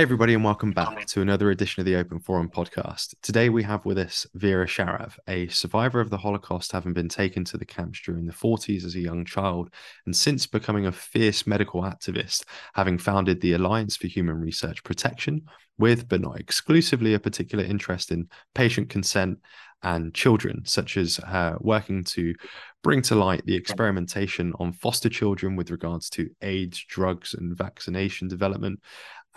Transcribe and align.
Hey, 0.00 0.04
everybody, 0.04 0.32
and 0.32 0.42
welcome 0.42 0.70
back 0.70 1.04
to 1.08 1.20
another 1.20 1.50
edition 1.50 1.82
of 1.82 1.84
the 1.84 1.96
Open 1.96 2.20
Forum 2.20 2.48
podcast. 2.48 3.14
Today, 3.20 3.50
we 3.50 3.62
have 3.64 3.84
with 3.84 3.98
us 3.98 4.26
Vera 4.32 4.64
Sharav, 4.64 5.18
a 5.28 5.46
survivor 5.48 6.00
of 6.00 6.08
the 6.08 6.16
Holocaust, 6.16 6.72
having 6.72 6.94
been 6.94 7.10
taken 7.10 7.44
to 7.44 7.58
the 7.58 7.66
camps 7.66 8.00
during 8.00 8.24
the 8.24 8.32
40s 8.32 8.86
as 8.86 8.94
a 8.94 9.00
young 9.00 9.26
child, 9.26 9.68
and 10.06 10.16
since 10.16 10.46
becoming 10.46 10.86
a 10.86 10.92
fierce 10.92 11.46
medical 11.46 11.82
activist, 11.82 12.46
having 12.72 12.96
founded 12.96 13.42
the 13.42 13.52
Alliance 13.52 13.94
for 13.94 14.06
Human 14.06 14.36
Research 14.40 14.82
Protection, 14.84 15.42
with 15.76 16.08
but 16.08 16.22
not 16.22 16.40
exclusively 16.40 17.12
a 17.12 17.20
particular 17.20 17.62
interest 17.62 18.10
in 18.10 18.26
patient 18.54 18.88
consent 18.88 19.38
and 19.82 20.14
children, 20.14 20.62
such 20.64 20.96
as 20.96 21.18
uh, 21.20 21.56
working 21.60 22.04
to 22.04 22.34
bring 22.82 23.02
to 23.02 23.14
light 23.14 23.44
the 23.46 23.54
experimentation 23.54 24.52
on 24.58 24.72
foster 24.72 25.08
children 25.08 25.56
with 25.56 25.70
regards 25.70 26.08
to 26.10 26.30
AIDS, 26.42 26.84
drugs, 26.88 27.34
and 27.34 27.56
vaccination 27.56 28.28
development, 28.28 28.80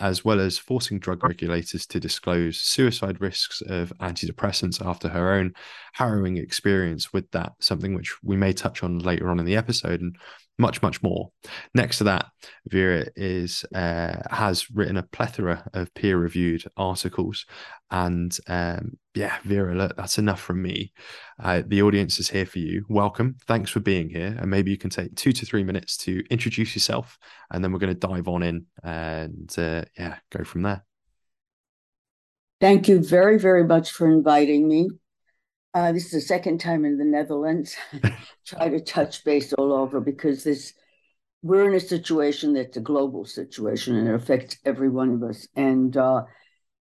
as 0.00 0.24
well 0.24 0.40
as 0.40 0.58
forcing 0.58 0.98
drug 0.98 1.22
regulators 1.22 1.86
to 1.86 2.00
disclose 2.00 2.58
suicide 2.58 3.20
risks 3.20 3.62
of 3.62 3.92
antidepressants 4.00 4.84
after 4.84 5.08
her 5.08 5.32
own 5.32 5.52
harrowing 5.92 6.36
experience 6.36 7.12
with 7.12 7.30
that, 7.30 7.52
something 7.60 7.94
which 7.94 8.14
we 8.22 8.36
may 8.36 8.52
touch 8.52 8.82
on 8.82 8.98
later 8.98 9.30
on 9.30 9.38
in 9.38 9.44
the 9.44 9.56
episode. 9.56 10.00
And 10.00 10.16
much, 10.58 10.82
much 10.82 11.02
more. 11.02 11.30
Next 11.74 11.98
to 11.98 12.04
that, 12.04 12.26
Vera 12.68 13.06
is 13.16 13.64
uh, 13.74 14.16
has 14.30 14.70
written 14.70 14.96
a 14.96 15.02
plethora 15.02 15.68
of 15.74 15.92
peer-reviewed 15.94 16.64
articles, 16.76 17.46
and 17.90 18.36
um, 18.46 18.98
yeah, 19.14 19.36
Vera, 19.44 19.74
look, 19.74 19.96
that's 19.96 20.18
enough 20.18 20.40
from 20.40 20.62
me. 20.62 20.92
Uh, 21.42 21.62
the 21.66 21.82
audience 21.82 22.18
is 22.18 22.28
here 22.28 22.46
for 22.46 22.58
you. 22.58 22.84
Welcome. 22.88 23.36
Thanks 23.46 23.70
for 23.70 23.80
being 23.80 24.08
here, 24.08 24.36
and 24.40 24.50
maybe 24.50 24.70
you 24.70 24.78
can 24.78 24.90
take 24.90 25.14
two 25.16 25.32
to 25.32 25.46
three 25.46 25.64
minutes 25.64 25.96
to 25.98 26.22
introduce 26.30 26.74
yourself, 26.74 27.18
and 27.50 27.62
then 27.62 27.72
we're 27.72 27.78
going 27.78 27.94
to 27.94 28.06
dive 28.06 28.28
on 28.28 28.42
in 28.42 28.66
and 28.82 29.52
uh, 29.58 29.84
yeah, 29.98 30.16
go 30.30 30.44
from 30.44 30.62
there. 30.62 30.84
Thank 32.60 32.88
you 32.88 33.00
very, 33.00 33.38
very 33.38 33.64
much 33.64 33.90
for 33.90 34.10
inviting 34.10 34.68
me. 34.68 34.88
Uh, 35.74 35.90
this 35.90 36.04
is 36.06 36.12
the 36.12 36.20
second 36.20 36.60
time 36.60 36.84
in 36.84 36.98
the 36.98 37.04
Netherlands. 37.04 37.74
Try 38.46 38.68
to 38.68 38.80
touch 38.80 39.24
base 39.24 39.52
all 39.52 39.72
over 39.72 40.00
because 40.00 40.44
this 40.44 40.72
we're 41.42 41.68
in 41.68 41.74
a 41.74 41.80
situation 41.80 42.54
that's 42.54 42.76
a 42.76 42.80
global 42.80 43.24
situation 43.24 43.96
and 43.96 44.08
it 44.08 44.14
affects 44.14 44.56
every 44.64 44.88
one 44.88 45.12
of 45.12 45.22
us. 45.24 45.48
And 45.56 45.94
uh, 45.96 46.22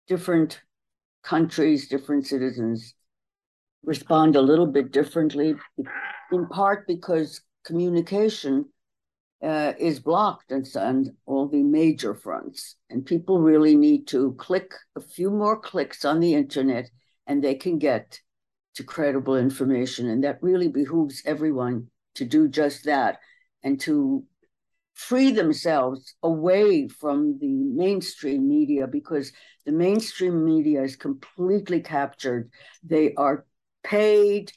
different 0.08 0.62
countries, 1.24 1.88
different 1.88 2.28
citizens 2.28 2.94
respond 3.84 4.36
a 4.36 4.42
little 4.42 4.68
bit 4.68 4.92
differently, 4.92 5.56
in 6.32 6.48
part 6.50 6.86
because 6.86 7.42
communication 7.66 8.66
uh, 9.42 9.74
is 9.80 10.00
blocked 10.00 10.52
on, 10.52 10.66
on 10.76 11.16
all 11.26 11.48
the 11.48 11.64
major 11.64 12.14
fronts. 12.14 12.76
And 12.90 13.06
people 13.06 13.40
really 13.40 13.76
need 13.76 14.08
to 14.08 14.34
click 14.34 14.72
a 14.96 15.02
few 15.02 15.32
more 15.32 15.60
clicks 15.60 16.06
on 16.06 16.20
the 16.20 16.36
internet 16.36 16.92
and 17.26 17.44
they 17.44 17.56
can 17.56 17.80
get 17.80 18.20
to 18.76 18.84
credible 18.84 19.36
information. 19.36 20.10
And 20.10 20.24
that 20.24 20.42
really 20.42 20.68
behooves 20.68 21.22
everyone 21.26 21.88
to 22.16 22.26
do 22.26 22.48
just 22.48 22.86
that 22.86 23.20
and 23.64 23.80
to 23.82 24.24
free 24.94 25.32
themselves 25.32 26.16
away 26.22 26.88
from 26.88 27.40
the 27.40 27.48
mainstream 27.48 28.48
media 28.48 28.88
because 28.88 29.32
the 29.66 29.72
mainstream 29.72 30.46
media 30.46 30.84
is 30.84 30.96
completely 30.96 31.82
captured. 31.82 32.52
They 32.84 33.14
are 33.16 33.46
paid 33.84 34.52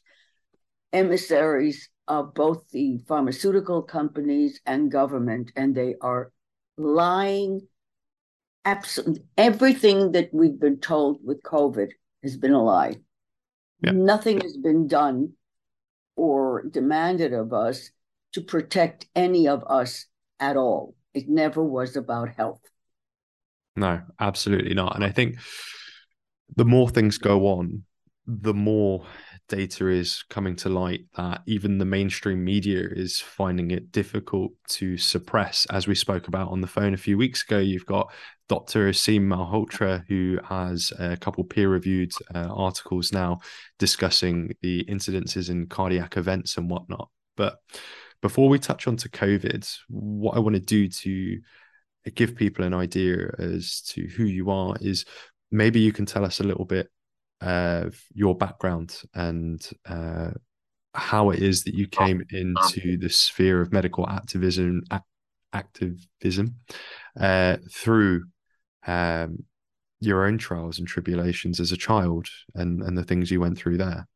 emissaries 0.93 1.89
of 2.09 2.35
both 2.35 2.69
the 2.71 2.99
pharmaceutical 3.09 3.83
companies 3.83 4.61
and 4.65 4.91
government, 4.91 5.53
and 5.57 5.75
they 5.75 5.95
are 6.01 6.33
lying. 6.77 7.67
Absolutely 8.65 9.23
everything 9.37 10.13
that 10.13 10.31
we've 10.33 10.59
been 10.59 10.79
told 10.79 11.21
with 11.25 11.43
COVID 11.43 11.91
has 12.23 12.37
been 12.37 12.53
a 12.53 12.63
lie. 12.63 12.97
Yeah. 13.81 13.93
Nothing 13.93 14.41
has 14.41 14.57
been 14.57 14.89
done 14.89 15.33
or 16.17 16.65
demanded 16.71 17.33
of 17.33 17.53
us 17.53 17.91
to 18.33 18.41
protect 18.41 19.07
any 19.15 19.49
of 19.49 19.65
us 19.67 20.07
at 20.41 20.57
all. 20.57 20.95
It 21.15 21.29
never 21.29 21.63
was 21.63 21.97
about 21.97 22.31
health. 22.31 22.61
No, 23.77 24.03
absolutely 24.19 24.75
not. 24.75 24.97
And 24.97 25.05
I 25.05 25.11
think 25.11 25.37
the 26.55 26.65
more 26.65 26.89
things 26.89 27.19
go 27.19 27.47
on, 27.47 27.85
the 28.27 28.55
more 28.55 29.07
data 29.49 29.89
is 29.89 30.25
coming 30.29 30.57
to 30.57 30.69
light 30.69 31.07
that 31.17 31.43
even 31.47 31.79
the 31.79 31.85
mainstream 31.85 32.45
media 32.45 32.81
is 32.91 33.21
finding 33.21 33.71
it 33.71 33.93
difficult 33.93 34.53
to 34.69 34.97
suppress. 34.97 35.67
As 35.71 35.87
we 35.87 35.95
spoke 35.95 36.29
about 36.29 36.51
on 36.51 36.61
the 36.61 36.67
phone 36.67 36.95
a 36.95 36.99
few 36.99 37.17
weeks 37.17 37.43
ago, 37.43 37.59
you've 37.59 37.87
got 37.87 38.13
Dr. 38.49 38.89
Aseem 38.89 39.23
Malhotra, 39.23 40.05
who 40.09 40.39
has 40.45 40.93
a 40.99 41.17
couple 41.17 41.45
peer 41.45 41.69
reviewed 41.69 42.13
uh, 42.35 42.49
articles 42.55 43.13
now 43.13 43.41
discussing 43.79 44.55
the 44.63 44.85
incidences 44.85 45.51
in 45.51 45.67
cardiac 45.67 46.17
events 46.17 46.57
and 46.57 46.71
whatnot. 46.71 47.09
But 47.37 47.59
before 48.23 48.49
we 48.49 48.59
touch 48.59 48.87
on 48.87 48.97
to 48.99 49.09
COVID, 49.09 49.77
what 49.89 50.37
I 50.37 50.41
want 50.41 50.55
to 50.55 50.61
do 50.61 50.89
to 50.89 51.41
give 52.15 52.37
people 52.37 52.65
an 52.65 52.75
idea 52.75 53.35
as 53.39 53.83
to 53.83 54.07
who 54.07 54.25
you 54.25 54.51
are 54.51 54.77
is 54.81 55.05
maybe 55.51 55.81
you 55.81 55.93
can 55.93 56.07
tell 56.07 56.25
us 56.25 56.41
a 56.41 56.45
little 56.45 56.65
bit 56.65 56.89
of 57.41 58.01
your 58.15 58.35
background 58.37 59.01
and 59.15 59.69
uh, 59.87 60.31
how 60.95 61.31
it 61.31 61.41
is 61.41 61.65
that 61.65 61.75
you 61.75 61.87
came 61.87 62.25
into 62.31 62.97
the 62.97 63.11
sphere 63.11 63.61
of 63.61 63.73
medical 63.73 64.09
activism 64.09 64.83
activism 65.53 66.57
uh, 67.19 67.57
through 67.71 68.25
um, 68.87 69.45
your 70.01 70.27
own 70.27 70.39
trials 70.39 70.79
and 70.79 70.89
tribulations 70.89 71.61
as 71.61 71.73
a 71.73 71.77
child 71.77 72.29
and 72.55 72.83
and 72.83 72.97
the 72.97 73.05
things 73.05 73.31
you 73.31 73.41
went 73.41 73.59
through 73.59 73.79
there? 73.79 74.07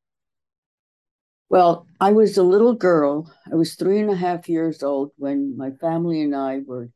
Well 1.48 1.86
i 2.00 2.12
was 2.12 2.38
a 2.38 2.42
little 2.42 2.74
girl. 2.74 3.30
I 3.50 3.56
was 3.56 3.74
three 3.74 4.00
and 4.00 4.10
a 4.10 4.16
half 4.16 4.48
years 4.48 4.82
old 4.82 5.12
when 5.16 5.56
my 5.56 5.72
family 5.72 6.22
and 6.22 6.34
i 6.34 6.60
were 6.66 6.90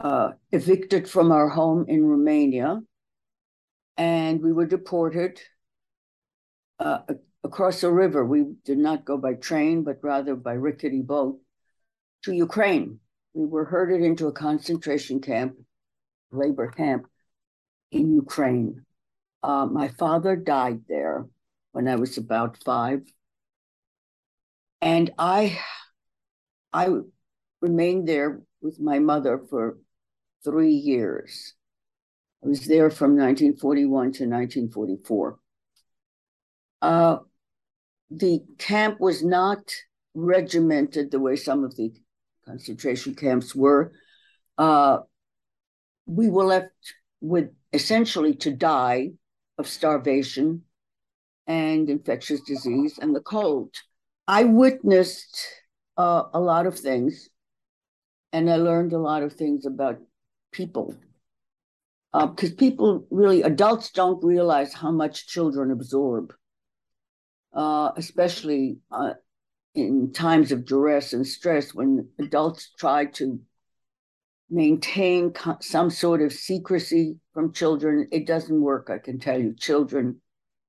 uh, 0.00 0.30
evicted 0.50 1.08
from 1.08 1.30
our 1.30 1.48
home 1.48 1.84
in 1.86 2.04
romania 2.04 2.80
and 4.00 4.42
we 4.42 4.50
were 4.50 4.64
deported 4.64 5.38
uh, 6.78 7.00
across 7.44 7.82
a 7.82 7.92
river. 7.92 8.24
We 8.24 8.54
did 8.64 8.78
not 8.78 9.04
go 9.04 9.18
by 9.18 9.34
train, 9.34 9.84
but 9.84 9.98
rather 10.02 10.34
by 10.34 10.54
rickety 10.54 11.02
boat 11.02 11.38
to 12.24 12.32
Ukraine. 12.32 13.00
We 13.34 13.44
were 13.44 13.66
herded 13.66 14.00
into 14.00 14.26
a 14.26 14.32
concentration 14.32 15.20
camp, 15.20 15.56
labor 16.32 16.68
camp 16.68 17.08
in 17.92 18.14
Ukraine. 18.14 18.86
Uh, 19.42 19.66
my 19.66 19.88
father 19.88 20.34
died 20.34 20.80
there 20.88 21.26
when 21.72 21.86
I 21.86 21.96
was 21.96 22.16
about 22.16 22.56
five, 22.64 23.02
and 24.80 25.10
I, 25.18 25.60
I 26.72 26.88
remained 27.60 28.08
there 28.08 28.40
with 28.62 28.80
my 28.80 28.98
mother 28.98 29.38
for 29.50 29.76
three 30.42 30.72
years. 30.72 31.52
I 32.42 32.48
was 32.48 32.66
there 32.66 32.90
from 32.90 33.16
1941 33.16 33.90
to 33.90 34.06
1944. 34.24 35.38
Uh, 36.80 37.18
the 38.10 38.42
camp 38.58 38.98
was 38.98 39.22
not 39.22 39.58
regimented 40.14 41.10
the 41.10 41.20
way 41.20 41.36
some 41.36 41.64
of 41.64 41.76
the 41.76 41.92
concentration 42.46 43.14
camps 43.14 43.54
were. 43.54 43.92
Uh, 44.56 44.98
we 46.06 46.30
were 46.30 46.44
left 46.44 46.94
with 47.20 47.50
essentially 47.72 48.34
to 48.34 48.50
die 48.50 49.10
of 49.58 49.68
starvation 49.68 50.62
and 51.46 51.90
infectious 51.90 52.40
disease 52.40 52.98
and 53.00 53.14
the 53.14 53.20
cold. 53.20 53.74
I 54.26 54.44
witnessed 54.44 55.46
uh, 55.96 56.24
a 56.32 56.40
lot 56.40 56.66
of 56.66 56.78
things 56.78 57.28
and 58.32 58.50
I 58.50 58.56
learned 58.56 58.92
a 58.92 58.98
lot 58.98 59.22
of 59.22 59.34
things 59.34 59.66
about 59.66 59.98
people 60.52 60.94
because 62.12 62.52
uh, 62.52 62.56
people 62.56 63.06
really 63.10 63.42
adults 63.42 63.90
don't 63.90 64.24
realize 64.24 64.72
how 64.74 64.90
much 64.90 65.28
children 65.28 65.70
absorb 65.70 66.32
uh, 67.54 67.90
especially 67.96 68.78
uh, 68.90 69.14
in 69.74 70.12
times 70.12 70.52
of 70.52 70.64
duress 70.64 71.12
and 71.12 71.26
stress 71.26 71.74
when 71.74 72.08
adults 72.18 72.72
try 72.78 73.04
to 73.04 73.40
maintain 74.50 75.30
co- 75.30 75.58
some 75.60 75.90
sort 75.90 76.20
of 76.22 76.32
secrecy 76.32 77.16
from 77.32 77.52
children. 77.52 78.08
It 78.10 78.26
doesn't 78.26 78.60
work 78.60 78.90
i 78.90 78.98
can 78.98 79.18
tell 79.18 79.40
you. 79.40 79.54
Children 79.54 80.20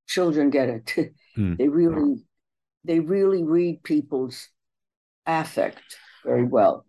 children 0.07 0.49
get 0.49 0.69
it. 0.69 1.13
Hmm. 1.33 1.53
they 1.57 1.69
really 1.69 2.25
they 2.83 2.99
really 2.99 3.41
read 3.41 3.83
people's 3.83 4.49
affect 5.25 5.95
very 6.25 6.43
well 6.43 6.85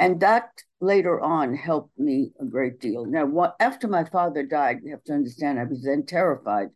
and 0.00 0.18
that 0.20 0.62
later 0.80 1.20
on 1.20 1.54
helped 1.54 1.96
me 1.98 2.32
a 2.40 2.44
great 2.46 2.80
deal. 2.80 3.04
Now, 3.04 3.26
what, 3.26 3.54
after 3.60 3.86
my 3.86 4.04
father 4.04 4.42
died, 4.42 4.78
you 4.82 4.92
have 4.92 5.04
to 5.04 5.12
understand, 5.12 5.60
I 5.60 5.64
was 5.64 5.82
then 5.82 6.06
terrified 6.06 6.70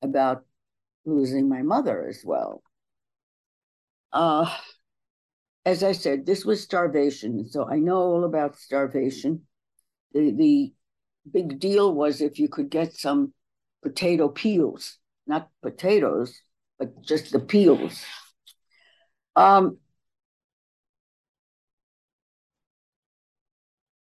about 0.00 0.44
losing 1.04 1.48
my 1.48 1.62
mother 1.62 2.06
as 2.08 2.22
well. 2.24 2.62
Uh, 4.12 4.48
as 5.66 5.82
I 5.82 5.90
said, 5.90 6.24
this 6.24 6.44
was 6.44 6.62
starvation, 6.62 7.48
so 7.48 7.68
I 7.68 7.80
know 7.80 7.96
all 7.96 8.24
about 8.24 8.56
starvation. 8.56 9.42
The 10.12 10.30
the 10.30 10.72
big 11.30 11.58
deal 11.58 11.92
was 11.92 12.20
if 12.20 12.38
you 12.38 12.48
could 12.48 12.70
get 12.70 12.94
some 12.94 13.34
potato 13.82 14.28
peels, 14.28 14.98
not 15.26 15.50
potatoes, 15.62 16.40
but 16.78 17.02
just 17.02 17.32
the 17.32 17.40
peels. 17.40 18.04
Um, 19.36 19.78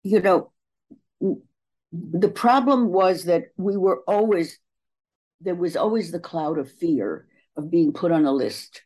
you 0.04 0.20
know, 0.20 0.52
the 1.92 2.30
problem 2.30 2.90
was 2.90 3.26
that 3.26 3.46
we 3.58 3.78
were 3.78 4.04
always, 4.08 4.60
there 5.42 5.56
was 5.56 5.76
always 5.76 6.12
the 6.12 6.20
cloud 6.20 6.58
of 6.58 6.72
fear 6.72 7.28
of 7.56 7.72
being 7.72 7.94
put 7.94 8.12
on 8.12 8.26
a 8.26 8.32
list. 8.32 8.84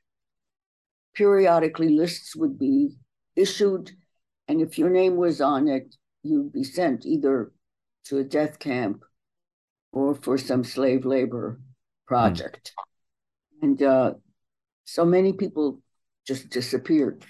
Periodically, 1.15 1.89
lists 1.89 2.35
would 2.35 2.59
be 2.59 2.97
issued, 3.35 3.91
and 4.47 4.61
if 4.61 4.77
your 4.77 4.89
name 4.89 5.15
was 5.15 5.41
on 5.41 5.67
it, 5.67 5.95
you'd 6.23 6.53
be 6.53 6.63
sent 6.63 7.05
either 7.05 7.51
to 8.05 8.19
a 8.19 8.23
death 8.23 8.59
camp 8.59 9.03
or 9.91 10.13
for 10.13 10.37
some 10.37 10.63
slave 10.63 11.05
labor 11.05 11.59
project. 12.05 12.73
Mm. 12.75 13.63
And 13.63 13.83
uh, 13.83 14.13
so 14.85 15.05
many 15.05 15.33
people 15.33 15.81
just 16.25 16.49
disappeared. 16.49 17.25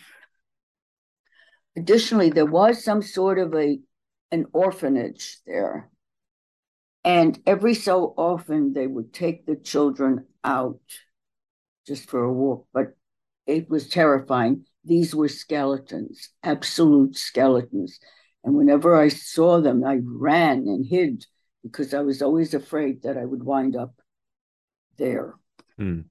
Additionally, 1.77 2.31
there 2.31 2.45
was 2.45 2.83
some 2.83 3.01
sort 3.01 3.38
of 3.38 3.53
a 3.53 3.79
an 4.31 4.45
orphanage 4.51 5.38
there. 5.45 5.89
And 7.03 7.39
every 7.45 7.75
so 7.75 8.13
often 8.18 8.74
they 8.74 8.88
would 8.88 9.13
take 9.13 9.45
the 9.45 9.56
children 9.56 10.25
out 10.44 10.81
just 11.85 12.09
for 12.09 12.24
a 12.24 12.33
walk, 12.33 12.68
but 12.74 12.97
it 13.45 13.69
was 13.69 13.88
terrifying. 13.88 14.65
These 14.83 15.15
were 15.15 15.29
skeletons, 15.29 16.29
absolute 16.44 17.15
skeletons. 17.15 18.00
And 18.44 18.56
whenever 18.56 18.95
I 18.95 19.07
saw 19.07 19.62
them, 19.62 19.85
I 19.85 20.00
ran 20.03 20.68
and 20.68 20.85
hid 20.85 21.25
because 21.63 21.94
I 21.94 22.01
was 22.01 22.21
always 22.21 22.53
afraid 22.53 23.03
that 23.03 23.18
I 23.18 23.23
would 23.23 23.44
wind 23.44 23.75
up 23.75 23.94
there. 24.97 25.35
Hmm. 25.77 26.01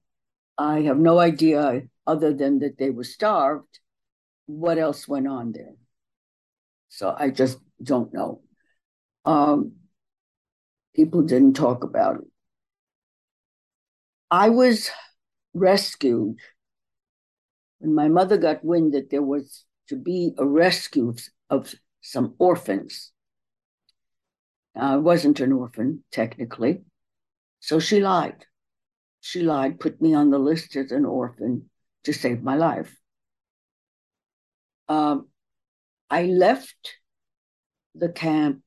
I 0.57 0.81
have 0.81 0.97
no 0.97 1.19
idea, 1.19 1.83
other 2.07 2.33
than 2.33 2.59
that 2.59 2.79
they 2.79 2.89
were 2.89 3.03
starved, 3.03 3.79
what 4.47 4.77
else 4.77 5.07
went 5.07 5.27
on 5.27 5.51
there. 5.51 5.75
So 6.89 7.13
I 7.15 7.29
just 7.29 7.59
don't 7.81 8.13
know. 8.13 8.41
Um, 9.25 9.73
people 10.95 11.21
didn't 11.21 11.53
talk 11.53 11.83
about 11.83 12.15
it. 12.17 12.27
I 14.31 14.49
was 14.49 14.89
rescued 15.53 16.37
when 17.79 17.93
my 17.93 18.07
mother 18.07 18.37
got 18.37 18.63
wind 18.63 18.93
that 18.93 19.09
there 19.09 19.21
was 19.21 19.65
to 19.89 19.95
be 19.95 20.33
a 20.37 20.45
rescue 20.45 21.13
of 21.49 21.73
some 22.01 22.35
orphans. 22.39 23.11
I 24.75 24.97
wasn't 24.97 25.39
an 25.39 25.53
orphan, 25.53 26.03
technically. 26.11 26.83
So 27.59 27.79
she 27.79 27.99
lied. 27.99 28.45
She 29.21 29.41
lied, 29.41 29.79
put 29.79 30.01
me 30.01 30.13
on 30.13 30.29
the 30.29 30.39
list 30.39 30.75
as 30.75 30.91
an 30.91 31.05
orphan 31.05 31.69
to 32.03 32.13
save 32.13 32.43
my 32.43 32.55
life. 32.55 32.95
Um, 34.89 35.27
I 36.09 36.23
left 36.23 36.97
the 37.95 38.09
camp 38.09 38.61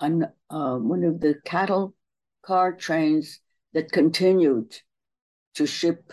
on 0.00 0.24
uh, 0.50 0.76
one 0.76 1.04
of 1.04 1.20
the 1.20 1.36
cattle 1.44 1.94
car 2.42 2.72
trains 2.72 3.40
that 3.72 3.92
continued 3.92 4.76
to 5.54 5.66
ship 5.66 6.12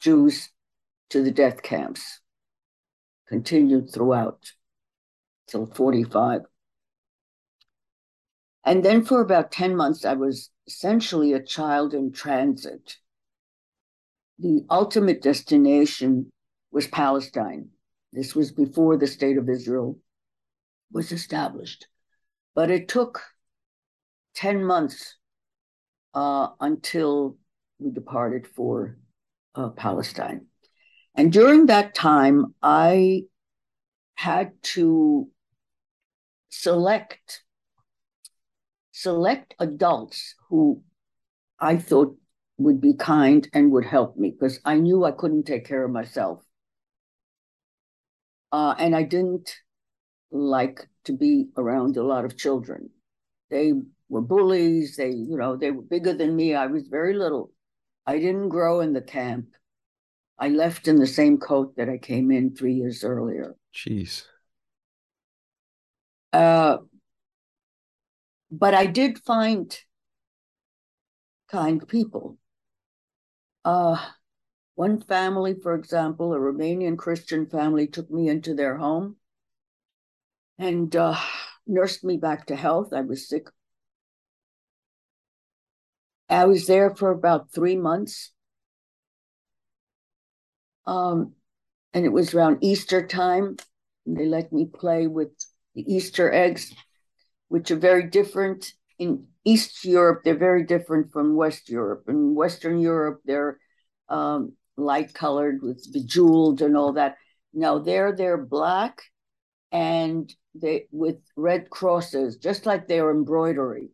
Jews 0.00 0.50
to 1.10 1.22
the 1.22 1.30
death 1.30 1.62
camps, 1.62 2.20
continued 3.26 3.92
throughout 3.92 4.52
till 5.46 5.66
45. 5.66 6.42
And 8.64 8.84
then 8.84 9.04
for 9.04 9.20
about 9.20 9.50
10 9.50 9.76
months, 9.76 10.04
I 10.04 10.14
was 10.14 10.50
essentially 10.66 11.32
a 11.32 11.42
child 11.42 11.94
in 11.94 12.12
transit. 12.12 12.96
The 14.38 14.64
ultimate 14.70 15.22
destination 15.22 16.30
was 16.70 16.86
Palestine. 16.86 17.70
This 18.12 18.34
was 18.34 18.52
before 18.52 18.96
the 18.96 19.06
state 19.06 19.36
of 19.36 19.48
Israel 19.48 19.98
was 20.92 21.12
established. 21.12 21.86
But 22.54 22.70
it 22.70 22.88
took 22.88 23.22
10 24.34 24.64
months 24.64 25.16
uh, 26.14 26.48
until 26.60 27.36
we 27.78 27.90
departed 27.90 28.46
for 28.46 28.96
uh, 29.54 29.70
Palestine. 29.70 30.46
And 31.14 31.32
during 31.32 31.66
that 31.66 31.94
time, 31.94 32.54
I 32.62 33.24
had 34.14 34.52
to 34.74 35.28
select 36.50 37.42
select 38.92 39.54
adults 39.60 40.34
who 40.48 40.82
I 41.60 41.76
thought 41.76 42.16
would 42.56 42.80
be 42.80 42.94
kind 42.94 43.48
and 43.52 43.70
would 43.70 43.84
help 43.84 44.16
me 44.16 44.32
because 44.32 44.58
I 44.64 44.74
knew 44.74 45.04
I 45.04 45.12
couldn't 45.12 45.44
take 45.44 45.64
care 45.64 45.84
of 45.84 45.92
myself. 45.92 46.42
Uh, 48.52 48.74
and 48.78 48.94
I 48.96 49.02
didn't 49.02 49.54
like 50.30 50.86
to 51.04 51.12
be 51.12 51.48
around 51.56 51.96
a 51.96 52.02
lot 52.02 52.24
of 52.24 52.36
children. 52.36 52.90
They 53.50 53.72
were 54.08 54.20
bullies. 54.20 54.96
They, 54.96 55.10
you 55.10 55.36
know, 55.36 55.56
they 55.56 55.70
were 55.70 55.82
bigger 55.82 56.12
than 56.12 56.34
me. 56.36 56.54
I 56.54 56.66
was 56.66 56.88
very 56.88 57.14
little. 57.14 57.52
I 58.06 58.18
didn't 58.18 58.48
grow 58.48 58.80
in 58.80 58.92
the 58.92 59.02
camp. 59.02 59.48
I 60.38 60.48
left 60.48 60.88
in 60.88 60.96
the 60.96 61.06
same 61.06 61.38
coat 61.38 61.76
that 61.76 61.88
I 61.88 61.98
came 61.98 62.30
in 62.30 62.54
three 62.54 62.74
years 62.74 63.04
earlier. 63.04 63.54
Jeez. 63.74 64.24
Uh, 66.32 66.78
but 68.50 68.74
I 68.74 68.86
did 68.86 69.18
find 69.18 69.76
kind 71.50 71.86
people. 71.86 72.38
Uh, 73.64 73.98
one 74.78 75.00
family, 75.00 75.56
for 75.60 75.74
example, 75.74 76.32
a 76.32 76.38
Romanian 76.38 76.96
Christian 76.96 77.46
family, 77.46 77.88
took 77.88 78.08
me 78.12 78.28
into 78.28 78.54
their 78.54 78.76
home 78.76 79.16
and 80.56 80.94
uh, 80.94 81.18
nursed 81.66 82.04
me 82.04 82.16
back 82.16 82.46
to 82.46 82.54
health. 82.54 82.92
I 82.92 83.00
was 83.00 83.28
sick. 83.28 83.48
I 86.30 86.44
was 86.44 86.68
there 86.68 86.94
for 86.94 87.10
about 87.10 87.50
three 87.50 87.74
months. 87.74 88.30
Um, 90.86 91.32
and 91.92 92.04
it 92.04 92.12
was 92.12 92.32
around 92.32 92.58
Easter 92.60 93.04
time. 93.04 93.56
They 94.06 94.26
let 94.26 94.52
me 94.52 94.66
play 94.72 95.08
with 95.08 95.30
the 95.74 95.92
Easter 95.92 96.32
eggs, 96.32 96.72
which 97.48 97.72
are 97.72 97.82
very 97.90 98.04
different. 98.04 98.72
In 99.00 99.26
East 99.44 99.84
Europe, 99.84 100.20
they're 100.22 100.38
very 100.38 100.62
different 100.62 101.10
from 101.10 101.34
West 101.34 101.68
Europe. 101.68 102.04
In 102.06 102.36
Western 102.36 102.78
Europe, 102.78 103.22
they're 103.24 103.58
um, 104.08 104.52
light 104.78 105.12
colored 105.14 105.60
with 105.62 105.92
bejeweled 105.92 106.62
and 106.62 106.76
all 106.76 106.92
that. 106.94 107.16
Now 107.52 107.78
there, 107.78 108.14
they're 108.14 108.38
black 108.38 109.02
and 109.72 110.32
they 110.54 110.86
with 110.90 111.16
red 111.36 111.70
crosses, 111.70 112.36
just 112.36 112.66
like 112.66 112.88
their 112.88 113.10
embroidery, 113.10 113.90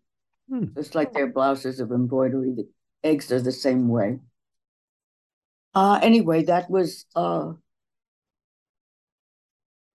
hmm. 0.49 0.67
just 0.77 0.95
like 0.95 1.13
their 1.13 1.27
blouses 1.27 1.81
of 1.81 1.91
embroidery. 1.91 2.53
The 2.55 2.69
eggs 3.03 3.33
are 3.33 3.41
the 3.41 3.53
same 3.53 3.89
way. 3.89 4.19
Uh, 5.75 5.99
anyway, 6.03 6.45
that 6.45 6.71
was 6.71 7.05
uh, 7.17 7.53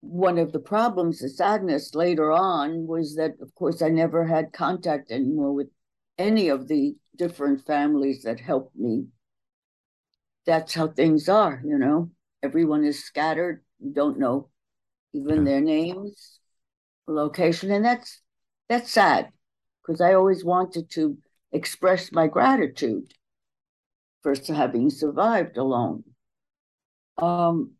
one 0.01 0.37
of 0.37 0.51
the 0.51 0.59
problems. 0.59 1.19
The 1.19 1.29
sadness 1.29 1.95
later 1.95 2.31
on 2.31 2.85
was 2.85 3.15
that, 3.15 3.35
of 3.41 3.53
course, 3.55 3.81
I 3.81 3.89
never 3.89 4.25
had 4.25 4.51
contact 4.51 5.11
anymore 5.11 5.53
with 5.53 5.69
any 6.17 6.49
of 6.49 6.67
the 6.67 6.95
different 7.15 7.65
families 7.65 8.23
that 8.23 8.39
helped 8.39 8.75
me. 8.75 9.07
That's 10.45 10.73
how 10.73 10.87
things 10.87 11.29
are, 11.29 11.61
you 11.65 11.77
know. 11.77 12.11
Everyone 12.41 12.83
is 12.83 13.03
scattered. 13.03 13.63
You 13.79 13.93
don't 13.93 14.19
know 14.19 14.49
even 15.13 15.37
yeah. 15.39 15.43
their 15.43 15.61
names 15.61 16.39
location, 17.07 17.71
and 17.71 17.83
that's 17.83 18.21
that's 18.67 18.91
sad 18.91 19.31
because 19.81 20.01
I 20.01 20.13
always 20.13 20.45
wanted 20.45 20.89
to 20.91 21.17
express 21.51 22.11
my 22.11 22.27
gratitude 22.27 23.11
for 24.21 24.35
having 24.47 24.89
survived 24.89 25.57
alone. 25.57 26.03
Um, 27.17 27.71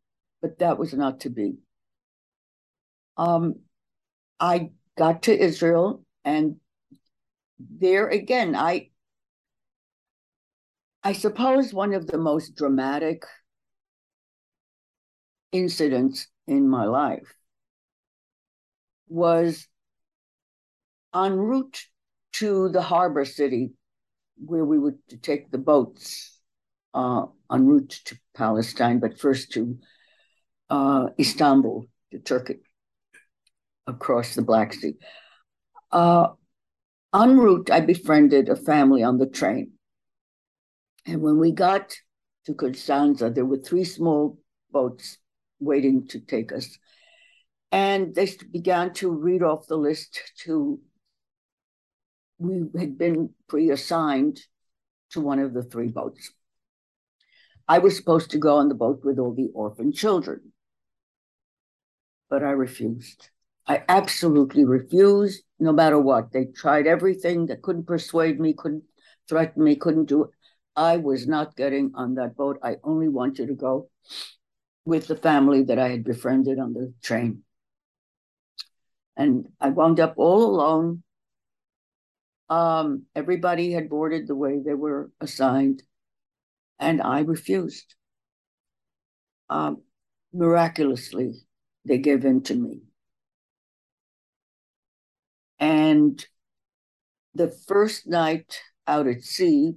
but 0.42 0.60
that 0.60 0.78
was 0.78 0.94
not 0.94 1.22
to 1.22 1.30
be. 1.30 1.58
Um, 3.18 3.60
I 4.40 4.72
got 4.98 5.24
to 5.24 5.38
Israel, 5.38 6.04
and 6.24 6.56
there 7.60 8.08
again, 8.08 8.56
I 8.56 8.90
I 11.04 11.14
suppose 11.14 11.74
one 11.74 11.94
of 11.94 12.08
the 12.08 12.18
most 12.18 12.56
dramatic 12.56 13.24
incidents 15.52 16.28
in 16.48 16.68
my 16.68 16.86
life 16.86 17.34
was 19.08 19.68
en 21.16 21.38
route 21.38 21.80
to 22.34 22.70
the 22.70 22.82
harbor 22.82 23.26
city 23.26 23.72
where 24.38 24.66
we 24.66 24.78
would 24.78 25.00
take 25.22 25.50
the 25.50 25.58
boats 25.58 26.40
uh, 26.94 27.26
en 27.52 27.66
route 27.66 28.02
to 28.06 28.20
Palestine, 28.36 29.00
but 29.00 29.20
first 29.20 29.52
to 29.54 29.78
uh, 30.70 31.08
Istanbul, 31.18 31.88
to 32.12 32.20
Turkey, 32.20 32.58
across 33.88 34.36
the 34.36 34.42
Black 34.42 34.74
Sea. 34.74 34.94
Uh, 35.92 36.30
En 37.12 37.38
route, 37.38 37.72
I 37.72 37.82
befriended 37.82 38.50
a 38.50 38.56
family 38.56 39.02
on 39.02 39.18
the 39.18 39.26
train. 39.26 39.72
And 41.06 41.22
when 41.22 41.40
we 41.40 41.52
got 41.52 41.96
to 42.46 42.54
Constanza, 42.54 43.30
there 43.30 43.46
were 43.46 43.58
three 43.58 43.84
small 43.84 44.40
boats 44.72 45.18
waiting 45.60 46.08
to 46.08 46.20
take 46.20 46.52
us. 46.52 46.78
And 47.72 48.16
they 48.16 48.28
began 48.52 48.94
to 48.96 49.12
read 49.12 49.44
off 49.44 49.68
the 49.68 49.78
list 49.78 50.20
to, 50.44 50.80
we 52.38 52.64
had 52.80 52.98
been 52.98 53.32
pre 53.48 53.70
assigned 53.70 54.40
to 55.12 55.22
one 55.22 55.40
of 55.40 55.54
the 55.54 55.64
three 55.64 55.90
boats. 55.90 56.32
I 57.68 57.80
was 57.80 57.96
supposed 57.96 58.32
to 58.32 58.40
go 58.40 58.58
on 58.58 58.70
the 58.70 58.76
boat 58.76 59.02
with 59.04 59.20
all 59.20 59.34
the 59.36 59.50
orphan 59.54 59.92
children, 59.92 60.52
but 62.30 62.44
I 62.44 62.52
refused. 62.52 63.30
I 63.68 63.84
absolutely 63.88 64.66
refused, 64.66 65.44
no 65.60 65.72
matter 65.72 66.00
what. 66.00 66.32
They 66.32 66.46
tried 66.46 66.88
everything. 66.88 67.46
They 67.46 67.58
couldn't 67.58 67.86
persuade 67.86 68.40
me, 68.40 68.54
couldn't 68.54 68.84
threaten 69.28 69.64
me, 69.64 69.76
couldn't 69.76 70.06
do 70.06 70.24
it. 70.24 70.30
I 70.76 70.98
was 70.98 71.28
not 71.28 71.56
getting 71.56 71.92
on 71.96 72.16
that 72.16 72.36
boat. 72.36 72.60
I 72.64 72.78
only 72.84 73.08
wanted 73.08 73.48
to 73.48 73.56
go 73.56 73.90
with 74.86 75.08
the 75.08 75.16
family 75.16 75.64
that 75.64 75.80
I 75.80 75.90
had 75.90 76.04
befriended 76.04 76.60
on 76.60 76.74
the 76.74 76.94
train. 77.02 77.44
And 79.18 79.50
I 79.60 79.70
wound 79.70 80.00
up 80.00 80.14
all 80.18 80.44
alone. 80.44 81.04
Um, 82.50 83.04
everybody 83.16 83.72
had 83.72 83.90
boarded 83.90 84.28
the 84.28 84.36
way 84.36 84.60
they 84.60 84.74
were 84.74 85.12
assigned, 85.22 85.84
and 86.80 87.02
I 87.02 87.20
refused. 87.20 87.94
Um, 89.50 89.84
miraculously, 90.34 91.34
they 91.86 91.98
gave 92.00 92.26
in 92.26 92.42
to 92.44 92.56
me. 92.56 92.82
And 95.60 96.26
the 97.36 97.50
first 97.68 98.08
night 98.08 98.62
out 98.88 99.08
at 99.08 99.22
sea, 99.24 99.76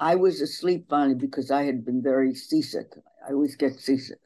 I 0.00 0.16
was 0.16 0.40
asleep 0.40 0.86
finally 0.88 1.14
because 1.14 1.50
I 1.50 1.64
had 1.64 1.84
been 1.84 2.02
very 2.02 2.34
seasick. 2.34 2.92
I 3.26 3.32
always 3.32 3.56
get 3.56 3.80
seasick. 3.80 4.18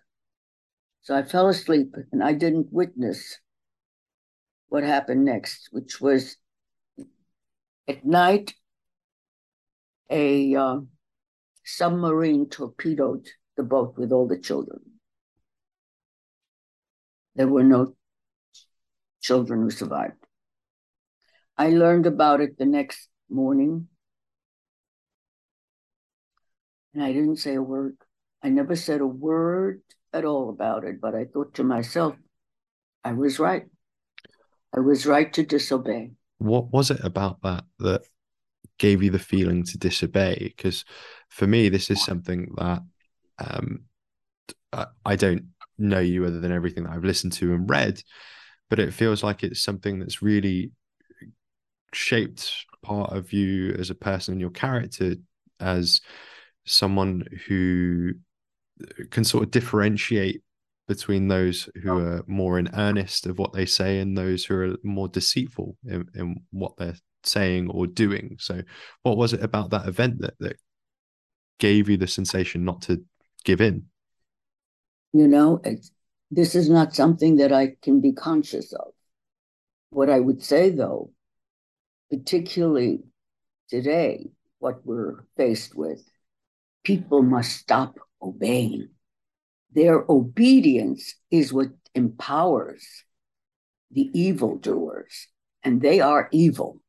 So 1.03 1.15
I 1.15 1.23
fell 1.23 1.49
asleep 1.49 1.95
and 2.13 2.23
I 2.23 2.33
didn't 2.33 2.73
witness 2.73 3.39
what 4.69 4.83
happened 4.83 5.25
next, 5.25 5.69
which 5.73 6.01
was 6.01 6.37
at 7.87 8.05
night, 8.05 8.55
a 10.11 10.55
uh, 10.55 10.81
submarine 11.65 12.49
torpedoed 12.49 13.29
the 13.57 13.63
boat 13.63 13.95
with 13.97 14.13
all 14.13 14.27
the 14.27 14.39
children. 14.39 14.81
There 17.35 17.49
were 17.49 17.65
no 17.65 17.95
children 19.21 19.63
who 19.63 19.71
survived. 19.71 20.25
I 21.57 21.71
learned 21.71 22.07
about 22.07 22.41
it 22.41 22.59
the 22.59 22.67
next 22.67 23.09
morning. 23.31 23.89
And 26.95 27.03
I 27.03 27.13
didn't 27.13 27.37
say 27.37 27.55
a 27.55 27.63
word. 27.63 27.97
I 28.43 28.49
never 28.49 28.77
said 28.77 29.01
a 29.01 29.07
word 29.07 29.83
at 30.13 30.25
all 30.25 30.51
about 30.51 30.85
it, 30.85 31.01
but 31.01 31.15
I 31.15 31.25
thought 31.25 31.55
to 31.55 31.65
myself, 31.65 32.15
I 33.05 33.13
was 33.13 33.39
right. 33.39 33.65
I 34.75 34.81
was 34.81 35.07
right 35.07 35.33
to 35.35 35.43
disobey. 35.45 36.13
What 36.39 36.73
was 36.73 36.91
it 36.91 37.01
about 37.03 37.43
that 37.43 37.65
that 37.79 38.03
gave 38.79 39.03
you 39.03 39.11
the 39.11 39.19
feeling 39.19 39.65
to 39.65 39.79
disobey? 39.79 40.53
Because 40.57 40.85
for 41.29 41.47
me, 41.47 41.69
this 41.69 41.91
is 41.91 42.05
something 42.05 42.55
that 42.57 42.83
um, 43.39 43.85
I 45.05 45.17
don't 45.17 45.49
know 45.79 46.01
you 46.01 46.25
other 46.25 46.41
than 46.41 46.53
everything 46.53 46.85
that 46.85 46.93
I've 46.93 47.05
listened 47.05 47.33
to 47.35 47.55
and 47.55 47.69
read 47.69 48.03
but 48.71 48.79
it 48.79 48.95
feels 48.95 49.23
like 49.23 49.43
it's 49.43 49.63
something 49.63 49.99
that's 49.99 50.23
really 50.23 50.73
shaped 51.93 52.67
part 52.83 53.13
of 53.13 53.33
you 53.33 53.73
as 53.73 53.91
a 53.91 53.95
person 53.95 54.33
and 54.33 54.41
your 54.41 54.51
character 54.51 55.15
as 55.59 56.01
someone 56.69 57.25
who 57.47 58.13
can 59.11 59.25
sort 59.25 59.45
of 59.45 59.51
differentiate 59.51 60.43
between 60.87 61.29
those 61.29 61.69
who 61.83 61.91
oh. 61.91 61.99
are 61.99 62.25
more 62.27 62.59
in 62.59 62.71
earnest 62.75 63.27
of 63.27 63.39
what 63.39 63.53
they 63.53 63.67
say 63.67 64.01
and 64.01 64.17
those 64.17 64.45
who 64.45 64.55
are 64.55 64.77
more 64.83 65.09
deceitful 65.09 65.77
in, 65.85 66.09
in 66.15 66.37
what 66.51 66.77
they're 66.79 66.97
saying 67.25 67.69
or 67.71 67.87
doing. 67.87 68.37
So, 68.39 68.63
what 69.03 69.17
was 69.17 69.33
it 69.33 69.43
about 69.43 69.71
that 69.71 69.87
event 69.87 70.21
that, 70.21 70.35
that 70.41 70.57
gave 71.59 71.89
you 71.89 71.97
the 71.97 72.07
sensation 72.07 72.65
not 72.65 72.83
to 72.83 73.05
give 73.45 73.61
in? 73.61 73.85
You 75.13 75.29
know, 75.29 75.61
it's 75.65 75.91
this 76.31 76.55
is 76.55 76.69
not 76.69 76.95
something 76.95 77.37
that 77.37 77.53
I 77.53 77.77
can 77.83 78.01
be 78.01 78.13
conscious 78.13 78.73
of. 78.73 78.93
What 79.91 80.11
I 80.11 80.21
would 80.21 80.43
say, 80.43 80.71
though, 80.71 81.11
particularly 82.11 83.01
today, 83.69 84.29
what 84.59 84.85
we're 84.85 85.25
faced 85.37 85.75
with, 85.75 86.03
people 86.85 87.23
must 87.23 87.57
stop 87.57 87.99
obeying. 88.23 88.89
Their 89.73 90.05
obedience 90.09 91.15
is 91.31 91.53
what 91.53 91.69
empowers 91.95 92.87
the 93.91 94.11
evildoers, 94.19 95.29
and 95.63 95.81
they 95.81 96.01
are 96.01 96.29
evil. 96.33 96.81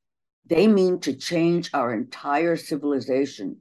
They 0.45 0.67
mean 0.67 0.99
to 1.01 1.13
change 1.13 1.69
our 1.73 1.93
entire 1.93 2.55
civilization, 2.55 3.57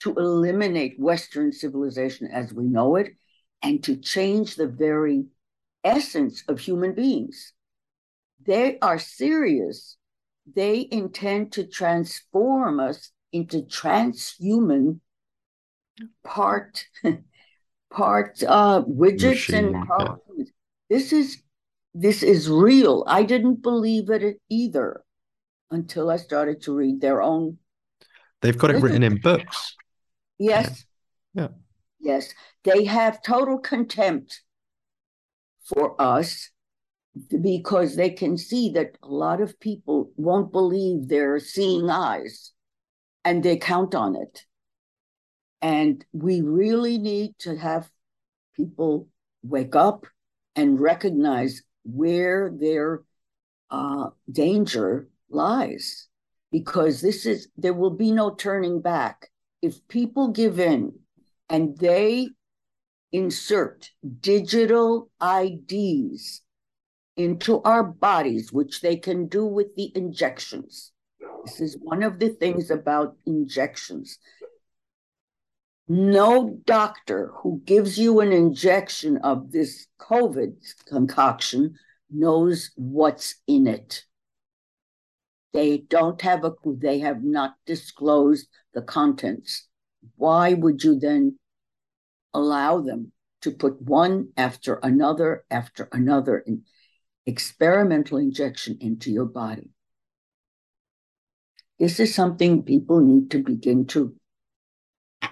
to 0.00 0.14
eliminate 0.14 0.98
Western 0.98 1.52
civilization 1.52 2.28
as 2.32 2.52
we 2.52 2.64
know 2.64 2.96
it, 2.96 3.12
and 3.62 3.82
to 3.84 3.96
change 3.96 4.56
the 4.56 4.66
very 4.66 5.26
essence 5.84 6.42
of 6.48 6.58
human 6.58 6.94
beings. 6.94 7.52
They 8.44 8.78
are 8.80 8.98
serious. 8.98 9.96
They 10.52 10.88
intend 10.90 11.52
to 11.52 11.66
transform 11.66 12.80
us 12.80 13.10
into 13.32 13.62
transhuman 13.62 15.00
part 16.24 16.84
part 17.90 18.42
uh, 18.46 18.82
widgets 18.82 19.48
Machine, 19.48 19.74
and 19.74 19.86
part, 19.86 20.20
yeah. 20.36 20.44
this 20.88 21.12
is 21.12 21.42
this 21.94 22.22
is 22.22 22.48
real. 22.48 23.04
I 23.06 23.22
didn't 23.22 23.62
believe 23.62 24.10
it 24.10 24.40
either 24.48 25.02
until 25.70 26.10
I 26.10 26.16
started 26.16 26.62
to 26.62 26.74
read 26.74 27.00
their 27.00 27.22
own. 27.22 27.58
They've 28.42 28.56
got 28.56 28.70
it 28.70 28.82
written 28.82 29.02
in 29.02 29.20
books. 29.20 29.76
Yes. 30.38 30.84
Yeah. 31.34 31.48
Yes, 32.00 32.32
they 32.64 32.84
have 32.84 33.22
total 33.22 33.58
contempt 33.58 34.42
for 35.62 36.00
us 36.00 36.50
because 37.42 37.96
they 37.96 38.10
can 38.10 38.38
see 38.38 38.70
that 38.70 38.96
a 39.02 39.08
lot 39.08 39.40
of 39.40 39.60
people 39.60 40.10
won't 40.16 40.52
believe 40.52 41.08
their 41.08 41.38
seeing 41.38 41.90
eyes 41.90 42.52
and 43.24 43.42
they 43.42 43.56
count 43.56 43.94
on 43.94 44.16
it. 44.16 44.44
And 45.62 46.04
we 46.12 46.40
really 46.40 46.98
need 46.98 47.34
to 47.40 47.56
have 47.56 47.90
people 48.56 49.08
wake 49.42 49.76
up 49.76 50.06
and 50.56 50.80
recognize 50.80 51.62
where 51.84 52.50
their 52.50 53.02
uh, 53.70 54.10
danger 54.30 55.08
lies 55.28 56.08
because 56.50 57.00
this 57.00 57.26
is 57.26 57.48
there 57.56 57.72
will 57.72 57.90
be 57.90 58.10
no 58.10 58.34
turning 58.34 58.80
back 58.80 59.30
if 59.62 59.86
people 59.88 60.28
give 60.28 60.58
in 60.58 60.92
and 61.48 61.76
they 61.78 62.28
insert 63.12 63.90
digital 64.20 65.10
IDs 65.22 66.42
into 67.16 67.60
our 67.62 67.82
bodies, 67.82 68.52
which 68.52 68.80
they 68.80 68.96
can 68.96 69.26
do 69.26 69.44
with 69.44 69.74
the 69.76 69.92
injections. 69.94 70.92
This 71.44 71.60
is 71.60 71.76
one 71.80 72.02
of 72.02 72.18
the 72.18 72.30
things 72.30 72.70
about 72.70 73.16
injections. 73.26 74.18
No 75.92 76.60
doctor 76.66 77.32
who 77.42 77.62
gives 77.64 77.98
you 77.98 78.20
an 78.20 78.30
injection 78.30 79.16
of 79.24 79.50
this 79.50 79.88
COVID 79.98 80.54
concoction 80.86 81.74
knows 82.08 82.70
what's 82.76 83.34
in 83.48 83.66
it. 83.66 84.04
They 85.52 85.78
don't 85.78 86.22
have 86.22 86.44
a 86.44 86.52
clue. 86.52 86.78
They 86.80 87.00
have 87.00 87.24
not 87.24 87.54
disclosed 87.66 88.46
the 88.72 88.82
contents. 88.82 89.66
Why 90.14 90.54
would 90.54 90.84
you 90.84 90.96
then 90.96 91.40
allow 92.32 92.80
them 92.80 93.10
to 93.42 93.50
put 93.50 93.82
one 93.82 94.28
after 94.36 94.74
another 94.84 95.44
after 95.50 95.88
another 95.90 96.38
in 96.38 96.62
experimental 97.26 98.18
injection 98.18 98.78
into 98.80 99.10
your 99.10 99.24
body. 99.24 99.70
This 101.78 101.98
is 101.98 102.14
something 102.14 102.62
people 102.62 103.00
need 103.00 103.30
to 103.30 103.42
begin 103.42 103.86
to 103.88 104.14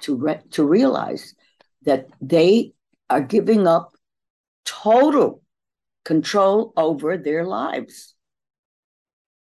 to 0.01 0.17
re- 0.17 0.43
to 0.51 0.65
realize 0.65 1.35
that 1.83 2.09
they 2.21 2.73
are 3.11 3.21
giving 3.21 3.67
up 3.67 3.93
total 4.65 5.43
control 6.05 6.73
over 6.77 7.17
their 7.17 7.45
lives. 7.45 8.15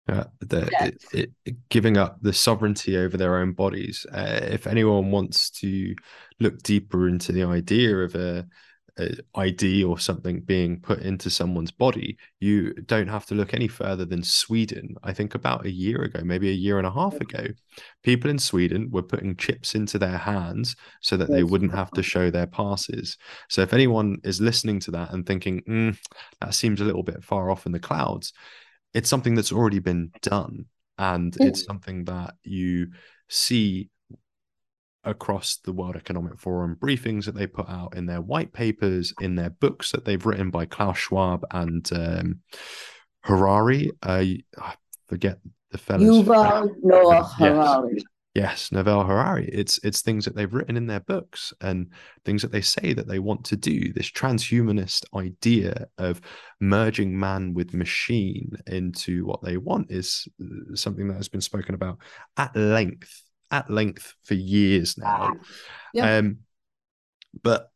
Uh, 0.09 0.23
the, 0.39 0.69
yes. 0.71 0.93
it, 1.11 1.31
it, 1.45 1.55
giving 1.69 1.97
up 1.97 2.17
the 2.21 2.31
sovereignty 2.31 2.95
over 2.95 3.17
their 3.17 3.37
own 3.37 3.51
bodies. 3.51 4.05
Uh, 4.11 4.39
if 4.43 4.65
anyone 4.65 5.11
wants 5.11 5.49
to 5.49 5.93
look 6.39 6.61
deeper 6.63 7.09
into 7.09 7.33
the 7.33 7.43
idea 7.43 7.97
of 7.97 8.15
a 8.15 8.47
ID 9.35 9.83
or 9.83 9.99
something 9.99 10.41
being 10.41 10.79
put 10.79 10.99
into 10.99 11.29
someone's 11.29 11.71
body, 11.71 12.17
you 12.39 12.73
don't 12.85 13.07
have 13.07 13.25
to 13.27 13.35
look 13.35 13.53
any 13.53 13.67
further 13.67 14.05
than 14.05 14.23
Sweden. 14.23 14.95
I 15.03 15.13
think 15.13 15.35
about 15.35 15.65
a 15.65 15.71
year 15.71 16.01
ago, 16.03 16.21
maybe 16.23 16.49
a 16.49 16.53
year 16.53 16.77
and 16.77 16.87
a 16.87 16.91
half 16.91 17.15
ago, 17.15 17.47
people 18.03 18.29
in 18.29 18.39
Sweden 18.39 18.89
were 18.91 19.03
putting 19.03 19.35
chips 19.35 19.75
into 19.75 19.99
their 19.99 20.17
hands 20.17 20.75
so 21.01 21.17
that 21.17 21.29
they 21.29 21.43
wouldn't 21.43 21.73
have 21.73 21.91
to 21.91 22.03
show 22.03 22.29
their 22.29 22.47
passes. 22.47 23.17
So 23.49 23.61
if 23.61 23.73
anyone 23.73 24.17
is 24.23 24.41
listening 24.41 24.79
to 24.81 24.91
that 24.91 25.11
and 25.11 25.25
thinking, 25.25 25.61
mm, 25.67 25.97
that 26.41 26.53
seems 26.53 26.81
a 26.81 26.85
little 26.85 27.03
bit 27.03 27.23
far 27.23 27.49
off 27.49 27.65
in 27.65 27.71
the 27.71 27.79
clouds, 27.79 28.33
it's 28.93 29.09
something 29.09 29.35
that's 29.35 29.51
already 29.51 29.79
been 29.79 30.11
done. 30.21 30.65
And 30.97 31.37
it's 31.39 31.63
something 31.63 32.05
that 32.05 32.33
you 32.43 32.87
see 33.29 33.89
across 35.03 35.57
the 35.57 35.71
World 35.71 35.95
Economic 35.95 36.39
Forum 36.39 36.77
briefings 36.79 37.25
that 37.25 37.35
they 37.35 37.47
put 37.47 37.69
out 37.69 37.95
in 37.95 38.05
their 38.05 38.21
white 38.21 38.53
papers, 38.53 39.13
in 39.21 39.35
their 39.35 39.49
books 39.49 39.91
that 39.91 40.05
they've 40.05 40.25
written 40.25 40.49
by 40.49 40.65
Klaus 40.65 40.97
Schwab 40.97 41.45
and 41.51 41.89
um, 41.93 42.39
Harari. 43.21 43.91
Uh, 44.03 44.25
I 44.59 44.73
forget 45.07 45.39
the 45.71 45.77
fellow. 45.77 46.03
Yuval 46.03 46.71
Noah 46.81 47.23
Harari. 47.23 47.95
Yes. 47.95 48.03
Yes, 48.37 48.71
Novel 48.71 49.03
Harari. 49.03 49.49
It's 49.51 49.79
it's 49.83 50.03
things 50.03 50.23
that 50.25 50.35
they've 50.35 50.53
written 50.53 50.77
in 50.77 50.85
their 50.85 50.99
books 50.99 51.51
and 51.59 51.87
things 52.23 52.43
that 52.43 52.51
they 52.51 52.61
say 52.61 52.93
that 52.93 53.07
they 53.07 53.17
want 53.17 53.43
to 53.45 53.55
do. 53.55 53.91
This 53.91 54.11
transhumanist 54.11 55.05
idea 55.15 55.87
of 55.97 56.21
merging 56.59 57.19
man 57.19 57.55
with 57.55 57.73
machine 57.73 58.51
into 58.67 59.25
what 59.25 59.41
they 59.41 59.57
want 59.57 59.89
is 59.89 60.27
uh, 60.39 60.75
something 60.75 61.07
that 61.07 61.17
has 61.17 61.27
been 61.27 61.41
spoken 61.41 61.73
about 61.73 61.97
at 62.37 62.55
length 62.55 63.23
at 63.51 63.69
length 63.69 64.13
for 64.23 64.33
years 64.33 64.97
now. 64.97 65.33
Yeah. 65.93 66.17
Um, 66.17 66.39
but 67.41 67.69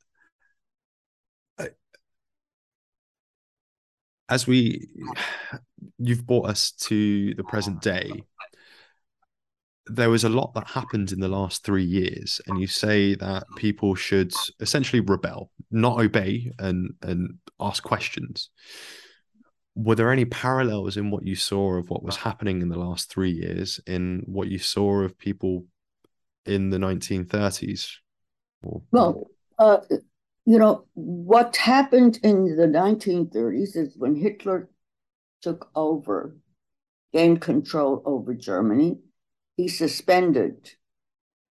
as 4.29 4.47
we, 4.47 4.87
you've 5.97 6.25
brought 6.25 6.49
us 6.49 6.71
to 6.71 7.33
the 7.35 7.43
present 7.43 7.81
day. 7.81 8.23
There 9.87 10.09
was 10.09 10.23
a 10.23 10.29
lot 10.29 10.53
that 10.53 10.69
happened 10.69 11.11
in 11.11 11.19
the 11.19 11.27
last 11.27 11.65
three 11.65 11.83
years, 11.83 12.39
and 12.47 12.61
you 12.61 12.67
say 12.67 13.15
that 13.15 13.43
people 13.57 13.93
should 13.93 14.31
essentially 14.61 15.01
rebel, 15.01 15.51
not 15.69 15.99
obey, 15.99 16.51
and 16.59 16.93
and 17.01 17.39
ask 17.59 17.83
questions 17.83 18.51
were 19.75 19.95
there 19.95 20.11
any 20.11 20.25
parallels 20.25 20.97
in 20.97 21.11
what 21.11 21.25
you 21.25 21.35
saw 21.35 21.75
of 21.75 21.89
what 21.89 22.03
was 22.03 22.17
happening 22.17 22.61
in 22.61 22.69
the 22.69 22.79
last 22.79 23.09
three 23.09 23.31
years 23.31 23.79
in 23.87 24.23
what 24.25 24.49
you 24.49 24.59
saw 24.59 25.01
of 25.01 25.17
people 25.17 25.65
in 26.45 26.69
the 26.69 26.77
1930s 26.77 27.95
or... 28.63 28.81
well 28.91 29.27
uh, 29.59 29.77
you 30.45 30.57
know 30.57 30.85
what 30.93 31.55
happened 31.55 32.19
in 32.23 32.55
the 32.55 32.67
1930s 32.67 33.75
is 33.75 33.95
when 33.97 34.15
hitler 34.15 34.69
took 35.41 35.69
over 35.75 36.35
gained 37.13 37.41
control 37.41 38.01
over 38.05 38.33
germany. 38.33 38.97
He 39.57 39.67
suspended 39.67 40.71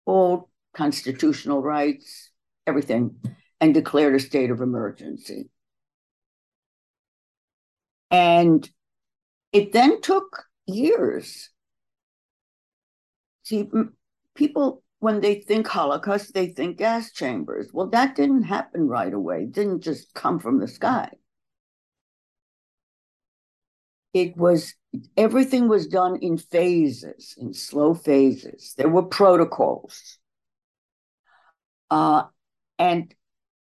all 0.04 0.50
constitutional 0.74 1.62
rights 1.62 2.30
everything 2.66 3.16
and 3.60 3.74
declared 3.74 4.14
a 4.14 4.20
state 4.20 4.50
of 4.50 4.60
emergency 4.60 5.50
and 8.10 8.68
it 9.52 9.72
then 9.72 10.00
took 10.00 10.44
years. 10.66 11.50
See, 13.42 13.68
people, 14.34 14.82
when 14.98 15.20
they 15.20 15.36
think 15.36 15.66
Holocaust, 15.66 16.34
they 16.34 16.48
think 16.48 16.76
gas 16.76 17.12
chambers. 17.12 17.70
Well, 17.72 17.88
that 17.88 18.14
didn't 18.14 18.44
happen 18.44 18.88
right 18.88 19.12
away, 19.12 19.42
it 19.42 19.52
didn't 19.52 19.82
just 19.82 20.14
come 20.14 20.38
from 20.38 20.60
the 20.60 20.68
sky. 20.68 21.10
It 24.12 24.36
was, 24.36 24.74
everything 25.16 25.68
was 25.68 25.86
done 25.86 26.16
in 26.16 26.36
phases, 26.36 27.36
in 27.38 27.54
slow 27.54 27.94
phases. 27.94 28.74
There 28.76 28.88
were 28.88 29.04
protocols. 29.04 30.18
Uh, 31.90 32.24
and 32.78 33.14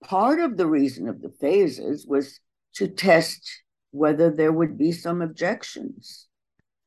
part 0.03 0.39
of 0.41 0.58
the 0.58 0.67
reason 0.67 1.08
of 1.08 1.21
the 1.21 1.29
phases 1.29 2.06
was 2.06 2.41
to 2.75 2.88
test 2.88 3.62
whether 3.93 4.32
there 4.32 4.51
would 4.51 4.75
be 4.75 4.91
some 4.91 5.21
objections. 5.21 6.27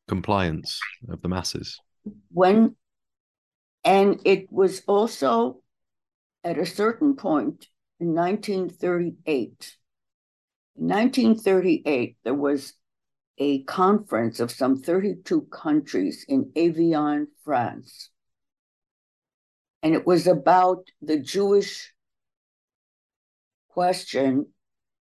Compliance 0.08 0.80
of 1.08 1.22
the 1.22 1.28
masses. 1.28 1.78
When, 2.32 2.74
and 3.84 4.20
it 4.24 4.50
was 4.50 4.82
also 4.88 5.62
at 6.42 6.58
a 6.58 6.66
certain 6.66 7.14
point 7.14 7.68
in 8.00 8.12
1938. 8.12 9.76
In 10.76 10.88
1938, 10.88 12.16
there 12.24 12.34
was 12.34 12.74
a 13.38 13.62
conference 13.62 14.40
of 14.40 14.50
some 14.50 14.82
32 14.82 15.42
countries 15.42 16.24
in 16.28 16.50
Evian, 16.56 17.28
France. 17.44 18.10
And 19.82 19.94
it 19.94 20.04
was 20.04 20.26
about 20.26 20.88
the 21.00 21.20
Jewish 21.20 21.92
question 23.68 24.46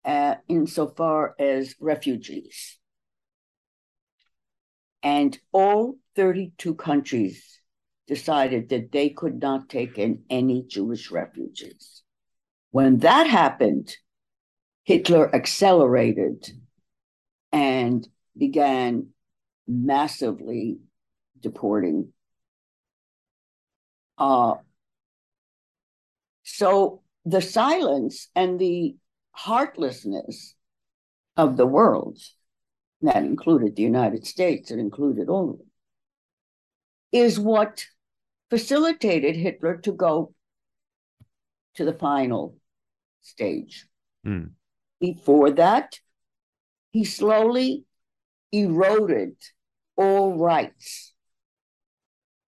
uh, 0.05 0.35
insofar 0.47 1.35
as 1.39 1.75
refugees. 1.79 2.77
And 5.01 5.37
all 5.51 5.97
32 6.15 6.75
countries 6.75 7.59
decided 8.07 8.69
that 8.69 8.91
they 8.91 9.09
could 9.09 9.41
not 9.41 9.69
take 9.69 9.97
in 9.97 10.23
any 10.29 10.63
Jewish 10.63 11.11
refugees. 11.11 12.03
When 12.71 12.99
that 12.99 13.27
happened, 13.27 13.95
Hitler 14.83 15.33
accelerated 15.33 16.51
and 17.51 18.07
began 18.37 19.07
massively 19.67 20.77
deporting. 21.39 22.13
Uh, 24.17 24.55
so 26.43 27.01
the 27.25 27.41
silence 27.41 28.29
and 28.35 28.59
the 28.59 28.95
heartlessness 29.35 30.55
of 31.37 31.57
the 31.57 31.65
world, 31.65 32.17
that 33.01 33.17
included 33.17 33.75
the 33.75 33.83
United 33.83 34.25
States, 34.25 34.71
it 34.71 34.79
included 34.79 35.29
all 35.29 35.51
of 35.51 35.57
them, 35.57 35.67
is 37.11 37.39
what 37.39 37.85
facilitated 38.49 39.35
Hitler 39.35 39.77
to 39.77 39.91
go 39.91 40.33
to 41.75 41.85
the 41.85 41.93
final 41.93 42.55
stage. 43.21 43.87
Mm. 44.25 44.51
Before 44.99 45.51
that, 45.51 45.99
he 46.91 47.03
slowly 47.03 47.83
eroded 48.51 49.35
all 49.97 50.37
rights 50.37 51.13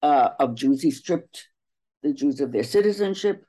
uh, 0.01 0.29
of 0.39 0.55
Jews. 0.55 0.81
He 0.81 0.91
stripped 0.91 1.47
the 2.01 2.13
Jews 2.13 2.39
of 2.39 2.51
their 2.51 2.63
citizenship, 2.63 3.43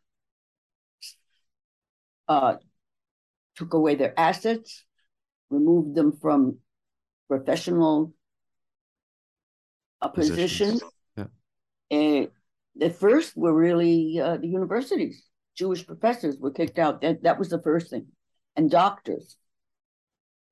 uh, 2.29 2.55
took 3.61 3.75
away 3.75 3.95
their 3.95 4.19
assets, 4.19 4.85
removed 5.51 5.95
them 5.95 6.13
from 6.13 6.59
professional 7.29 8.15
uh, 10.01 10.09
positions. 10.09 10.83
Yeah. 11.15 11.27
And 11.91 12.29
the 12.75 12.89
first 12.89 13.37
were 13.37 13.53
really 13.53 14.19
uh, 14.19 14.39
the 14.39 14.49
universities. 14.49 15.23
Jewish 15.55 15.87
professors 15.87 16.39
were 16.39 16.53
kicked 16.53 16.79
out. 16.79 17.03
That, 17.03 17.23
that 17.25 17.39
was 17.39 17.51
the 17.51 17.61
first 17.61 17.91
thing. 17.91 18.07
And 18.57 18.71
doctors 18.71 19.37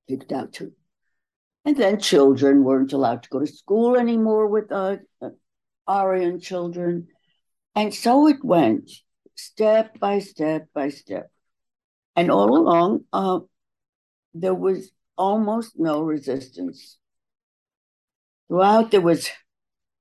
kicked 0.07 0.31
out 0.31 0.53
too. 0.53 0.73
And 1.65 1.75
then 1.75 1.99
children 1.99 2.63
weren't 2.63 2.93
allowed 2.93 3.23
to 3.23 3.29
go 3.29 3.39
to 3.39 3.47
school 3.47 3.97
anymore 3.97 4.47
with 4.47 4.71
uh, 4.71 4.97
uh, 5.19 5.29
Aryan 5.87 6.39
children. 6.39 7.07
And 7.75 7.91
so 7.91 8.27
it 8.27 8.43
went 8.43 8.91
step 9.35 9.99
by 9.99 10.19
step 10.19 10.67
by 10.75 10.89
step. 10.89 11.31
And 12.19 12.29
all 12.29 12.57
along, 12.57 13.05
uh, 13.13 13.39
there 14.33 14.53
was 14.53 14.91
almost 15.17 15.79
no 15.79 16.01
resistance. 16.01 16.97
Throughout, 18.49 18.91
there 18.91 18.99
was, 18.99 19.29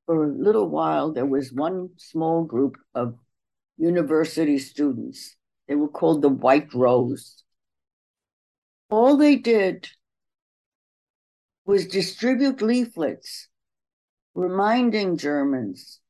for 0.04 0.24
a 0.24 0.26
little 0.26 0.68
while, 0.68 1.12
there 1.12 1.24
was 1.24 1.52
one 1.52 1.90
small 1.96 2.42
group 2.42 2.76
of 2.92 3.14
university 3.76 4.58
students. 4.58 5.36
They 5.68 5.76
were 5.76 5.86
called 5.86 6.22
the 6.22 6.28
White 6.28 6.74
Rose. 6.74 7.44
All 8.90 9.16
they 9.16 9.36
did 9.36 9.88
was 11.66 11.86
distribute 11.86 12.60
leaflets 12.60 13.46
reminding 14.34 15.18
Germans 15.18 16.00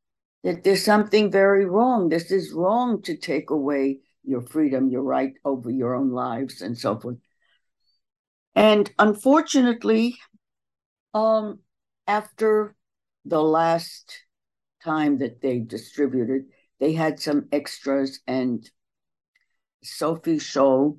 that 0.42 0.64
there's 0.64 0.86
something 0.86 1.30
very 1.30 1.66
wrong. 1.66 2.08
This 2.08 2.30
is 2.30 2.54
wrong 2.54 3.02
to 3.02 3.14
take 3.14 3.50
away 3.50 3.98
your 4.24 4.42
freedom, 4.42 4.88
your 4.88 5.02
right 5.02 5.32
over 5.44 5.70
your 5.70 5.94
own 5.94 6.10
lives, 6.10 6.60
and 6.60 6.76
so 6.76 6.98
forth. 6.98 7.16
And 8.54 8.90
unfortunately, 8.98 10.16
um, 11.14 11.60
after 12.06 12.74
the 13.24 13.42
last 13.42 14.24
time 14.82 15.18
that 15.18 15.40
they 15.40 15.60
distributed, 15.60 16.46
they 16.80 16.92
had 16.92 17.20
some 17.20 17.48
extras, 17.52 18.20
and 18.26 18.68
Sophie 19.82 20.38
Scholl 20.38 20.98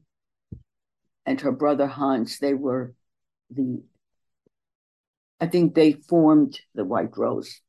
and 1.26 1.42
her 1.42 1.52
brother 1.52 1.88
Hans, 1.88 2.40
they 2.40 2.54
were 2.54 2.94
the, 3.50 3.84
I 5.40 5.48
think 5.48 5.76
they 5.76 5.94
formed 5.94 6.60
the 6.74 6.86
White 6.86 7.18
Rose. 7.18 7.62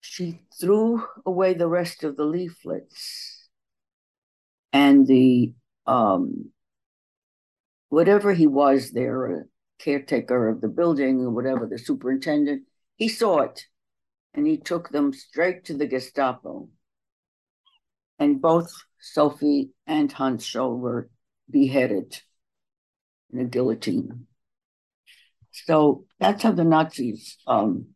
She 0.00 0.40
threw 0.60 1.04
away 1.24 1.54
the 1.54 1.68
rest 1.68 2.04
of 2.04 2.16
the 2.16 2.24
leaflets 2.24 3.35
and 4.76 5.06
the, 5.06 5.54
um, 5.86 6.50
whatever 7.88 8.34
he 8.34 8.46
was 8.46 8.90
there, 8.90 9.46
caretaker 9.78 10.50
of 10.50 10.60
the 10.60 10.68
building 10.68 11.20
or 11.20 11.30
whatever, 11.30 11.66
the 11.66 11.78
superintendent, 11.78 12.64
he 12.96 13.08
saw 13.08 13.38
it 13.40 13.64
and 14.34 14.46
he 14.46 14.58
took 14.58 14.90
them 14.90 15.14
straight 15.14 15.64
to 15.64 15.74
the 15.74 15.86
Gestapo. 15.86 16.68
And 18.18 18.42
both 18.42 18.70
Sophie 19.00 19.70
and 19.86 20.12
Hans 20.12 20.44
Scholl 20.44 20.78
were 20.78 21.08
beheaded 21.50 22.20
in 23.32 23.38
a 23.38 23.44
guillotine. 23.44 24.26
So 25.52 26.04
that's 26.20 26.42
how 26.42 26.52
the 26.52 26.64
Nazis 26.64 27.38
um, 27.46 27.86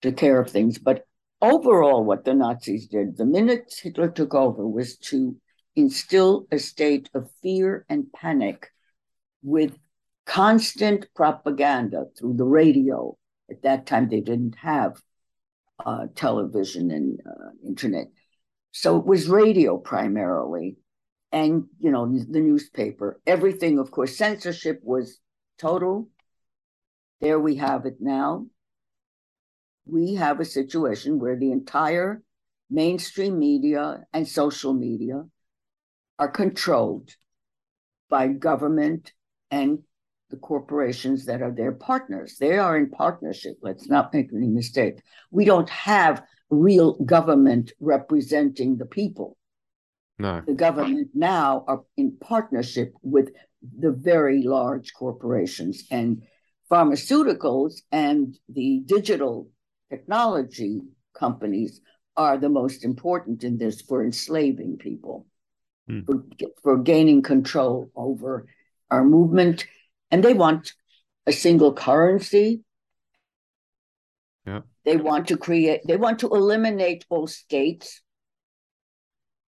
took 0.00 0.16
care 0.16 0.40
of 0.40 0.50
things. 0.50 0.78
But 0.78 1.05
overall, 1.40 2.04
what 2.04 2.24
the 2.24 2.34
Nazis 2.34 2.86
did, 2.86 3.16
the 3.16 3.26
minute 3.26 3.80
Hitler 3.82 4.10
took 4.10 4.34
over, 4.34 4.66
was 4.66 4.96
to 4.98 5.36
instill 5.74 6.46
a 6.50 6.58
state 6.58 7.10
of 7.14 7.30
fear 7.42 7.84
and 7.88 8.12
panic 8.12 8.70
with 9.42 9.78
constant 10.24 11.06
propaganda 11.14 12.06
through 12.18 12.34
the 12.34 12.44
radio. 12.44 13.16
At 13.50 13.62
that 13.62 13.86
time, 13.86 14.08
they 14.08 14.20
didn't 14.20 14.56
have 14.56 15.00
uh, 15.84 16.06
television 16.14 16.90
and 16.90 17.20
uh, 17.26 17.50
internet. 17.66 18.08
So 18.72 18.98
it 18.98 19.06
was 19.06 19.28
radio 19.28 19.78
primarily 19.78 20.76
and 21.32 21.64
you 21.78 21.90
know 21.90 22.06
the 22.06 22.40
newspaper 22.40 23.20
everything 23.26 23.78
of 23.78 23.90
course 23.90 24.16
censorship 24.16 24.80
was 24.82 25.18
total 25.58 26.08
there 27.20 27.38
we 27.38 27.56
have 27.56 27.86
it 27.86 27.96
now 28.00 28.46
we 29.86 30.14
have 30.14 30.40
a 30.40 30.44
situation 30.44 31.18
where 31.18 31.36
the 31.36 31.52
entire 31.52 32.22
mainstream 32.68 33.38
media 33.38 34.04
and 34.12 34.26
social 34.26 34.74
media 34.74 35.24
are 36.18 36.28
controlled 36.28 37.10
by 38.10 38.28
government 38.28 39.12
and 39.50 39.78
the 40.30 40.36
corporations 40.36 41.26
that 41.26 41.40
are 41.40 41.52
their 41.52 41.72
partners. 41.72 42.36
They 42.38 42.58
are 42.58 42.76
in 42.76 42.90
partnership. 42.90 43.58
Let's 43.62 43.88
not 43.88 44.12
make 44.12 44.30
any 44.34 44.48
mistake. 44.48 45.00
We 45.30 45.44
don't 45.44 45.70
have 45.70 46.24
real 46.50 46.94
government 47.04 47.72
representing 47.78 48.76
the 48.76 48.86
people. 48.86 49.36
No. 50.18 50.42
The 50.46 50.54
government 50.54 51.10
now 51.14 51.64
are 51.68 51.82
in 51.96 52.16
partnership 52.20 52.92
with 53.02 53.30
the 53.78 53.92
very 53.92 54.42
large 54.42 54.94
corporations 54.94 55.84
and 55.90 56.22
pharmaceuticals 56.70 57.82
and 57.92 58.36
the 58.48 58.82
digital 58.86 59.48
technology 59.90 60.80
companies 61.14 61.80
are 62.16 62.38
the 62.38 62.48
most 62.48 62.84
important 62.84 63.44
in 63.44 63.58
this 63.58 63.80
for 63.80 64.04
enslaving 64.04 64.78
people, 64.78 65.26
Hmm. 65.88 66.00
for, 66.00 66.24
for 66.62 66.78
gaining 66.78 67.22
control 67.22 67.90
over 67.94 68.46
our 68.90 69.04
movement. 69.04 69.66
And 70.10 70.24
they 70.24 70.34
want 70.34 70.72
a 71.26 71.32
single 71.32 71.72
currency. 71.72 72.62
Yeah. 74.46 74.62
They 74.84 74.96
want 74.96 75.28
to 75.28 75.36
create, 75.36 75.82
they 75.86 75.96
want 75.96 76.20
to 76.20 76.28
eliminate 76.28 77.04
all 77.08 77.26
states 77.26 78.02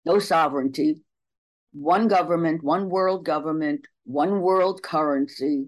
no 0.06 0.20
sovereignty, 0.20 1.02
one 1.72 2.06
government, 2.08 2.62
one 2.62 2.88
world 2.88 3.24
government, 3.24 3.86
one 4.04 4.40
world 4.40 4.82
currency, 4.82 5.66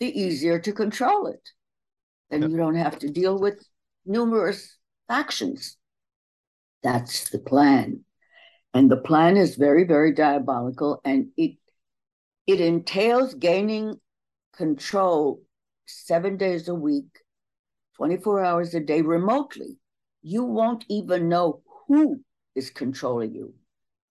the 0.00 0.18
easier 0.18 0.58
to 0.58 0.72
control 0.72 1.26
it. 1.26 1.46
Then 2.30 2.42
Yep. 2.42 2.50
you 2.50 2.56
don't 2.56 2.76
have 2.76 2.98
to 3.00 3.10
deal 3.10 3.38
with 3.38 3.62
numerous 4.04 4.76
factions. 5.08 5.76
That's 6.82 7.30
the 7.30 7.38
plan. 7.38 8.04
And 8.72 8.90
the 8.90 8.96
plan 8.96 9.36
is 9.36 9.56
very, 9.56 9.84
very 9.84 10.12
diabolical, 10.12 11.00
and 11.04 11.28
it 11.36 11.56
it 12.46 12.60
entails 12.60 13.34
gaining 13.34 14.00
control 14.56 15.42
seven 15.86 16.36
days 16.36 16.68
a 16.68 16.74
week, 16.74 17.20
24 17.96 18.44
hours 18.44 18.74
a 18.74 18.80
day 18.80 19.02
remotely. 19.02 19.78
You 20.22 20.44
won't 20.44 20.84
even 20.88 21.28
know 21.28 21.62
who 21.86 22.20
is 22.54 22.70
controlling 22.70 23.34
you. 23.34 23.54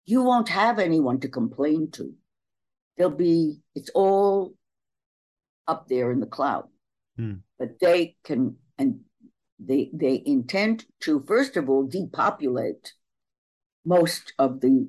You 0.06 0.24
won't 0.24 0.50
have 0.50 0.80
anyone 0.80 1.20
to 1.22 1.28
complain 1.28 1.92
to. 1.92 2.14
There'll 2.98 3.12
be, 3.12 3.60
it's 3.76 3.90
all 3.94 4.54
up 5.68 5.88
there 5.88 6.12
in 6.12 6.20
the 6.20 6.26
cloud. 6.26 6.68
Hmm. 7.16 7.36
But 7.58 7.80
they 7.80 8.16
can, 8.24 8.58
and 8.78 9.02
they 9.60 9.90
they 9.94 10.24
intend 10.26 10.86
to, 11.02 11.24
first 11.28 11.58
of 11.58 11.70
all, 11.70 11.86
depopulate 11.86 12.94
most 13.86 14.34
of 14.40 14.62
the 14.62 14.88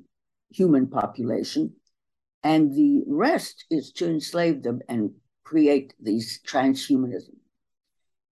human 0.50 0.86
population. 0.86 1.74
And 2.42 2.74
the 2.74 3.04
rest 3.06 3.66
is 3.70 3.92
to 3.92 4.08
enslave 4.08 4.62
them 4.62 4.80
and 4.88 5.12
create 5.44 5.92
these 6.00 6.40
transhumanism. 6.46 7.36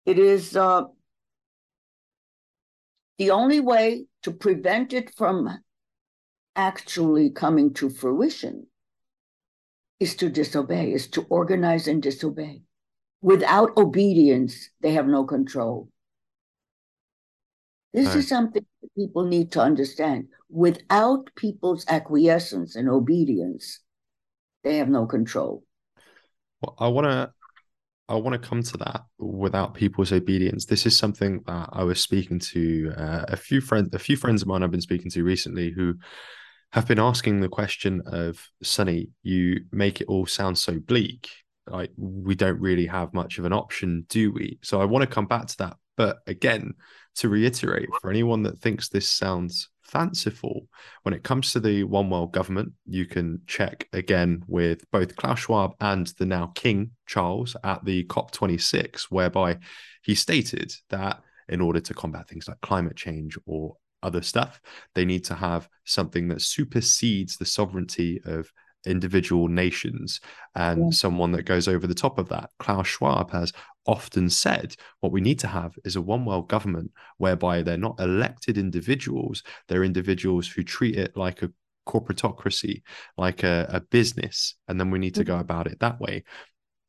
It 0.07 0.19
is 0.19 0.57
uh, 0.57 0.85
the 3.19 3.31
only 3.31 3.61
way 3.61 4.07
to 4.23 4.31
prevent 4.31 4.93
it 4.93 5.15
from 5.17 5.59
actually 6.57 7.31
coming 7.31 7.75
to 7.75 7.91
fruition 7.91 8.67
is 10.01 10.15
to 10.17 10.31
disobey, 10.31 10.93
is 10.93 11.09
to 11.09 11.27
organize 11.29 11.89
and 11.89 12.03
disobey. 12.03 12.63
Without 13.21 13.77
obedience, 13.77 14.71
they 14.81 14.93
have 14.93 15.07
no 15.07 15.25
control. 15.25 15.89
This 17.93 18.09
Right. 18.09 18.17
is 18.17 18.29
something 18.29 18.65
that 18.83 18.95
people 18.95 19.25
need 19.25 19.53
to 19.53 19.61
understand. 19.61 20.29
Without 20.51 21.31
people's 21.37 21.85
acquiescence 21.89 22.77
and 22.77 22.89
obedience, 22.89 23.81
they 24.65 24.77
have 24.77 24.89
no 24.89 25.07
control. 25.07 25.65
Well, 26.61 26.75
I 26.79 26.89
want 26.89 27.07
to 27.07 27.33
I 28.11 28.15
want 28.15 28.41
to 28.41 28.49
come 28.49 28.63
to 28.63 28.77
that 28.79 29.03
without 29.19 29.75
people's 29.75 30.13
obedience. 30.13 30.65
This 30.65 30.87
is 30.87 30.97
something 30.97 31.43
that 31.47 31.69
I 31.73 31.85
was 31.85 32.01
speaking 32.01 32.39
to 32.39 32.93
uh, 32.97 33.25
a 33.29 33.37
few 33.37 33.61
friends, 33.61 33.91
a 33.93 33.99
few 33.99 34.17
friends 34.17 34.41
of 34.41 34.49
mine 34.49 34.63
I've 34.63 34.71
been 34.71 34.81
speaking 34.81 35.11
to 35.11 35.23
recently 35.23 35.71
who 35.71 35.95
have 36.73 36.87
been 36.87 36.99
asking 36.99 37.41
the 37.41 37.49
question 37.51 38.03
of 38.07 38.43
Sonny, 38.63 39.09
you 39.23 39.61
make 39.73 40.01
it 40.01 40.09
all 40.09 40.27
sound 40.27 40.57
so 40.57 40.79
bleak. 40.79 41.29
Like 41.67 41.91
we 41.97 42.35
don't 42.35 42.61
really 42.61 42.87
have 42.87 43.13
much 43.13 43.39
of 43.39 43.45
an 43.45 43.53
option, 43.53 44.07
do 44.09 44.33
we? 44.33 44.59
So 44.63 44.81
I 44.81 44.87
want 44.87 45.03
to 45.03 45.15
come 45.15 45.27
back 45.27 45.47
to 45.49 45.57
that. 45.59 45.77
But 45.97 46.19
again, 46.27 46.75
to 47.19 47.29
reiterate, 47.29 47.89
for 48.01 48.11
anyone 48.11 48.43
that 48.45 48.59
thinks 48.59 48.89
this 48.89 49.09
sounds 49.09 49.69
fanciful, 49.83 50.69
when 51.03 51.15
it 51.15 51.25
comes 51.25 51.53
to 51.53 51.61
the 51.61 51.85
One 51.85 52.11
World 52.11 52.33
government, 52.33 52.73
you 52.87 53.07
can 53.07 53.41
check 53.47 53.89
again 53.93 54.45
with 54.47 54.89
both 54.91 55.17
Klaus 55.17 55.41
Schwab 55.41 55.75
and 55.81 56.07
the 56.19 56.27
now 56.27 56.53
King 56.55 56.93
Charles 57.07 57.57
at 57.65 57.85
the 57.85 58.05
COP26, 58.05 59.05
whereby 59.05 59.59
he 60.03 60.15
stated 60.15 60.73
that 60.91 61.23
in 61.49 61.61
order 61.61 61.81
to 61.81 61.95
combat 61.95 62.29
things 62.29 62.47
like 62.47 62.61
climate 62.61 62.97
change 62.97 63.39
or 63.47 63.77
other 64.03 64.23
stuff, 64.23 64.61
they 64.95 65.05
need 65.05 65.25
to 65.25 65.35
have 65.35 65.69
something 65.85 66.29
that 66.29 66.43
supersedes 66.43 67.37
the 67.37 67.47
sovereignty 67.47 68.21
of 68.27 68.53
individual 68.89 69.49
nations 69.49 70.21
and 70.55 70.85
Yeah. 70.85 70.91
someone 70.91 71.33
that 71.33 71.45
goes 71.45 71.69
over 71.69 71.87
the 71.87 71.95
top 71.95 72.19
of 72.19 72.29
that. 72.31 72.51
Klaus 72.59 72.87
Schwab 72.87 73.31
has 73.31 73.53
often 73.87 74.29
said 74.29 74.75
what 75.01 75.13
we 75.13 75.21
need 75.21 75.39
to 75.41 75.47
have 75.47 75.75
is 75.85 75.97
a 75.97 76.03
one 76.03 76.25
world 76.25 76.49
government 76.49 76.91
whereby 77.19 77.63
they're 77.63 77.77
not 77.77 77.99
elected 78.01 78.59
individuals, 78.59 79.43
they're 79.67 79.85
individuals 79.85 80.49
who 80.49 80.63
treat 80.63 80.97
it 80.97 81.17
like 81.17 81.43
a 81.43 81.51
corporatocracy, 81.87 82.83
like 83.17 83.43
a, 83.43 83.67
a 83.71 83.81
business, 83.81 84.57
and 84.69 84.79
then 84.79 84.91
we 84.91 84.99
need 84.99 85.15
to 85.15 85.25
go 85.25 85.39
about 85.39 85.67
it 85.67 85.81
that 85.81 86.01
way. 86.01 86.25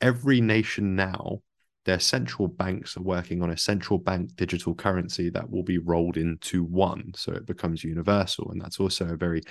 Every 0.02 0.42
nation 0.42 0.96
now 0.96 1.42
their 1.86 2.00
central 2.00 2.48
banks 2.48 2.98
are 2.98 3.02
working 3.02 3.42
on 3.42 3.50
a 3.50 3.58
central 3.58 3.98
bank 3.98 4.36
digital 4.36 4.76
currency 4.76 5.30
that 5.30 5.50
will 5.50 5.64
be 5.64 5.78
rolled 5.78 6.18
into 6.18 6.64
one 6.64 7.12
so 7.16 7.32
it 7.32 7.46
becomes 7.48 7.84
universal 7.84 8.52
and 8.52 8.62
that's 8.62 8.80
also 8.80 9.08
a 9.08 9.16
very 9.18 9.42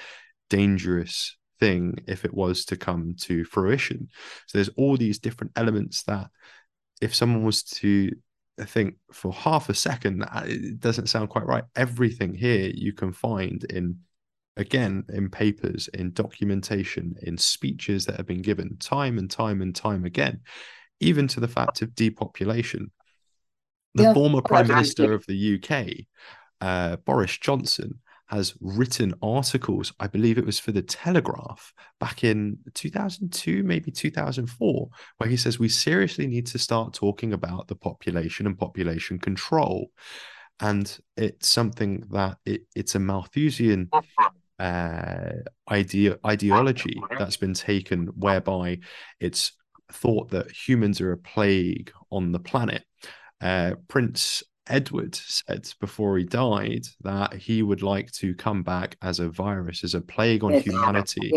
dangerous 0.51 1.37
thing 1.61 1.95
if 2.07 2.25
it 2.25 2.33
was 2.33 2.65
to 2.65 2.77
come 2.77 3.15
to 3.19 3.45
fruition 3.45 4.09
so 4.47 4.59
there's 4.59 4.71
all 4.77 4.97
these 4.97 5.19
different 5.19 5.53
elements 5.57 6.03
that 6.05 6.29
if 7.01 7.15
someone 7.15 7.45
was 7.45 7.63
to 7.63 8.11
I 8.61 8.65
think 8.65 8.97
for 9.13 9.33
half 9.33 9.69
a 9.69 9.75
second 9.75 10.25
it 10.45 10.81
doesn't 10.81 11.09
sound 11.09 11.31
quite 11.31 11.47
right 11.47 11.65
everything 11.77 12.35
here 12.35 12.71
you 12.75 12.93
can 12.93 13.13
find 13.13 13.65
in 13.65 13.99
again 14.57 15.05
in 15.11 15.31
papers 15.31 15.89
in 15.95 16.13
documentation 16.13 17.15
in 17.23 17.39
speeches 17.39 18.07
that 18.07 18.17
have 18.17 18.27
been 18.27 18.43
given 18.43 18.77
time 18.79 19.19
and 19.19 19.31
time 19.31 19.63
and 19.63 19.75
time 19.75 20.05
again 20.05 20.41
even 21.01 21.29
to 21.29 21.41
the 21.41 21.49
fact 21.49 21.83
of 21.83 21.95
depopulation. 21.95 22.91
The 23.95 24.05
Yeah, 24.05 24.15
former 24.15 24.43
Prime. 24.43 24.67
Minister 24.67 25.13
of 25.13 25.25
the 25.27 25.35
UK, 25.35 26.07
uh, 26.61 26.97
Boris 26.97 27.37
Johnson, 27.39 28.01
has 28.29 28.55
written 28.61 29.15
articles. 29.23 29.93
I 29.99 30.07
believe 30.07 30.39
it 30.39 30.47
was 30.47 30.59
for 30.59 30.73
the 30.73 30.83
Telegraph 30.83 31.73
back 31.99 32.25
in 32.25 32.59
2002, 32.75 33.63
maybe 33.63 33.91
2004, 33.91 34.89
where 35.17 35.31
he 35.31 35.37
says 35.37 35.59
we 35.59 35.69
seriously 35.69 36.27
need 36.27 36.47
to 36.49 36.59
start 36.59 36.93
talking 36.93 37.33
about 37.33 37.69
the 37.69 37.75
population 37.75 38.47
and 38.47 38.59
population 38.59 39.19
control. 39.19 39.91
And 40.61 40.99
it's 41.17 41.49
something 41.49 42.05
that 42.11 42.39
it, 42.45 42.63
it's 42.77 42.95
a 42.95 42.99
Malthusian 42.99 43.91
uh, 44.59 45.31
idea 45.71 46.19
ideology 46.27 47.01
that's 47.19 47.37
been 47.37 47.55
taken, 47.55 48.09
whereby 48.09 48.81
it's 49.21 49.53
thought 49.91 50.31
that 50.31 50.51
humans 50.51 51.01
are 51.01 51.13
a 51.13 51.19
plague 51.19 51.93
on 52.11 52.33
the 52.33 52.41
planet. 52.41 52.85
Uh, 53.41 53.75
Prince 53.87 54.43
Edward 54.69 55.15
said 55.15 55.69
before 55.81 56.19
he 56.19 56.25
died 56.25 56.87
that 57.03 57.35
he 57.35 57.63
would 57.63 57.83
like 57.83 58.11
to 58.13 58.35
come 58.35 58.63
back 58.63 58.97
as 59.03 59.21
a 59.21 59.29
virus, 59.29 59.85
as 59.85 59.95
a 59.95 60.01
plague 60.01 60.45
on 60.45 60.55
humanity. 60.55 61.33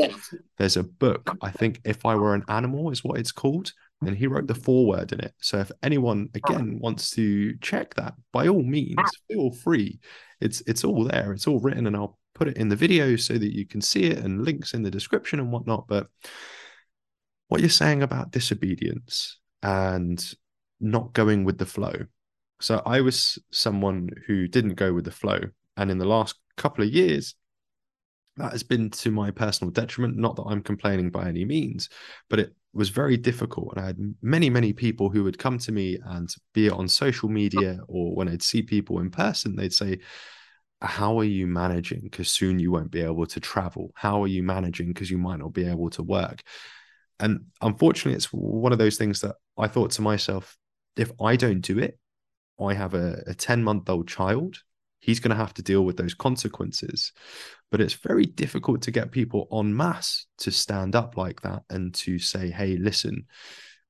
There's 0.58 0.78
a 0.78 0.84
book, 0.84 1.36
I 1.41 1.52
think, 1.52 1.82
If 1.86 2.06
I 2.06 2.15
Were 2.15 2.36
an 2.36 2.44
Animal 2.48 2.91
is 2.91 3.04
what 3.04 3.20
it's 3.20 3.32
called. 3.32 3.74
And 4.04 4.17
he 4.17 4.26
wrote 4.26 4.48
the 4.48 4.56
foreword 4.56 5.12
in 5.12 5.20
it. 5.20 5.34
So 5.41 5.60
if 5.60 5.72
anyone 5.84 6.30
again 6.34 6.80
wants 6.82 7.12
to 7.12 7.56
check 7.58 7.94
that, 7.96 8.15
by 8.34 8.48
all 8.48 8.63
means, 8.63 8.98
feel 9.28 9.52
free. 9.52 10.00
It's 10.39 10.62
it's 10.65 10.84
all 10.84 11.04
there. 11.04 11.34
It's 11.34 11.46
all 11.46 11.60
written, 11.60 11.86
and 11.86 11.96
I'll 11.96 12.17
put 12.34 12.48
it 12.48 12.58
in 12.58 12.67
the 12.67 12.76
video 12.76 13.15
so 13.15 13.38
that 13.38 13.56
you 13.56 13.67
can 13.67 13.80
see 13.80 14.06
it 14.06 14.17
and 14.17 14.44
links 14.44 14.74
in 14.74 14.82
the 14.82 14.89
description 14.89 15.39
and 15.39 15.52
whatnot. 15.52 15.88
But 15.88 16.08
what 17.48 17.62
you're 17.62 17.70
saying 17.70 18.02
about 18.02 18.32
disobedience 18.32 19.38
and 19.62 20.34
not 20.80 21.13
going 21.13 21.44
with 21.44 21.60
the 21.60 21.67
flow. 21.67 21.94
So 22.62 22.82
I 22.86 23.02
was 23.02 23.39
someone 23.52 24.10
who 24.28 24.47
didn't 24.47 24.76
go 24.76 24.93
with 24.93 25.06
the 25.06 25.12
flow. 25.12 25.39
And 25.78 25.89
in 25.89 25.97
the 25.97 26.06
last 26.06 26.36
couple 26.58 26.84
of 26.84 26.91
years, 26.91 27.36
that 28.38 28.52
has 28.52 28.63
been 28.63 28.89
to 28.89 29.12
my 29.12 29.32
personal 29.32 29.71
detriment. 29.71 30.17
Not 30.17 30.36
that 30.36 30.43
I'm 30.43 30.62
complaining 30.62 31.10
by 31.10 31.28
any 31.28 31.43
means, 31.45 31.89
but 32.30 32.39
it 32.39 32.54
was 32.74 32.89
very 32.89 33.17
difficult. 33.17 33.74
And 33.74 33.84
I 33.84 33.88
had 33.88 34.15
many, 34.21 34.50
many 34.50 34.74
people 34.74 35.10
who 35.10 35.24
would 35.24 35.38
come 35.38 35.58
to 35.60 35.71
me 35.71 36.00
and 36.06 36.34
be 36.54 36.67
it 36.67 36.74
on 36.74 36.88
social 36.88 37.30
media 37.30 37.80
or 37.88 38.15
when 38.15 38.30
I'd 38.30 38.43
see 38.43 38.62
people 38.62 39.00
in 39.00 39.12
person, 39.12 39.56
they'd 39.56 39.74
say, 39.74 40.00
How 40.82 41.19
are 41.19 41.26
you 41.26 41.47
managing? 41.47 42.02
Because 42.04 42.32
soon 42.32 42.60
you 42.60 42.71
won't 42.71 42.91
be 42.91 43.02
able 43.02 43.26
to 43.28 43.39
travel. 43.39 43.91
How 43.95 44.24
are 44.24 44.28
you 44.28 44.43
managing? 44.43 44.88
Because 44.88 45.12
you 45.12 45.17
might 45.17 45.39
not 45.39 45.54
be 45.54 45.67
able 45.67 45.89
to 45.91 46.04
work. 46.04 46.41
And 47.19 47.45
unfortunately, 47.62 48.15
it's 48.15 48.32
one 48.32 48.71
of 48.71 48.80
those 48.80 48.97
things 48.97 49.21
that 49.21 49.36
I 49.58 49.67
thought 49.67 49.91
to 49.91 50.02
myself, 50.02 50.58
if 50.95 51.12
I 51.21 51.36
don't 51.36 51.62
do 51.62 51.78
it, 51.78 52.00
I 52.62 52.74
have 52.74 52.93
a, 52.93 53.24
a 53.28 53.34
10 53.34 53.63
month 53.63 53.89
old 53.89 54.08
child. 54.08 54.58
He's 55.00 55.19
going 55.19 55.32
to 55.32 55.36
have 55.36 55.54
to 55.56 55.63
deal 55.63 55.84
with 55.84 55.97
those 55.97 56.13
consequences. 56.13 57.12
But 57.71 57.82
it's 57.82 57.93
very 57.93 58.26
difficult 58.26 58.82
to 58.84 58.91
get 58.91 59.12
people 59.12 59.47
en 59.52 59.76
masse 59.76 60.28
to 60.39 60.52
stand 60.52 60.95
up 60.95 61.17
like 61.17 61.41
that 61.41 61.63
and 61.69 61.93
to 61.95 62.19
say, 62.19 62.50
hey, 62.50 62.78
listen, 62.78 63.26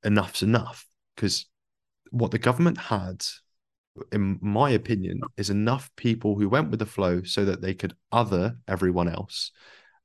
enough's 0.06 0.44
enough. 0.44 0.88
Because 1.16 1.48
what 2.12 2.32
the 2.32 2.40
government 2.40 2.78
had, 2.78 3.26
in 4.12 4.40
my 4.42 4.70
opinion, 4.70 5.22
is 5.36 5.50
enough 5.50 5.92
people 5.98 6.38
who 6.38 6.48
went 6.48 6.70
with 6.70 6.80
the 6.80 6.86
flow 6.86 7.24
so 7.24 7.44
that 7.46 7.62
they 7.62 7.74
could 7.74 7.96
other 8.12 8.58
everyone 8.68 9.10
else 9.10 9.52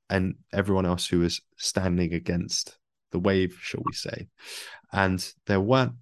and 0.09 0.35
everyone 0.53 0.85
else 0.85 1.07
who 1.07 1.19
was 1.19 1.41
standing 1.57 2.13
against 2.13 2.77
the 3.11 3.19
wave, 3.19 3.57
shall 3.61 3.81
we 3.85 3.93
say. 3.93 4.27
And 4.91 5.25
there 5.45 5.59
weren't, 5.59 5.93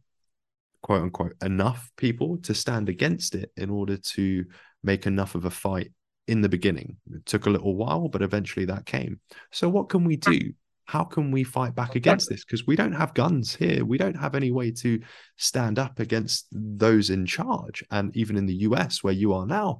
quote 0.86 1.02
unquote, 1.02 1.34
enough 1.44 1.90
people 1.98 2.38
to 2.44 2.54
stand 2.54 2.90
against 2.90 3.34
it 3.34 3.52
in 3.58 3.72
order 3.72 3.98
to 3.98 4.46
make 4.84 5.08
enough 5.08 5.34
of 5.34 5.46
a 5.46 5.50
fight 5.50 5.92
in 6.28 6.42
the 6.42 6.50
beginning. 6.50 6.98
It 7.12 7.26
took 7.26 7.48
a 7.48 7.50
little 7.50 7.76
while, 7.76 8.08
but 8.08 8.22
eventually 8.22 8.66
that 8.66 8.86
came. 8.86 9.20
So, 9.52 9.68
what 9.68 9.90
can 9.90 10.04
we 10.04 10.16
do? 10.16 10.54
How 10.86 11.04
can 11.04 11.32
we 11.32 11.44
fight 11.44 11.74
back 11.74 11.96
against 11.96 12.30
this? 12.30 12.46
Because 12.46 12.68
we 12.68 12.76
don't 12.76 12.92
have 12.92 13.16
guns 13.16 13.56
here. 13.56 13.84
We 13.84 13.98
don't 13.98 14.16
have 14.16 14.36
any 14.36 14.52
way 14.52 14.70
to 14.72 15.02
stand 15.38 15.80
up 15.80 16.00
against 16.00 16.46
those 16.52 17.10
in 17.10 17.26
charge. 17.26 17.84
And 17.90 18.16
even 18.16 18.38
in 18.38 18.46
the 18.46 18.54
US, 18.68 19.04
where 19.04 19.14
you 19.14 19.34
are 19.34 19.48
now, 19.48 19.80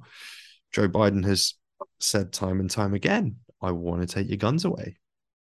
Joe 0.72 0.88
Biden 0.88 1.24
has 1.24 1.54
said 2.00 2.32
time 2.32 2.58
and 2.58 2.68
time 2.68 2.94
again, 2.94 3.36
I 3.62 3.70
want 3.70 4.00
to 4.00 4.12
take 4.12 4.28
your 4.28 4.38
guns 4.38 4.64
away 4.64 4.96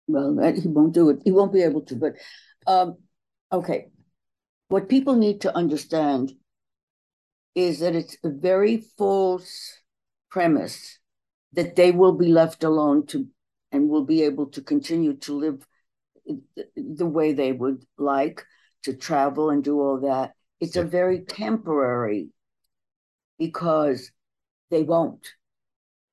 well, 0.07 0.37
he 0.53 0.67
won't 0.67 0.93
do 0.93 1.09
it. 1.09 1.21
He 1.23 1.31
won't 1.31 1.53
be 1.53 1.63
able 1.63 1.81
to. 1.83 1.95
But 1.95 2.15
um, 2.67 2.97
okay, 3.51 3.87
what 4.69 4.89
people 4.89 5.15
need 5.15 5.41
to 5.41 5.55
understand 5.55 6.33
is 7.55 7.79
that 7.79 7.95
it's 7.95 8.17
a 8.23 8.29
very 8.29 8.77
false 8.97 9.81
premise 10.29 10.99
that 11.53 11.75
they 11.75 11.91
will 11.91 12.13
be 12.13 12.27
left 12.27 12.63
alone 12.63 13.05
to 13.05 13.27
and 13.71 13.89
will 13.89 14.05
be 14.05 14.23
able 14.23 14.47
to 14.47 14.61
continue 14.61 15.13
to 15.13 15.33
live 15.33 15.67
the 16.75 17.05
way 17.05 17.33
they 17.33 17.51
would 17.51 17.83
like 17.97 18.43
to 18.83 18.93
travel 18.93 19.49
and 19.49 19.63
do 19.63 19.79
all 19.79 19.99
that. 20.01 20.33
It's 20.59 20.75
a 20.75 20.83
very 20.83 21.21
temporary 21.21 22.29
because 23.37 24.11
they 24.69 24.83
won't. 24.83 25.27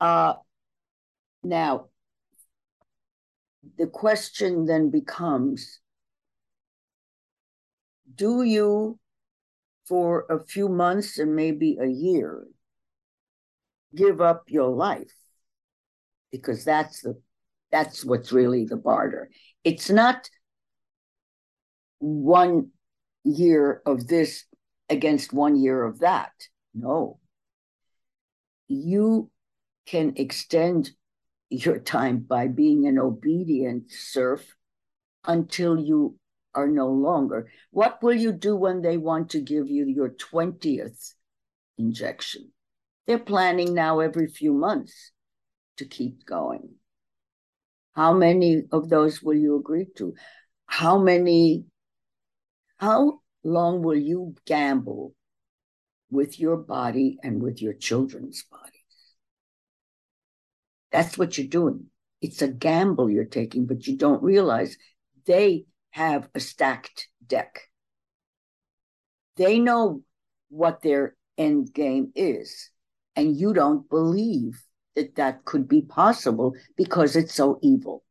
Uh, 0.00 0.34
now, 1.42 1.86
the 3.78 3.86
question 3.86 4.66
then 4.66 4.90
becomes 4.90 5.79
do 8.14 8.42
you, 8.42 8.98
for 9.86 10.26
a 10.30 10.44
few 10.44 10.68
months 10.68 11.18
and 11.18 11.34
maybe 11.34 11.78
a 11.80 11.86
year, 11.86 12.46
give 13.94 14.20
up 14.20 14.44
your 14.48 14.70
life? 14.70 15.12
Because 16.30 16.64
that's 16.64 17.02
the 17.02 17.20
that's 17.70 18.04
what's 18.04 18.32
really 18.32 18.64
the 18.64 18.76
barter. 18.76 19.30
It's 19.64 19.90
not 19.90 20.28
one 21.98 22.70
year 23.24 23.82
of 23.86 24.06
this 24.08 24.44
against 24.88 25.32
one 25.32 25.56
year 25.56 25.84
of 25.84 26.00
that. 26.00 26.32
No. 26.74 27.20
You 28.68 29.30
can 29.86 30.14
extend 30.16 30.90
your 31.48 31.78
time 31.78 32.18
by 32.18 32.48
being 32.48 32.86
an 32.86 32.98
obedient 32.98 33.90
serf 33.90 34.54
until 35.24 35.78
you 35.78 36.16
are 36.54 36.68
no 36.68 36.88
longer. 36.88 37.48
What 37.70 38.02
will 38.02 38.14
you 38.14 38.32
do 38.32 38.56
when 38.56 38.82
they 38.82 38.96
want 38.96 39.30
to 39.30 39.40
give 39.40 39.68
you 39.68 39.86
your 39.86 40.10
20th 40.10 41.14
injection? 41.78 42.52
They're 43.06 43.18
planning 43.18 43.74
now 43.74 44.00
every 44.00 44.28
few 44.28 44.52
months 44.52 45.12
to 45.76 45.84
keep 45.84 46.24
going. 46.26 46.74
How 47.94 48.12
many 48.12 48.62
of 48.72 48.88
those 48.88 49.22
will 49.22 49.34
you 49.34 49.56
agree 49.56 49.86
to? 49.96 50.14
How 50.66 50.98
many, 50.98 51.64
how 52.76 53.20
long 53.42 53.82
will 53.82 53.98
you 53.98 54.34
gamble 54.46 55.14
with 56.10 56.38
your 56.38 56.56
body 56.56 57.18
and 57.22 57.42
with 57.42 57.60
your 57.60 57.74
children's 57.74 58.44
bodies? 58.44 58.74
That's 60.92 61.18
what 61.18 61.38
you're 61.38 61.46
doing. 61.46 61.86
It's 62.20 62.42
a 62.42 62.48
gamble 62.48 63.10
you're 63.10 63.24
taking, 63.24 63.66
but 63.66 63.86
you 63.86 63.96
don't 63.96 64.22
realize 64.22 64.76
they 65.26 65.64
have 65.90 66.28
a 66.34 66.40
stacked 66.40 67.08
deck. 67.26 67.68
They 69.36 69.58
know 69.58 70.02
what 70.48 70.82
their 70.82 71.16
end 71.38 71.72
game 71.72 72.12
is, 72.14 72.70
and 73.16 73.36
you 73.36 73.52
don't 73.52 73.88
believe 73.88 74.62
that 74.94 75.16
that 75.16 75.44
could 75.44 75.68
be 75.68 75.82
possible 75.82 76.54
because 76.76 77.16
it's 77.16 77.34
so 77.34 77.58
evil. 77.62 78.04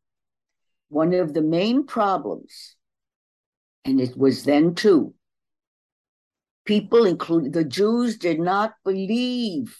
One 0.89 1.13
of 1.13 1.33
the 1.33 1.41
main 1.41 1.85
problems, 1.85 2.75
and 3.85 4.01
it 4.01 4.17
was 4.17 4.43
then 4.43 4.75
too, 4.75 5.13
people, 6.65 7.05
including 7.05 7.51
the 7.51 7.63
Jews, 7.63 8.17
did 8.17 8.39
not 8.39 8.73
believe 8.83 9.77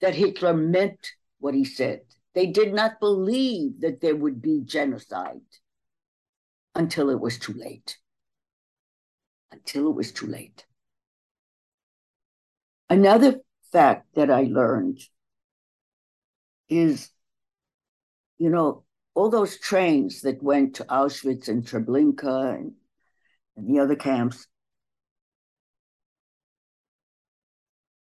that 0.00 0.14
Hitler 0.14 0.54
meant 0.54 0.98
what 1.38 1.54
he 1.54 1.64
said. 1.64 2.00
They 2.34 2.46
did 2.46 2.72
not 2.72 3.00
believe 3.00 3.80
that 3.80 4.00
there 4.00 4.16
would 4.16 4.40
be 4.40 4.62
genocide 4.64 5.40
until 6.78 7.10
it 7.10 7.20
was 7.20 7.38
too 7.38 7.52
late. 7.52 7.98
Until 9.50 9.88
it 9.88 9.94
was 9.94 10.12
too 10.12 10.28
late. 10.28 10.64
Another 12.88 13.40
fact 13.72 14.06
that 14.14 14.30
I 14.30 14.44
learned 14.44 15.00
is, 16.68 17.10
you 18.38 18.48
know, 18.48 18.84
all 19.14 19.28
those 19.28 19.58
trains 19.58 20.22
that 20.22 20.42
went 20.42 20.76
to 20.76 20.84
Auschwitz 20.84 21.48
and 21.48 21.66
Treblinka 21.66 22.54
and, 22.54 22.72
and 23.56 23.68
the 23.68 23.80
other 23.80 23.96
camps, 23.96 24.46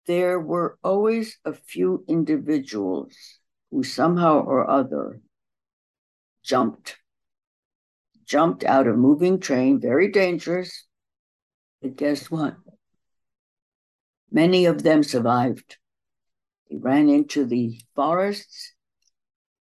there 0.06 0.40
were 0.40 0.78
always 0.84 1.40
a 1.46 1.54
few 1.54 2.04
individuals 2.10 3.16
who 3.72 3.84
somehow 3.84 4.42
or 4.42 4.70
other 4.70 5.22
jumped, 6.44 6.98
jumped 8.26 8.64
out 8.64 8.88
of 8.88 8.98
moving 8.98 9.40
train, 9.40 9.80
very 9.80 10.10
dangerous. 10.10 10.86
But 11.82 11.96
guess 11.96 12.30
what? 12.30 12.58
Many 14.32 14.66
of 14.68 14.84
them 14.84 15.02
survived. 15.02 15.78
They 16.70 16.78
ran 16.78 17.10
into 17.10 17.44
the 17.46 17.82
forests 17.96 18.74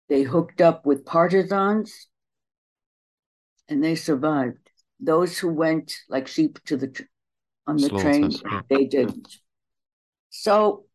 They 0.09 0.23
hooked 0.23 0.61
up 0.61 0.87
with 0.87 1.05
partisans 1.05 2.09
and 3.69 3.83
they 3.83 3.95
survived. 3.95 4.71
Those 5.01 5.39
who 5.39 5.49
went 5.53 5.95
like 6.09 6.29
sheep 6.29 6.63
to 6.67 6.77
the 6.77 7.07
on 7.67 7.81
the 7.81 7.91
train, 7.91 8.43
they 8.69 8.85
didn't. 8.85 9.29
So, 10.31 10.87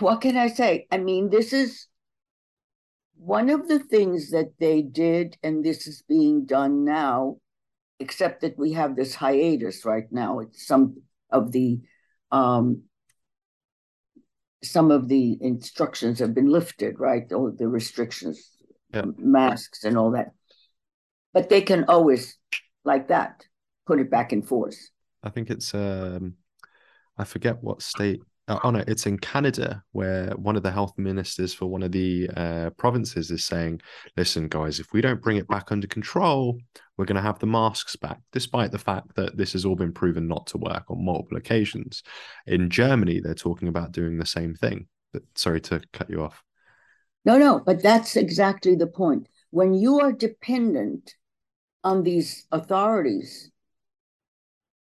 what 0.00 0.20
can 0.20 0.36
I 0.36 0.48
say? 0.48 0.86
I 0.90 0.98
mean, 0.98 1.30
this 1.30 1.52
is 1.52 1.86
one 3.24 3.48
of 3.48 3.68
the 3.68 3.78
things 3.78 4.30
that 4.30 4.52
they 4.60 4.82
did, 4.82 5.38
and 5.42 5.64
this 5.64 5.86
is 5.86 6.02
being 6.06 6.44
done 6.44 6.84
now, 6.84 7.38
except 7.98 8.42
that 8.42 8.58
we 8.58 8.72
have 8.72 8.96
this 8.96 9.14
hiatus 9.14 9.86
right 9.86 10.04
now. 10.10 10.40
It's 10.40 10.66
some 10.66 11.02
of 11.30 11.50
the 11.50 11.80
um, 12.30 12.82
some 14.62 14.90
of 14.90 15.08
the 15.08 15.38
instructions 15.40 16.18
have 16.18 16.34
been 16.34 16.50
lifted, 16.50 17.00
right? 17.00 17.30
All 17.32 17.50
the 17.50 17.66
restrictions, 17.66 18.50
yeah. 18.92 19.04
masks, 19.16 19.84
and 19.84 19.96
all 19.96 20.10
that. 20.10 20.32
But 21.32 21.48
they 21.48 21.62
can 21.62 21.84
always, 21.84 22.36
like 22.84 23.08
that, 23.08 23.46
put 23.86 24.00
it 24.00 24.10
back 24.10 24.34
in 24.34 24.42
force. 24.42 24.90
I 25.22 25.30
think 25.30 25.48
it's 25.48 25.72
um, 25.72 26.34
I 27.16 27.24
forget 27.24 27.62
what 27.62 27.80
state. 27.80 28.22
Uh, 28.46 28.58
oh 28.62 28.70
no, 28.70 28.84
it's 28.86 29.06
in 29.06 29.16
Canada 29.18 29.82
where 29.92 30.30
one 30.32 30.54
of 30.54 30.62
the 30.62 30.70
health 30.70 30.92
ministers 30.98 31.54
for 31.54 31.66
one 31.66 31.82
of 31.82 31.92
the 31.92 32.28
uh, 32.36 32.70
provinces 32.76 33.30
is 33.30 33.42
saying, 33.42 33.80
"Listen, 34.16 34.48
guys, 34.48 34.78
if 34.80 34.92
we 34.92 35.00
don't 35.00 35.22
bring 35.22 35.38
it 35.38 35.48
back 35.48 35.72
under 35.72 35.86
control, 35.86 36.58
we're 36.96 37.06
going 37.06 37.16
to 37.16 37.22
have 37.22 37.38
the 37.38 37.46
masks 37.46 37.96
back." 37.96 38.20
Despite 38.32 38.70
the 38.70 38.78
fact 38.78 39.14
that 39.16 39.36
this 39.36 39.54
has 39.54 39.64
all 39.64 39.76
been 39.76 39.92
proven 39.92 40.28
not 40.28 40.46
to 40.48 40.58
work 40.58 40.84
on 40.90 41.04
multiple 41.04 41.38
occasions, 41.38 42.02
in 42.46 42.68
Germany 42.68 43.20
they're 43.20 43.34
talking 43.34 43.68
about 43.68 43.92
doing 43.92 44.18
the 44.18 44.26
same 44.26 44.54
thing. 44.54 44.88
But 45.12 45.22
sorry 45.36 45.60
to 45.62 45.80
cut 45.92 46.10
you 46.10 46.22
off. 46.22 46.42
No, 47.24 47.38
no, 47.38 47.62
but 47.64 47.82
that's 47.82 48.16
exactly 48.16 48.74
the 48.74 48.86
point. 48.86 49.26
When 49.50 49.72
you 49.72 50.00
are 50.00 50.12
dependent 50.12 51.14
on 51.82 52.02
these 52.02 52.46
authorities 52.52 53.50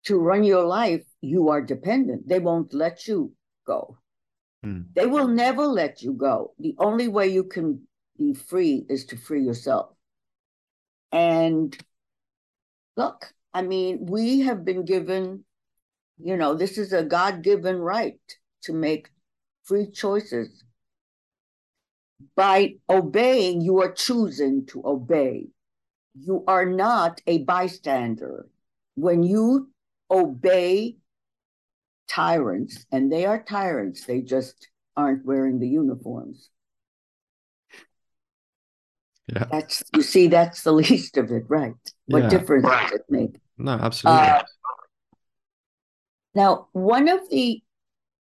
to 0.05 0.17
run 0.17 0.45
your 0.45 0.65
life, 0.65 1.05
you 1.21 1.49
are 1.49 1.61
dependent. 1.61 2.29
They 2.29 2.39
won't 2.39 2.73
let 2.73 3.09
you 3.09 3.33
go. 3.69 3.99
Mm. 4.65 4.87
They 4.95 5.07
will 5.07 5.29
never 5.29 5.67
let 5.67 6.03
you 6.03 6.13
go. 6.15 6.55
The 6.59 6.75
only 6.79 7.09
way 7.09 7.29
you 7.29 7.45
can 7.45 7.87
be 8.17 8.35
free 8.35 8.85
is 8.89 9.05
to 9.07 9.17
free 9.17 9.45
yourself. 9.45 9.91
And 11.13 11.77
look, 12.97 13.33
I 13.55 13.63
mean, 13.63 14.07
we 14.07 14.41
have 14.41 14.65
been 14.65 14.85
given, 14.85 15.45
you 16.19 16.37
know, 16.37 16.55
this 16.55 16.79
is 16.79 16.93
a 16.93 17.05
God 17.05 17.43
given 17.43 17.77
right 17.77 18.21
to 18.63 18.73
make 18.73 19.11
free 19.63 19.87
choices. 19.91 20.65
By 22.35 22.75
obeying, 22.91 23.61
you 23.61 23.81
are 23.81 23.93
choosing 23.93 24.67
to 24.67 24.83
obey. 24.85 25.49
You 26.21 26.45
are 26.49 26.67
not 26.67 27.21
a 27.27 27.39
bystander. 27.45 28.49
When 28.97 29.23
you 29.23 29.71
obey 30.11 30.97
tyrants, 32.09 32.87
and 32.91 33.13
they 33.13 33.27
are 33.27 33.43
tyrants, 33.43 34.05
they 34.05 34.21
just 34.21 34.69
aren't 34.97 35.25
wearing 35.25 35.59
the 35.59 35.69
uniforms. 35.69 36.51
Yeah. 39.29 39.45
That's 39.51 39.83
you 39.95 40.03
see, 40.03 40.27
that's 40.29 40.63
the 40.63 40.73
least 40.83 41.17
of 41.17 41.31
it, 41.31 41.45
right? 41.49 41.75
What 42.07 42.25
yeah. 42.25 42.29
difference 42.29 42.67
does 42.67 42.93
it 42.93 43.05
make? 43.09 43.37
No, 43.59 43.73
absolutely. 43.73 44.27
Uh, 44.27 44.43
now, 46.35 46.69
one 46.73 47.09
of 47.09 47.29
the 47.31 47.63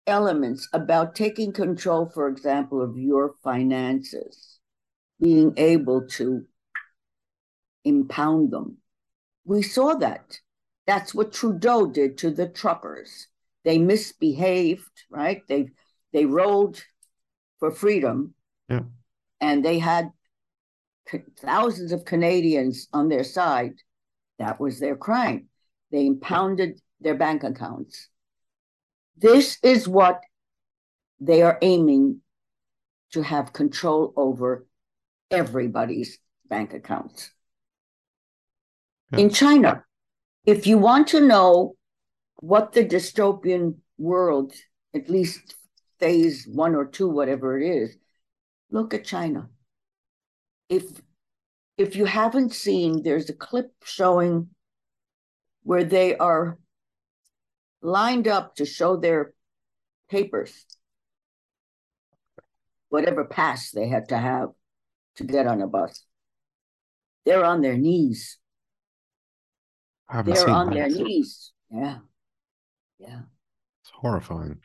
elements 0.07 0.69
about 0.73 1.15
taking 1.15 1.53
control, 1.53 2.11
for 2.13 2.29
example, 2.29 2.83
of 2.83 2.97
your 2.97 3.35
finances, 3.43 4.59
being 5.21 5.53
able 5.57 6.07
to 6.09 6.45
impound 7.85 8.51
them, 8.51 8.79
we 9.45 9.63
saw 9.63 9.95
that 9.95 10.41
that's 10.87 11.15
what 11.15 11.33
Trudeau 11.33 11.87
did 11.87 12.17
to 12.19 12.31
the 12.31 12.49
truckers. 12.49 13.29
They 13.67 13.79
misbehaved, 13.79 14.97
right? 15.11 15.43
They 15.49 15.71
they 16.13 16.25
rolled 16.25 16.81
for 17.59 17.73
freedom, 17.73 18.33
yeah. 18.69 18.85
and 19.41 19.65
they 19.65 19.81
had 19.81 20.11
thousands 21.41 21.91
of 21.91 22.05
Canadians 22.05 22.87
on 22.93 23.09
their 23.09 23.25
side. 23.25 23.75
That 24.39 24.61
was 24.61 24.79
their 24.79 24.95
crime. 24.95 25.49
They 25.91 26.07
impounded 26.07 26.81
their 27.01 27.17
bank 27.17 27.43
accounts. 27.43 28.09
This 29.17 29.59
is 29.65 29.89
what 29.89 30.21
they 31.19 31.43
are 31.43 31.59
aiming 31.61 32.21
to 33.15 33.23
have 33.23 33.53
control 33.53 34.13
over 34.17 34.65
everybody's 35.33 36.21
bank 36.49 36.73
accounts. 36.73 37.33
Yeah. 39.13 39.19
In 39.19 39.31
China, 39.31 39.85
if 40.45 40.69
you 40.69 40.79
want 40.79 41.09
to 41.09 41.21
know 41.21 41.76
what 42.37 42.73
the 42.73 42.85
dystopian 42.85 43.77
world, 43.99 44.53
at 44.95 45.09
least 45.09 45.55
phase 45.99 46.47
one 46.47 46.75
or 46.75 46.87
two, 46.87 47.09
whatever 47.09 47.59
it 47.59 47.67
is, 47.67 47.97
look 48.71 48.95
at 48.95 49.05
China. 49.05 49.49
If 50.69 50.85
if 51.79 51.95
you 51.95 52.07
haven't 52.07 52.55
seen, 52.55 53.03
there's 53.03 53.29
a 53.29 53.35
clip 53.35 53.73
showing 53.85 54.49
where 55.63 55.85
they 55.85 56.17
are 56.17 56.59
lined 57.83 58.27
up 58.27 58.57
to 58.57 58.65
show 58.65 58.97
their 58.97 59.35
papers, 60.09 60.65
whatever 62.89 63.25
pass 63.25 63.71
they 63.71 63.89
had 63.89 64.09
to 64.09 64.17
have 64.17 64.51
to 65.17 65.25
get 65.25 65.47
on 65.47 65.61
a 65.61 65.67
bus. 65.67 66.05
They're 67.25 67.45
on 67.45 67.61
their 67.61 67.77
knees 67.77 68.39
they're 70.25 70.49
on 70.49 70.71
that. 70.71 70.75
their 70.75 70.89
knees. 70.89 71.53
Yeah. 71.71 71.99
Yeah. 72.99 73.21
It's 73.83 73.93
horrifying. 73.95 74.59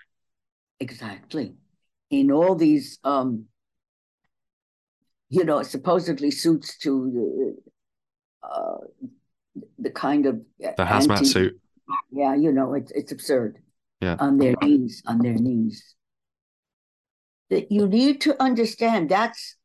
Exactly. 0.79 1.55
In 2.09 2.31
all 2.31 2.55
these 2.55 2.99
um 3.03 3.45
you 5.29 5.45
know, 5.45 5.63
supposedly 5.63 6.31
suits 6.31 6.77
to 6.79 7.11
the 7.13 8.47
uh 8.47 8.77
the 9.79 9.91
kind 9.91 10.25
of 10.25 10.41
the 10.59 10.73
hazmat 10.79 11.17
anti- 11.17 11.25
suit. 11.25 11.61
Yeah, 12.11 12.35
you 12.35 12.51
know, 12.51 12.73
it's 12.73 12.91
it's 12.91 13.11
absurd. 13.11 13.59
Yeah. 14.01 14.15
On 14.19 14.37
their 14.37 14.55
knees, 14.61 15.03
on 15.05 15.19
their 15.19 15.35
knees. 15.35 15.95
That 17.49 17.71
you 17.71 17.87
need 17.87 18.21
to 18.21 18.41
understand 18.41 19.09
that's 19.09 19.57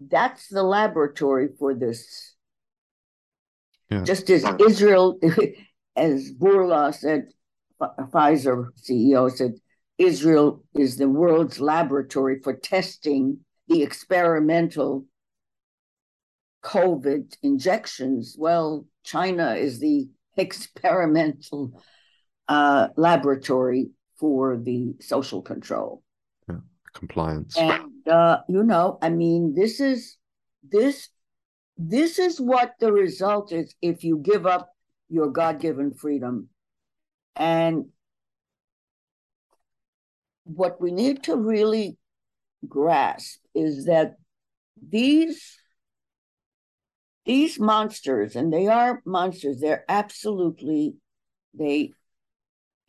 that's 0.00 0.48
the 0.48 0.62
laboratory 0.62 1.48
for 1.58 1.74
this 1.74 2.34
yeah. 3.90 4.02
Just 4.02 4.30
as 4.30 4.44
Israel, 4.60 5.18
as 5.96 6.32
Bourla 6.32 6.94
said, 6.94 7.28
Pfizer 7.98 8.68
CEO 8.80 9.30
said, 9.30 9.54
Israel 9.98 10.64
is 10.74 10.96
the 10.96 11.08
world's 11.08 11.60
laboratory 11.60 12.40
for 12.42 12.54
testing 12.54 13.38
the 13.68 13.82
experimental 13.82 15.06
COVID 16.64 17.36
injections. 17.42 18.36
Well, 18.38 18.86
China 19.04 19.54
is 19.54 19.78
the 19.78 20.08
experimental 20.36 21.80
uh, 22.48 22.88
laboratory 22.96 23.90
for 24.18 24.56
the 24.56 24.94
social 25.00 25.42
control. 25.42 26.02
Yeah, 26.48 26.56
compliance. 26.92 27.56
And, 27.56 28.08
uh, 28.08 28.38
you 28.48 28.64
know, 28.64 28.98
I 29.00 29.10
mean, 29.10 29.54
this 29.54 29.80
is, 29.80 30.16
this 30.68 31.08
this 31.76 32.18
is 32.18 32.40
what 32.40 32.74
the 32.78 32.92
result 32.92 33.52
is 33.52 33.74
if 33.82 34.04
you 34.04 34.18
give 34.18 34.46
up 34.46 34.70
your 35.08 35.28
God 35.30 35.60
given 35.60 35.92
freedom. 35.92 36.48
And 37.36 37.86
what 40.44 40.80
we 40.80 40.92
need 40.92 41.24
to 41.24 41.36
really 41.36 41.96
grasp 42.68 43.40
is 43.54 43.86
that 43.86 44.16
these 44.88 45.58
these 47.24 47.58
monsters 47.58 48.36
and 48.36 48.52
they 48.52 48.66
are 48.66 49.00
monsters 49.06 49.60
they're 49.60 49.84
absolutely 49.88 50.94
they 51.54 51.90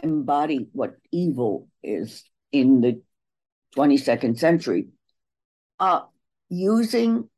embody 0.03 0.67
what 0.73 0.95
evil 1.11 1.69
is 1.83 2.23
in 2.51 2.81
the 2.81 3.01
22nd 3.77 4.37
century 4.37 4.87
uh 5.79 6.01
using 6.49 7.29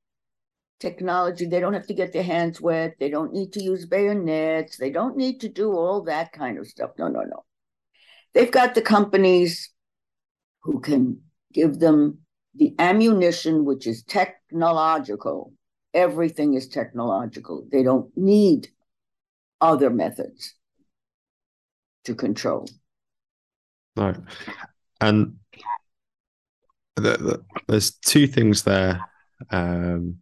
technology. 0.79 1.45
They 1.45 1.59
don't 1.59 1.73
have 1.73 1.87
to 1.87 1.93
get 1.93 2.13
their 2.13 2.23
hands 2.23 2.61
wet. 2.61 2.95
They 2.99 3.09
don't 3.09 3.33
need 3.33 3.53
to 3.53 3.63
use 3.63 3.85
bayonets. 3.85 4.77
They 4.77 4.89
don't 4.89 5.17
need 5.17 5.41
to 5.41 5.49
do 5.49 5.71
all 5.71 6.03
that 6.03 6.31
kind 6.31 6.57
of 6.57 6.67
stuff. 6.67 6.91
No, 6.97 7.07
no, 7.07 7.21
no. 7.21 7.45
They've 8.33 8.51
got 8.51 8.75
the 8.75 8.81
companies 8.81 9.71
who 10.61 10.79
can 10.79 11.21
give 11.53 11.79
them 11.79 12.19
the 12.55 12.75
ammunition, 12.79 13.65
which 13.65 13.87
is 13.87 14.03
technological. 14.03 15.53
Everything 15.93 16.53
is 16.53 16.67
technological. 16.67 17.65
They 17.71 17.83
don't 17.83 18.15
need 18.15 18.67
other 19.61 19.89
methods 19.89 20.53
to 22.05 22.13
control. 22.13 22.67
No. 23.95 24.13
And 25.01 25.37
the, 26.95 27.01
the, 27.01 27.43
there's 27.67 27.91
two 27.91 28.27
things 28.27 28.63
there 28.63 29.01
um, 29.49 30.17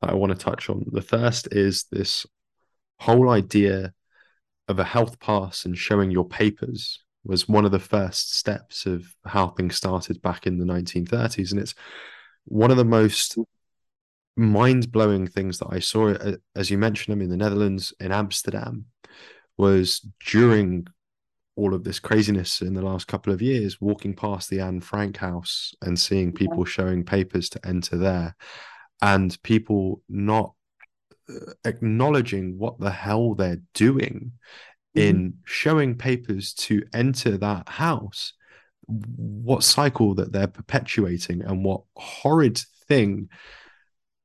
that 0.00 0.10
I 0.10 0.14
want 0.14 0.32
to 0.32 0.38
touch 0.38 0.68
on. 0.68 0.84
The 0.90 1.02
first 1.02 1.48
is 1.52 1.84
this 1.90 2.26
whole 2.98 3.30
idea 3.30 3.92
of 4.68 4.78
a 4.78 4.84
health 4.84 5.20
pass 5.20 5.64
and 5.64 5.76
showing 5.76 6.10
your 6.10 6.28
papers 6.28 7.02
was 7.24 7.48
one 7.48 7.64
of 7.64 7.72
the 7.72 7.78
first 7.78 8.36
steps 8.36 8.86
of 8.86 9.04
how 9.24 9.48
things 9.48 9.76
started 9.76 10.22
back 10.22 10.46
in 10.46 10.58
the 10.58 10.64
1930s. 10.64 11.50
And 11.50 11.60
it's 11.60 11.74
one 12.44 12.70
of 12.70 12.76
the 12.76 12.84
most 12.84 13.36
mind 14.36 14.92
blowing 14.92 15.26
things 15.26 15.58
that 15.58 15.68
I 15.70 15.80
saw, 15.80 16.14
as 16.54 16.70
you 16.70 16.78
mentioned, 16.78 17.12
them 17.12 17.22
in 17.22 17.30
the 17.30 17.36
Netherlands, 17.36 17.92
in 18.00 18.12
Amsterdam, 18.12 18.86
was 19.56 20.06
during 20.26 20.86
all 21.56 21.72
of 21.74 21.84
this 21.84 21.98
craziness 21.98 22.60
in 22.60 22.74
the 22.74 22.82
last 22.82 23.08
couple 23.08 23.32
of 23.32 23.40
years, 23.40 23.80
walking 23.80 24.14
past 24.14 24.50
the 24.50 24.60
Anne 24.60 24.80
Frank 24.80 25.16
house 25.16 25.74
and 25.82 25.98
seeing 25.98 26.32
people 26.32 26.64
showing 26.64 27.02
papers 27.02 27.48
to 27.48 27.66
enter 27.66 27.96
there 27.96 28.36
and 29.02 29.40
people 29.42 30.02
not 30.08 30.52
uh, 31.28 31.52
acknowledging 31.64 32.58
what 32.58 32.78
the 32.78 32.90
hell 32.90 33.34
they're 33.34 33.62
doing 33.74 34.32
mm-hmm. 34.96 35.00
in 35.00 35.34
showing 35.44 35.96
papers 35.96 36.54
to 36.54 36.82
enter 36.94 37.36
that 37.36 37.68
house 37.68 38.32
what 38.86 39.64
cycle 39.64 40.14
that 40.14 40.32
they're 40.32 40.46
perpetuating 40.46 41.42
and 41.42 41.64
what 41.64 41.82
horrid 41.96 42.60
thing 42.86 43.28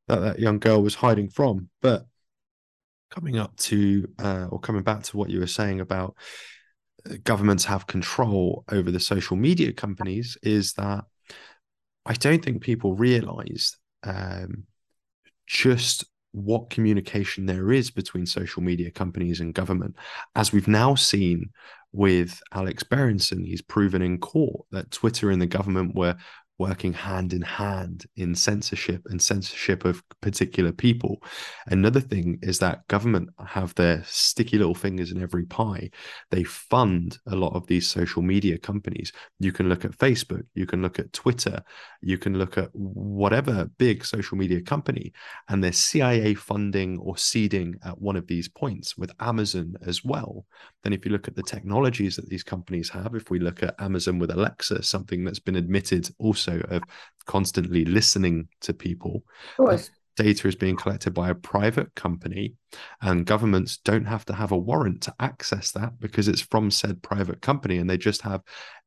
that 0.08 0.20
that 0.20 0.40
young 0.40 0.60
girl 0.60 0.84
was 0.84 0.96
hiding 0.96 1.30
from 1.30 1.68
but 1.82 2.06
coming 3.10 3.38
up 3.38 3.56
to 3.58 4.08
uh, 4.20 4.48
or 4.50 4.60
coming 4.60 4.84
back 4.84 5.04
to 5.04 5.18
what 5.18 5.30
you 5.30 5.40
were 5.40 5.48
saying 5.48 5.82
about 5.82 6.16
uh, 7.10 7.16
governments 7.24 7.66
have 7.66 7.88
control 7.88 8.64
over 8.72 8.92
the 8.92 9.00
social 9.00 9.36
media 9.36 9.74
companies 9.74 10.38
is 10.44 10.74
that 10.74 11.04
i 12.06 12.14
don't 12.14 12.46
think 12.46 12.62
people 12.62 12.96
realize 12.96 13.78
um, 14.04 14.66
just 15.48 16.06
what 16.34 16.70
communication 16.70 17.46
there 17.46 17.72
is 17.72 17.92
between 17.92 18.26
social 18.26 18.64
media 18.64 18.90
companies 18.90 19.42
and 19.42 19.54
government. 19.54 19.96
As 20.36 20.54
we've 20.54 20.68
now 20.68 20.96
seen 20.96 21.50
with 21.92 22.42
Alex 22.54 22.84
Berenson, 22.84 23.44
he's 23.44 23.62
proven 23.62 24.02
in 24.02 24.18
court 24.18 24.66
that 24.72 24.92
Twitter 24.92 25.30
and 25.30 25.42
the 25.42 25.48
government 25.48 25.94
were 25.94 26.16
working 26.62 26.94
hand 26.94 27.34
in 27.34 27.42
hand 27.42 28.06
in 28.18 28.36
censorship 28.36 29.02
and 29.08 29.20
censorship 29.20 29.84
of 29.84 30.04
particular 30.22 30.72
people. 30.72 31.18
Another 31.66 32.00
thing 32.00 32.38
is 32.44 32.60
that 32.60 32.88
government 32.88 33.30
have 33.44 33.74
their 33.74 34.04
sticky 34.06 34.60
little 34.60 34.76
fingers 34.76 35.12
in 35.12 35.20
every 35.20 35.46
pie. 35.46 35.90
They 36.30 36.44
fund 36.44 37.18
a 37.26 37.36
lot 37.36 37.56
of 37.56 37.66
these 37.66 37.90
social 37.90 38.22
media 38.22 38.60
companies. 38.60 39.12
You 39.40 39.52
can 39.52 39.70
look 39.70 39.86
at 39.86 39.98
Facebook, 39.98 40.44
you 40.54 40.68
can 40.68 40.84
look 40.84 41.00
at 41.00 41.14
Twitter, 41.14 41.64
you 42.02 42.20
can 42.20 42.38
look 42.38 42.60
at 42.60 42.70
whatever 42.74 43.66
big 43.80 44.06
social 44.06 44.38
media 44.38 44.62
company, 44.62 45.14
and 45.50 45.64
there's 45.64 45.80
CIA 45.80 46.36
funding 46.36 47.00
or 47.00 47.18
seeding 47.18 47.76
at 47.84 48.00
one 48.00 48.16
of 48.16 48.28
these 48.28 48.48
points 48.48 48.96
with 48.96 49.12
Amazon 49.20 49.74
as 49.88 50.06
well. 50.06 50.46
Then, 50.84 50.94
if 50.94 51.06
you 51.06 51.12
look 51.12 51.28
at 51.28 51.36
the 51.36 51.44
technologies 51.44 52.16
that 52.16 52.30
these 52.30 52.44
companies 52.44 52.90
have, 52.90 53.16
if 53.16 53.30
we 53.30 53.40
look 53.40 53.62
at 53.64 53.80
Amazon 53.80 54.20
with 54.20 54.32
Alexa, 54.32 54.84
something 54.84 55.24
that's 55.24 55.40
been 55.40 55.56
admitted 55.56 56.10
also 56.18 56.60
of 56.70 56.84
constantly 57.26 57.86
listening 57.86 58.48
to 58.62 58.74
people. 58.74 59.24
Data 60.18 60.48
is 60.48 60.56
being 60.56 60.76
collected 60.76 61.14
by 61.14 61.30
a 61.30 61.36
private 61.36 61.96
company, 61.96 62.56
and 63.02 63.26
governments 63.26 63.78
don't 63.78 64.06
have 64.06 64.26
to 64.26 64.34
have 64.34 64.52
a 64.52 64.58
warrant 64.58 65.02
to 65.04 65.16
access 65.20 65.72
that 65.72 66.00
because 66.00 66.28
it's 66.28 66.42
from 66.42 66.70
said 66.70 67.02
private 67.02 67.42
company, 67.42 67.78
and 67.78 67.90
they 67.90 67.98
just 67.98 68.22
have 68.24 68.42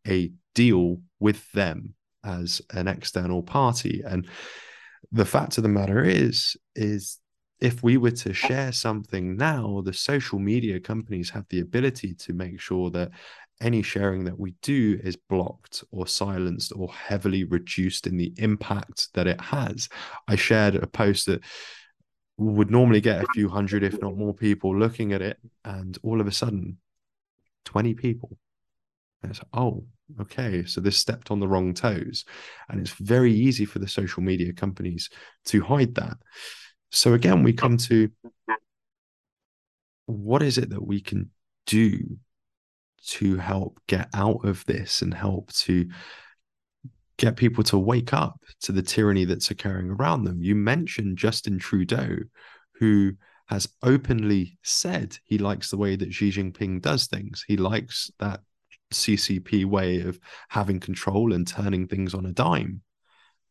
a 0.07 0.31
deal 0.55 1.01
with 1.21 1.51
them 1.53 1.95
as 2.25 2.61
an 2.71 2.89
external 2.89 3.43
party. 3.43 4.03
And 4.07 4.29
the 5.13 5.25
fact 5.25 5.57
of 5.57 5.63
the 5.63 5.69
matter 5.69 6.05
is, 6.05 6.57
is 6.75 7.19
if 7.61 7.83
we 7.83 7.97
were 7.97 8.11
to 8.11 8.33
share 8.33 8.73
something 8.73 9.37
now, 9.37 9.83
the 9.85 9.93
social 9.93 10.39
media 10.39 10.81
companies 10.81 11.31
have 11.31 11.47
the 11.49 11.61
ability 11.61 12.15
to 12.15 12.33
make 12.33 12.61
sure 12.61 12.91
that 12.91 13.11
any 13.61 13.83
sharing 13.83 14.25
that 14.25 14.39
we 14.39 14.55
do 14.63 15.01
is 15.03 15.17
blocked 15.17 15.85
or 15.91 16.07
silenced 16.07 16.73
or 16.77 16.93
heavily 16.93 17.45
reduced 17.45 18.07
in 18.07 18.17
the 18.17 18.33
impact 18.37 19.09
that 19.15 19.27
it 19.27 19.41
has. 19.41 19.89
I 20.29 20.37
shared 20.37 20.75
a 20.75 20.87
post 20.87 21.27
that 21.27 21.43
would 22.37 22.71
normally 22.71 23.01
get 23.01 23.23
a 23.23 23.29
few 23.33 23.49
hundred, 23.49 23.85
if 23.85 24.01
not 24.01 24.17
more 24.17 24.35
people 24.35 24.77
looking 24.77 25.13
at 25.13 25.23
it, 25.23 25.39
and 25.65 25.97
all 26.03 26.21
of 26.21 26.27
a 26.27 26.33
sudden, 26.33 26.79
20 27.65 27.95
people. 27.95 28.37
And 29.23 29.31
it's 29.31 29.41
oh, 29.55 29.85
okay, 30.21 30.65
so 30.65 30.81
this 30.81 30.99
stepped 30.99 31.31
on 31.31 31.41
the 31.41 31.49
wrong 31.49 31.73
toes. 31.75 32.25
And 32.69 32.81
it's 32.81 32.91
very 32.91 33.33
easy 33.33 33.65
for 33.65 33.79
the 33.79 33.89
social 33.89 34.23
media 34.23 34.53
companies 34.53 35.09
to 35.47 35.63
hide 35.63 35.95
that. 35.95 36.19
So 36.95 37.15
again, 37.15 37.43
we 37.43 37.53
come 37.53 37.77
to 37.79 38.11
what 40.07 40.43
is 40.43 40.59
it 40.59 40.71
that 40.71 40.87
we 40.87 41.01
can 41.01 41.31
do 41.67 42.19
to 43.07 43.37
help 43.37 43.81
get 43.87 44.09
out 44.15 44.45
of 44.45 44.65
this 44.67 45.03
and 45.03 45.13
help 45.13 45.53
to 45.53 45.89
get 47.17 47.37
people 47.37 47.63
to 47.65 47.79
wake 47.79 48.13
up 48.13 48.41
to 48.63 48.73
the 48.73 48.83
tyranny 48.83 49.25
that's 49.25 49.51
occurring 49.51 49.91
around 49.91 50.25
them. 50.25 50.43
You 50.43 50.55
mentioned 50.55 51.19
Justin 51.19 51.59
Trudeau, 51.59 52.17
who 52.77 53.13
has 53.47 53.69
openly 53.83 54.59
said 54.63 55.17
he 55.25 55.39
likes 55.39 55.71
the 55.71 55.77
way 55.77 55.97
that 55.97 56.13
Xi 56.13 56.31
Jinping 56.31 56.81
does 56.81 57.07
things. 57.07 57.45
He 57.47 57.57
likes 57.57 58.11
that 58.19 58.41
CCP 58.93 59.65
way 59.65 60.01
of 60.01 60.19
having 60.49 60.81
control 60.81 61.33
and 61.33 61.47
turning 61.47 61.87
things 61.87 62.15
on 62.15 62.27
a 62.27 62.33
dime. 62.33 62.83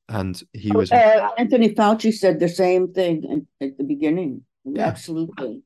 And 0.09 0.41
he 0.53 0.71
was. 0.71 0.91
Uh, 0.91 1.29
Anthony 1.37 1.73
Fauci 1.73 2.13
said 2.13 2.39
the 2.39 2.49
same 2.49 2.93
thing 2.93 3.47
at, 3.61 3.77
the 3.77 3.83
beginning. 3.83 4.43
Yeah. 4.65 4.85
Absolutely. 4.85 5.63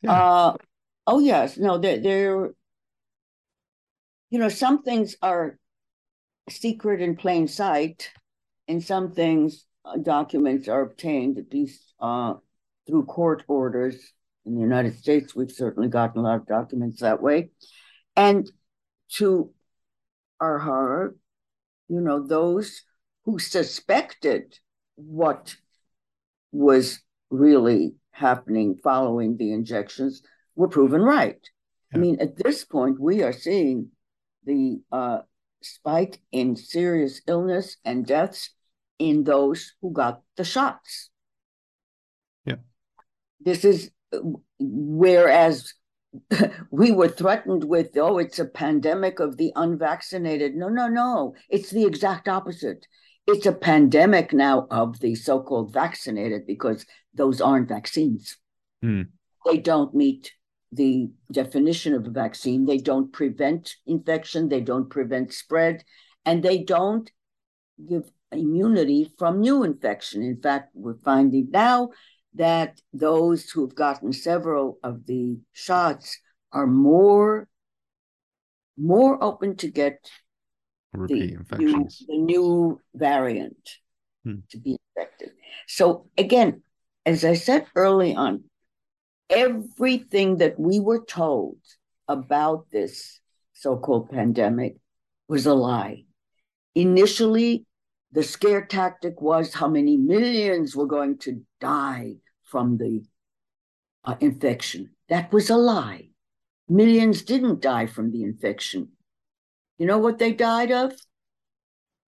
Yeah. 0.00 0.12
Uh, 0.12 0.56
oh, 1.06 1.18
yes. 1.18 1.58
No, 1.58 1.78
they're, 1.78 2.00
they're 2.00 2.50
you 4.32 4.38
know, 4.38 4.48
some 4.48 4.82
things 4.82 5.14
are 5.20 5.58
secret 6.48 7.02
in 7.02 7.16
plain 7.16 7.46
sight, 7.46 8.10
and 8.66 8.82
some 8.82 9.12
things, 9.12 9.66
uh, 9.84 9.98
documents 9.98 10.68
are 10.68 10.80
obtained, 10.80 11.36
at 11.36 11.52
least 11.52 11.92
uh, 12.00 12.34
through 12.86 13.04
court 13.04 13.44
orders. 13.46 13.96
In 14.46 14.54
the 14.54 14.62
United 14.62 14.96
States, 14.96 15.36
we've 15.36 15.52
certainly 15.52 15.88
gotten 15.88 16.20
a 16.20 16.24
lot 16.24 16.36
of 16.36 16.46
documents 16.46 17.00
that 17.00 17.22
way. 17.22 17.50
And 18.16 18.50
to 19.16 19.52
our 20.40 20.58
horror, 20.58 21.14
you 21.88 22.00
know, 22.00 22.26
those 22.26 22.82
who 23.24 23.38
suspected 23.38 24.58
what 24.96 25.56
was 26.50 27.00
really 27.30 27.94
happening 28.10 28.76
following 28.82 29.36
the 29.36 29.52
injections 29.52 30.22
were 30.54 30.68
proven 30.68 31.00
right. 31.00 31.40
Yeah. 31.92 31.98
I 31.98 32.00
mean, 32.00 32.20
at 32.20 32.36
this 32.36 32.64
point, 32.64 33.00
we 33.00 33.22
are 33.22 33.32
seeing 33.32 33.88
the 34.44 34.80
uh, 34.90 35.20
spike 35.62 36.20
in 36.30 36.56
serious 36.56 37.22
illness 37.26 37.76
and 37.84 38.06
deaths 38.06 38.50
in 38.98 39.24
those 39.24 39.72
who 39.80 39.92
got 39.92 40.22
the 40.36 40.44
shots. 40.44 41.10
Yeah. 42.44 42.56
This 43.40 43.64
is 43.64 43.90
whereas 44.58 45.74
we 46.70 46.92
were 46.92 47.08
threatened 47.08 47.64
with, 47.64 47.96
oh, 47.96 48.18
it's 48.18 48.38
a 48.38 48.44
pandemic 48.44 49.20
of 49.20 49.36
the 49.36 49.52
unvaccinated. 49.56 50.54
No, 50.54 50.68
no, 50.68 50.88
no. 50.88 51.34
It's 51.48 51.70
the 51.70 51.84
exact 51.84 52.28
opposite. 52.28 52.86
It's 53.26 53.46
a 53.46 53.52
pandemic 53.52 54.32
now 54.32 54.66
of 54.70 54.98
the 55.00 55.14
so 55.14 55.40
called 55.40 55.72
vaccinated 55.72 56.46
because 56.46 56.84
those 57.14 57.40
aren't 57.40 57.68
vaccines. 57.68 58.36
Mm. 58.84 59.08
They 59.46 59.58
don't 59.58 59.94
meet 59.94 60.32
the 60.72 61.10
definition 61.30 61.94
of 61.94 62.06
a 62.06 62.10
vaccine. 62.10 62.64
They 62.64 62.78
don't 62.78 63.12
prevent 63.12 63.76
infection, 63.86 64.48
they 64.48 64.60
don't 64.60 64.88
prevent 64.88 65.32
spread, 65.32 65.84
and 66.24 66.42
they 66.42 66.62
don't 66.64 67.10
give 67.88 68.10
immunity 68.32 69.12
from 69.18 69.40
new 69.40 69.62
infection. 69.62 70.22
In 70.22 70.40
fact, 70.40 70.70
we're 70.74 70.98
finding 71.04 71.50
now 71.50 71.90
that 72.34 72.80
those 72.92 73.50
who 73.50 73.66
have 73.66 73.74
gotten 73.74 74.12
several 74.12 74.78
of 74.82 75.06
the 75.06 75.38
shots 75.52 76.18
are 76.52 76.66
more 76.66 77.48
more 78.78 79.22
open 79.22 79.54
to 79.54 79.68
get 79.68 80.10
repeat 80.92 81.30
the 81.30 81.34
infections, 81.34 82.04
new, 82.08 82.16
the 82.16 82.22
new 82.22 82.80
variant 82.94 83.70
hmm. 84.24 84.36
to 84.50 84.58
be 84.58 84.78
infected. 84.96 85.30
So 85.66 86.08
again, 86.18 86.62
as 87.06 87.24
I 87.24 87.34
said 87.34 87.66
early 87.74 88.14
on, 88.14 88.44
everything 89.30 90.38
that 90.38 90.58
we 90.58 90.80
were 90.80 91.04
told 91.04 91.56
about 92.08 92.66
this 92.70 93.20
so 93.52 93.76
called 93.76 94.10
pandemic 94.10 94.76
was 95.28 95.46
a 95.46 95.54
lie. 95.54 96.04
Initially, 96.74 97.64
the 98.12 98.22
scare 98.22 98.64
tactic 98.64 99.20
was 99.20 99.54
how 99.54 99.68
many 99.68 99.96
millions 99.96 100.76
were 100.76 100.86
going 100.86 101.18
to 101.18 101.42
die 101.60 102.16
from 102.42 102.76
the 102.76 103.02
uh, 104.04 104.16
infection. 104.20 104.90
That 105.08 105.32
was 105.32 105.48
a 105.48 105.56
lie. 105.56 106.08
Millions 106.68 107.22
didn't 107.22 107.60
die 107.60 107.86
from 107.86 108.10
the 108.10 108.22
infection. 108.22 108.91
You 109.82 109.88
know 109.88 109.98
what 109.98 110.20
they 110.20 110.32
died 110.32 110.70
of? 110.70 110.92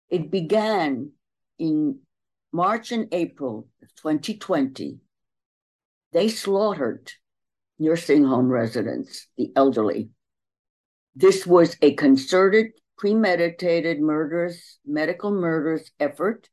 It 0.10 0.32
began 0.32 1.12
in 1.60 2.00
March 2.54 2.94
and 2.94 3.10
April 3.12 3.68
of 3.84 3.94
2020, 3.96 5.00
they 6.14 6.30
slaughtered 6.30 7.12
nursing 7.78 8.24
home 8.24 8.48
residents, 8.48 9.28
the 9.38 9.52
elderly. 9.54 10.12
This 11.14 11.46
was 11.46 11.76
a 11.82 11.94
concerted, 11.96 12.68
premeditated 12.98 14.00
murders, 14.00 14.80
medical 14.86 15.32
murders 15.32 15.92
effort 16.00 16.48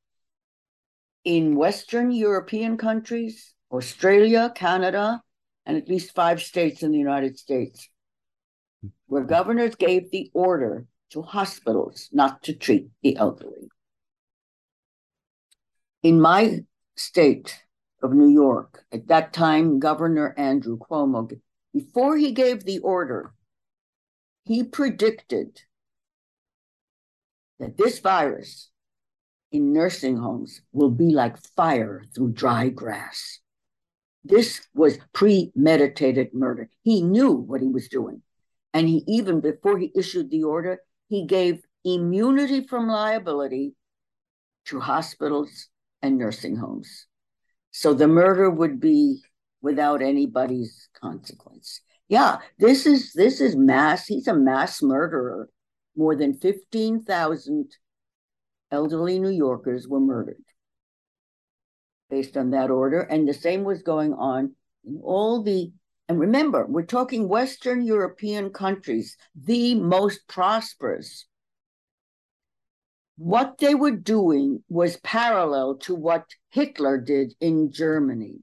in 1.23 1.55
Western 1.55 2.11
European 2.11 2.77
countries, 2.77 3.55
Australia, 3.71 4.53
Canada, 4.53 5.23
and 5.65 5.77
at 5.77 5.89
least 5.89 6.13
five 6.13 6.43
states 6.43 6.83
in 6.83 6.91
the 6.91 6.99
United 6.99 7.39
States, 7.39 7.89
where 9.07 9.23
governors 9.23 9.77
gave 9.77 10.11
the 10.11 10.29
order 10.35 10.89
to 11.15 11.23
hospitals 11.23 12.09
not 12.13 12.43
to 12.43 12.53
treat 12.53 12.89
the 13.03 13.17
elderly. 13.17 13.69
In 16.03 16.21
my 16.21 16.65
state 16.97 17.57
of 18.03 18.13
New 18.13 18.29
York, 18.29 18.85
at 18.93 19.07
that 19.07 19.33
time, 19.33 19.79
Governor 19.79 20.35
Andrew 20.37 20.77
Cuomo, 20.77 21.31
before 21.73 22.17
he 22.17 22.33
gave 22.33 22.65
the 22.65 22.81
order, 22.81 23.33
he 24.45 24.65
predicted 24.65 25.63
that 27.61 27.79
this 27.79 28.01
virus 28.01 28.71
in 29.53 29.73
nursing 29.73 30.17
homes 30.17 30.63
will 30.73 30.91
be 30.91 31.11
like 31.11 31.39
fire 31.55 32.03
through 32.13 32.33
dry 32.33 32.69
grass. 32.69 33.39
This 34.25 34.67
was 34.75 34.99
premeditated 35.13 36.35
murder. 36.35 36.69
He 36.83 37.03
knew 37.03 37.33
what 37.33 37.61
he 37.61 37.69
was 37.69 37.89
doing. 37.89 38.23
And 38.73 38.89
he 38.89 39.05
even, 39.07 39.41
before 39.41 39.79
he 39.79 39.93
issued 39.95 40.31
the 40.31 40.43
order, 40.43 40.81
he 41.15 41.27
gave 41.27 41.63
immunity 41.85 42.67
from 42.67 42.89
liability 42.89 43.75
to 44.67 44.81
hospitals 44.81 45.69
and 46.03 46.19
nursing 46.19 46.57
homes. 46.57 47.07
So 47.71 47.95
the 47.95 48.09
murder 48.09 48.51
would 48.51 48.81
be 48.81 49.23
without 49.63 50.03
anybody's 50.03 50.89
consequence. 51.01 51.81
Yeah, 52.09 52.39
this 52.59 52.85
is 52.85 53.13
this 53.13 53.41
is 53.41 53.55
mass. 53.55 54.07
He's 54.07 54.27
a 54.27 54.35
mass 54.35 54.83
murderer. 54.83 55.49
More 55.97 56.17
than 56.17 56.35
15,000 56.35 57.71
elderly 58.73 59.21
New 59.21 59.31
Yorkers 59.31 59.87
were 59.87 60.01
murdered 60.01 60.43
based 62.11 62.37
on 62.37 62.51
that 62.51 62.71
order. 62.71 63.01
And 63.03 63.29
the 63.29 63.35
same 63.35 63.63
was 63.63 63.83
going 63.83 64.13
on 64.15 64.55
in 64.85 65.01
all 65.03 65.43
the, 65.43 65.73
and 66.09 66.21
remember, 66.21 66.67
we're 66.67 66.85
talking 66.85 67.29
Western 67.29 67.83
European 67.83 68.51
countries, 68.51 69.17
the 69.35 69.75
most 69.75 70.29
prosperous. 70.29 71.27
What 73.17 73.57
they 73.59 73.75
were 73.75 73.97
doing 73.97 74.63
was 74.69 74.99
parallel 74.99 75.77
to 75.79 75.95
what 75.95 76.27
Hitler 76.51 76.99
did 76.99 77.35
in 77.41 77.73
Germany. 77.73 78.41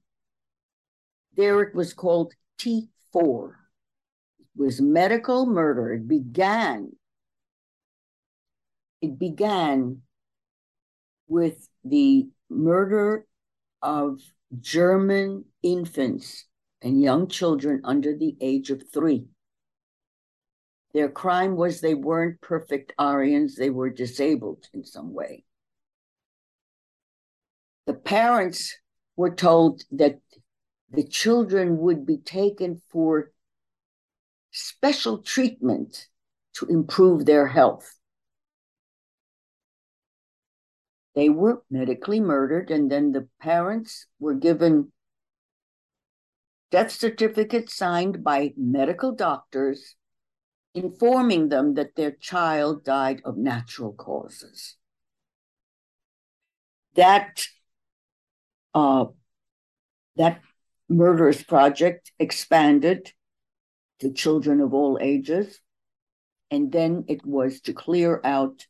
There 1.35 1.61
it 1.61 1.75
was 1.75 1.93
called 1.93 2.33
T4. 2.59 3.51
It 4.39 4.47
was 4.55 4.81
medical 4.81 5.45
murder. 5.45 5.93
It 5.93 6.07
began. 6.07 6.93
It 9.01 9.19
began 9.19 10.01
with 11.27 11.69
the 11.83 12.27
murder 12.49 13.25
of 13.83 14.19
German 14.59 15.45
infants 15.61 16.45
and 16.81 17.01
young 17.01 17.27
children 17.27 17.81
under 17.83 18.15
the 18.15 18.35
age 18.41 18.71
of 18.71 18.83
three. 18.91 19.27
Their 20.93 21.09
crime 21.09 21.55
was 21.55 21.79
they 21.79 21.93
weren't 21.93 22.41
perfect 22.41 22.93
Aryans, 22.99 23.55
they 23.55 23.69
were 23.69 23.89
disabled 23.89 24.67
in 24.73 24.83
some 24.83 25.13
way. 25.13 25.45
The 27.85 27.93
parents 27.93 28.77
were 29.15 29.33
told 29.33 29.83
that 29.91 30.19
the 30.91 31.03
children 31.07 31.77
would 31.77 32.05
be 32.05 32.17
taken 32.17 32.81
for 32.89 33.31
special 34.51 35.19
treatment 35.19 36.07
to 36.55 36.65
improve 36.65 37.25
their 37.25 37.47
health. 37.47 37.95
They 41.15 41.29
were 41.29 41.63
medically 41.69 42.19
murdered, 42.19 42.71
and 42.71 42.91
then 42.91 43.11
the 43.11 43.27
parents 43.39 44.07
were 44.19 44.33
given 44.33 44.91
death 46.71 46.91
certificates 46.91 47.75
signed 47.75 48.23
by 48.23 48.53
medical 48.57 49.11
doctors 49.11 49.95
informing 50.73 51.49
them 51.49 51.73
that 51.73 51.95
their 51.95 52.11
child 52.11 52.83
died 52.83 53.21
of 53.25 53.37
natural 53.37 53.91
causes. 53.93 54.77
That 56.95 57.43
uh, 58.73 59.05
that 60.15 60.41
murderous 60.89 61.43
project 61.43 62.11
expanded 62.19 63.11
to 63.99 64.11
children 64.11 64.61
of 64.61 64.73
all 64.73 64.97
ages, 65.01 65.59
and 66.49 66.71
then 66.71 67.05
it 67.07 67.25
was 67.25 67.61
to 67.61 67.73
clear 67.73 68.21
out 68.23 68.65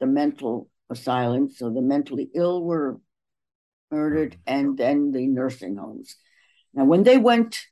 the 0.00 0.06
mental 0.06 0.68
asylums. 0.90 1.58
So 1.58 1.70
the 1.70 1.82
mentally 1.82 2.30
ill 2.34 2.62
were 2.62 3.00
murdered, 3.90 4.36
and 4.46 4.76
then 4.76 5.12
the 5.12 5.26
nursing 5.26 5.76
homes. 5.76 6.16
Now, 6.76 6.84
when 6.84 7.04
they 7.04 7.16
went 7.16 7.62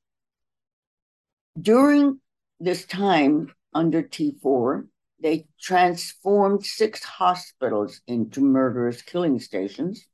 during 1.60 2.20
this 2.58 2.86
time 2.86 3.52
under 3.74 4.02
T4, 4.02 4.88
they 5.20 5.46
transformed 5.60 6.64
six 6.64 7.04
hospitals 7.04 8.00
into 8.06 8.40
murderous 8.40 9.02
killing 9.02 9.38
stations, 9.40 10.06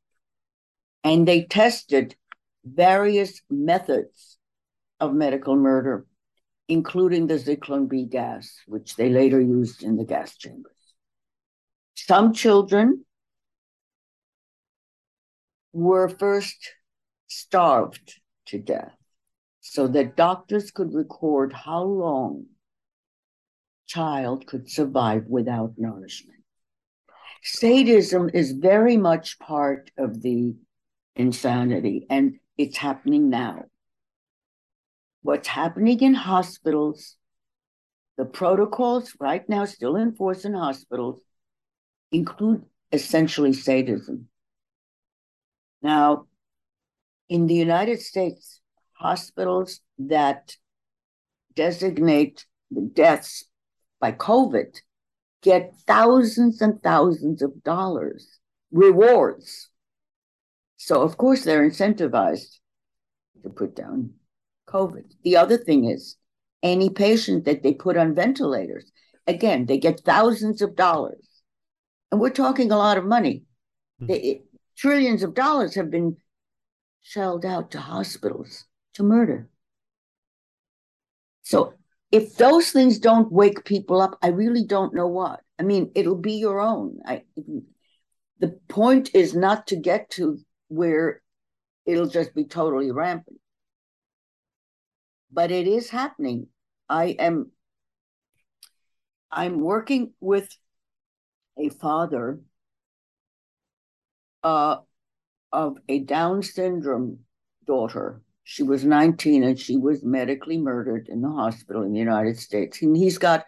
and 1.05 1.27
they 1.27 1.45
tested 1.45 2.17
various 2.65 3.41
methods 3.49 4.39
of 4.99 5.15
medical 5.15 5.55
murder, 5.55 6.07
including 6.69 7.29
the 7.29 7.39
Zyklon 7.39 7.89
B 7.89 8.05
gas, 8.05 8.57
which 8.67 8.97
they 8.97 9.09
later 9.09 9.41
used 9.41 9.85
in 9.85 9.97
the 9.97 10.05
gas 10.05 10.37
chambers. 10.37 10.73
Some 11.95 12.33
children 12.33 13.05
were 15.73 16.09
first 16.09 16.75
starved 17.29 18.20
to 18.51 18.59
death 18.59 18.95
so 19.61 19.87
that 19.89 20.17
doctors 20.17 20.71
could 20.71 20.95
record 20.95 21.53
how 21.53 21.83
long 21.83 22.47
child 23.87 24.47
could 24.47 24.71
survive 24.71 25.25
without 25.27 25.75
nourishment. 25.77 26.39
Sadism 27.43 28.31
is 28.33 28.53
very 28.53 28.97
much 28.97 29.39
part 29.39 29.91
of 29.99 30.23
the 30.23 30.55
insanity, 31.17 32.07
and 32.09 32.39
it's 32.57 32.77
happening 32.77 33.31
now. 33.31 33.65
What's 35.23 35.49
happening 35.49 36.01
in 36.01 36.15
hospitals, 36.15 37.17
the 38.17 38.25
protocols 38.25 39.15
right 39.19 39.47
now 39.49 39.65
still 39.65 39.97
in 39.97 40.15
force 40.15 40.45
in 40.45 40.55
hospitals, 40.55 41.21
include 42.13 42.65
essentially 42.93 43.53
sadism. 43.53 44.29
Now, 45.83 46.27
in 47.31 47.47
the 47.47 47.55
United 47.55 48.03
States, 48.03 48.61
hospitals 48.93 49.81
that 49.99 50.57
designate 51.55 52.45
the 52.71 52.83
deaths 52.83 53.45
by 54.01 54.13
COVID 54.13 54.77
get 55.41 55.73
thousands 55.87 56.61
and 56.61 56.83
thousands 56.83 57.41
of 57.41 57.63
dollars 57.63 58.41
rewards. 58.71 59.71
So, 60.77 61.03
of 61.03 61.17
course, 61.17 61.45
they're 61.45 61.69
incentivized 61.69 62.59
to 63.43 63.49
put 63.49 63.75
down 63.75 64.15
COVID. 64.69 65.05
The 65.25 65.37
other 65.37 65.57
thing 65.57 65.87
is, 65.87 66.17
any 66.63 66.91
patient 66.91 67.47
that 67.47 67.63
they 67.63 67.73
put 67.73 67.97
on 67.97 68.15
ventilators, 68.15 68.91
again, 69.27 69.65
they 69.65 69.79
get 69.79 70.01
thousands 70.01 70.61
of 70.61 70.77
dollars 70.77 71.27
and 72.11 72.21
we're 72.21 72.31
talking 72.31 72.71
a 72.71 72.77
lot 72.77 72.99
of 72.99 73.05
money. 73.05 73.45
Mm-hmm. 74.03 74.43
trillions 74.77 75.23
of 75.23 75.35
dollars 75.35 75.75
have 75.75 75.91
been 75.91 76.17
shelled 77.03 77.45
out 77.45 77.71
to 77.73 77.81
hospitals 77.81 78.67
to 78.95 79.03
murder. 79.03 79.49
So 81.43 81.75
if 82.11 82.37
those 82.37 82.71
things 82.71 82.99
don't 82.99 83.33
wake 83.33 83.65
people 83.65 84.01
up, 84.01 84.19
I 84.23 84.29
really 84.29 84.65
don't 84.65 84.95
know 84.95 85.07
what. 85.09 85.41
I 85.59 85.63
mean, 85.63 85.91
it'll 85.95 86.17
be 86.17 86.35
your 86.35 86.61
own. 86.61 86.99
I, 87.05 87.23
the 88.39 88.59
point 88.69 89.11
is 89.15 89.35
not 89.35 89.69
to 89.69 89.77
get 89.77 90.11
to 90.11 90.39
where 90.69 91.23
it'll 91.87 92.09
just 92.09 92.35
be 92.35 92.45
totally 92.45 92.91
rampant. 92.91 93.39
But 95.33 95.51
it 95.51 95.67
is 95.67 95.91
happening. 95.91 96.49
I 96.89 97.17
am 97.19 97.53
I'm 99.31 99.61
working 99.61 100.13
with 100.21 100.49
a 101.57 101.69
father 101.69 102.41
uh, 104.43 104.79
of 105.53 105.77
a 105.89 106.01
Down 106.01 106.43
syndrome 106.43 107.21
daughter. 107.67 108.23
She 108.45 108.63
was 108.63 108.85
19 108.85 109.45
and 109.45 109.59
she 109.59 109.77
was 109.77 110.03
medically 110.03 110.59
murdered 110.59 111.09
in 111.09 111.21
the 111.21 111.31
hospital 111.31 111.83
in 111.83 111.93
the 111.93 111.99
United 111.99 112.39
States. 112.39 112.83
And 112.83 112.97
he's 112.97 113.19
got 113.19 113.45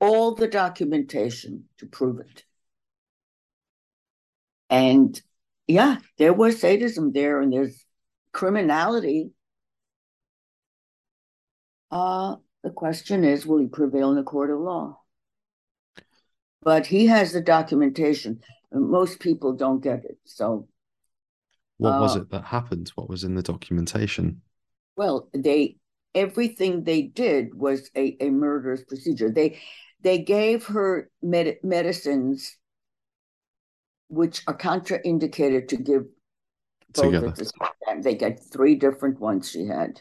all 0.00 0.34
the 0.34 0.48
documentation 0.48 1.64
to 1.78 1.86
prove 1.86 2.20
it. 2.20 2.44
And 4.68 5.20
yeah, 5.66 5.98
there 6.18 6.32
was 6.32 6.60
sadism 6.60 7.12
there, 7.12 7.40
and 7.40 7.52
there's 7.52 7.84
criminality. 8.32 9.30
Uh, 11.90 12.36
the 12.62 12.70
question 12.70 13.24
is, 13.24 13.46
will 13.46 13.58
he 13.58 13.66
prevail 13.66 14.10
in 14.10 14.16
the 14.16 14.22
court 14.22 14.50
of 14.50 14.60
law? 14.60 15.00
But 16.62 16.86
he 16.86 17.06
has 17.06 17.32
the 17.32 17.40
documentation. 17.40 18.40
Most 18.72 19.20
people 19.20 19.54
don't 19.54 19.82
get 19.82 20.04
it. 20.04 20.18
So, 20.24 20.68
what 21.78 21.94
uh, 21.94 22.00
was 22.00 22.16
it 22.16 22.30
that 22.30 22.44
happened? 22.44 22.90
What 22.94 23.08
was 23.08 23.24
in 23.24 23.34
the 23.34 23.42
documentation? 23.42 24.42
Well, 24.96 25.28
they 25.34 25.76
everything 26.14 26.84
they 26.84 27.02
did 27.02 27.54
was 27.54 27.90
a, 27.96 28.16
a 28.20 28.30
murderous 28.30 28.82
procedure. 28.84 29.30
They 29.30 29.60
they 30.00 30.18
gave 30.18 30.66
her 30.66 31.10
med- 31.22 31.58
medicines 31.62 32.56
which 34.08 34.42
are 34.46 34.56
contraindicated 34.56 35.68
to 35.68 35.76
give 35.76 36.04
both 36.94 37.04
Together. 37.06 37.26
at 37.28 37.34
the 37.34 37.44
same 37.44 37.68
time. 37.86 38.02
They 38.02 38.14
got 38.14 38.38
three 38.38 38.76
different 38.76 39.20
ones 39.20 39.50
she 39.50 39.66
had. 39.66 40.00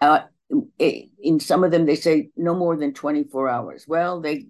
Uh, 0.00 0.22
in 0.78 1.40
some 1.40 1.64
of 1.64 1.70
them, 1.70 1.86
they 1.86 1.94
say 1.94 2.30
no 2.36 2.54
more 2.54 2.76
than 2.76 2.92
24 2.92 3.48
hours. 3.48 3.84
Well, 3.88 4.20
they, 4.20 4.46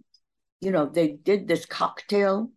you 0.61 0.71
know, 0.71 0.87
they 0.87 1.09
did 1.09 1.47
this 1.47 1.67
cocktail 1.67 2.51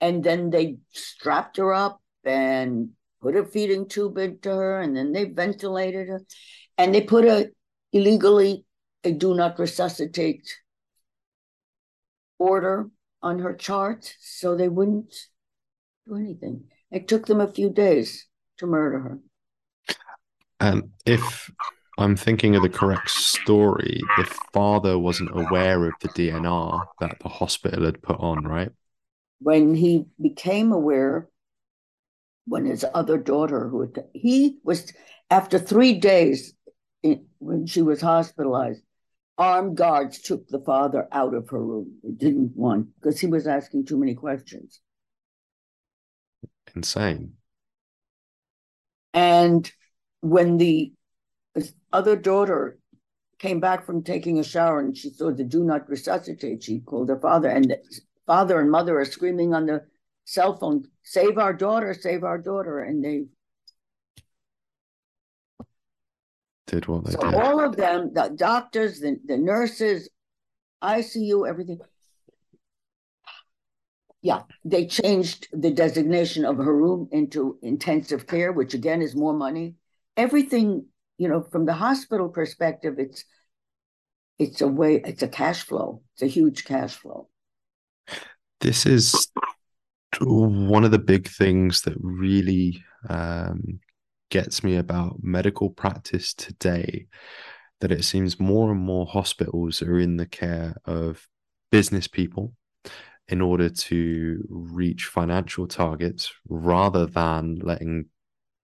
and 0.00 0.24
then 0.24 0.50
they 0.50 0.78
strapped 0.92 1.58
her 1.58 1.72
up 1.72 2.00
and 2.26 2.90
put 3.20 3.36
a 3.36 3.44
feeding 3.44 3.88
tube 3.88 4.18
into 4.18 4.50
her 4.50 4.80
and 4.80 4.96
then 4.96 5.12
they 5.12 5.24
ventilated 5.24 6.08
her 6.08 6.22
and 6.78 6.94
they 6.94 7.00
put 7.00 7.24
a 7.24 7.50
illegally 7.92 8.64
a 9.04 9.12
do 9.12 9.34
not 9.34 9.58
resuscitate 9.58 10.46
order 12.38 12.90
on 13.22 13.38
her 13.38 13.54
chart 13.54 14.14
so 14.20 14.54
they 14.54 14.68
wouldn't 14.68 15.14
do 16.06 16.16
anything. 16.16 16.64
It 16.90 17.08
took 17.08 17.26
them 17.26 17.40
a 17.40 17.52
few 17.52 17.70
days 17.70 18.26
to 18.58 18.66
murder 18.66 19.00
her. 19.00 19.18
And 20.60 20.90
if 21.04 21.50
I'm 21.98 22.16
thinking 22.16 22.56
of 22.56 22.62
the 22.62 22.68
correct 22.68 23.10
story, 23.10 24.00
the 24.18 24.24
father 24.52 24.98
wasn't 24.98 25.36
aware 25.38 25.84
of 25.86 25.94
the 26.00 26.08
DNR 26.08 26.84
that 27.00 27.16
the 27.20 27.28
hospital 27.28 27.84
had 27.84 28.02
put 28.02 28.18
on, 28.20 28.44
right? 28.44 28.70
When 29.40 29.74
he 29.74 30.06
became 30.20 30.72
aware, 30.72 31.28
when 32.46 32.64
his 32.64 32.84
other 32.94 33.18
daughter, 33.18 33.68
who 33.68 33.82
had, 33.82 34.04
he 34.12 34.58
was 34.62 34.92
after 35.30 35.58
three 35.58 35.94
days 35.94 36.54
in, 37.02 37.26
when 37.38 37.66
she 37.66 37.82
was 37.82 38.00
hospitalized, 38.00 38.82
armed 39.36 39.76
guards 39.76 40.20
took 40.20 40.48
the 40.48 40.60
father 40.60 41.08
out 41.12 41.34
of 41.34 41.48
her 41.50 41.62
room. 41.62 41.98
They 42.02 42.12
didn't 42.12 42.52
want 42.56 42.88
because 42.94 43.20
he 43.20 43.26
was 43.26 43.46
asking 43.46 43.86
too 43.86 43.98
many 43.98 44.14
questions. 44.14 44.80
Insane. 46.74 47.34
And 49.12 49.70
when 50.20 50.58
the 50.58 50.92
other 51.92 52.16
daughter 52.16 52.78
came 53.38 53.60
back 53.60 53.84
from 53.84 54.02
taking 54.02 54.38
a 54.38 54.44
shower 54.44 54.80
and 54.80 54.96
she 54.96 55.10
saw 55.10 55.30
the 55.30 55.44
do 55.44 55.64
not 55.64 55.88
resuscitate, 55.88 56.62
she 56.62 56.80
called 56.80 57.08
her 57.08 57.18
father, 57.18 57.48
and 57.48 57.70
the 57.70 57.82
father 58.26 58.60
and 58.60 58.70
mother 58.70 58.98
are 58.98 59.04
screaming 59.04 59.54
on 59.54 59.66
the 59.66 59.86
cell 60.26 60.56
phone, 60.56 60.84
save 61.04 61.38
our 61.38 61.54
daughter, 61.54 61.94
save 61.94 62.24
our 62.24 62.36
daughter. 62.36 62.80
And 62.80 63.02
they 63.02 63.24
did 66.66 66.86
what 66.86 67.04
they 67.04 67.12
so 67.12 67.20
did. 67.20 67.34
all 67.34 67.64
of 67.64 67.76
them, 67.76 68.12
the 68.12 68.34
doctors, 68.36 69.00
the, 69.00 69.18
the 69.24 69.38
nurses, 69.38 70.10
ICU, 70.82 71.48
everything. 71.48 71.78
Yeah, 74.20 74.42
they 74.64 74.86
changed 74.86 75.46
the 75.52 75.70
designation 75.70 76.44
of 76.44 76.56
her 76.56 76.76
room 76.76 77.08
into 77.12 77.58
intensive 77.62 78.26
care, 78.26 78.52
which 78.52 78.74
again 78.74 79.00
is 79.00 79.14
more 79.14 79.32
money. 79.32 79.76
Everything, 80.16 80.86
you 81.16 81.28
know, 81.28 81.42
from 81.42 81.64
the 81.64 81.74
hospital 81.74 82.28
perspective, 82.28 82.96
it's 82.98 83.24
it's 84.38 84.60
a 84.60 84.68
way, 84.68 85.00
it's 85.02 85.22
a 85.22 85.28
cash 85.28 85.62
flow. 85.62 86.02
It's 86.14 86.22
a 86.22 86.26
huge 86.26 86.64
cash 86.64 86.96
flow. 86.96 87.28
This 88.60 88.84
is 88.84 89.28
one 90.20 90.84
of 90.84 90.90
the 90.90 90.98
big 90.98 91.28
things 91.28 91.82
that 91.82 91.96
really 92.00 92.82
um, 93.08 93.80
gets 94.30 94.64
me 94.64 94.76
about 94.76 95.22
medical 95.22 95.70
practice 95.70 96.34
today 96.34 97.06
that 97.80 97.92
it 97.92 98.04
seems 98.04 98.40
more 98.40 98.70
and 98.70 98.80
more 98.80 99.06
hospitals 99.06 99.82
are 99.82 99.98
in 99.98 100.16
the 100.16 100.26
care 100.26 100.76
of 100.86 101.28
business 101.70 102.08
people 102.08 102.54
in 103.28 103.40
order 103.40 103.68
to 103.68 104.42
reach 104.48 105.06
financial 105.06 105.66
targets 105.66 106.32
rather 106.48 107.06
than 107.06 107.56
letting 107.56 108.06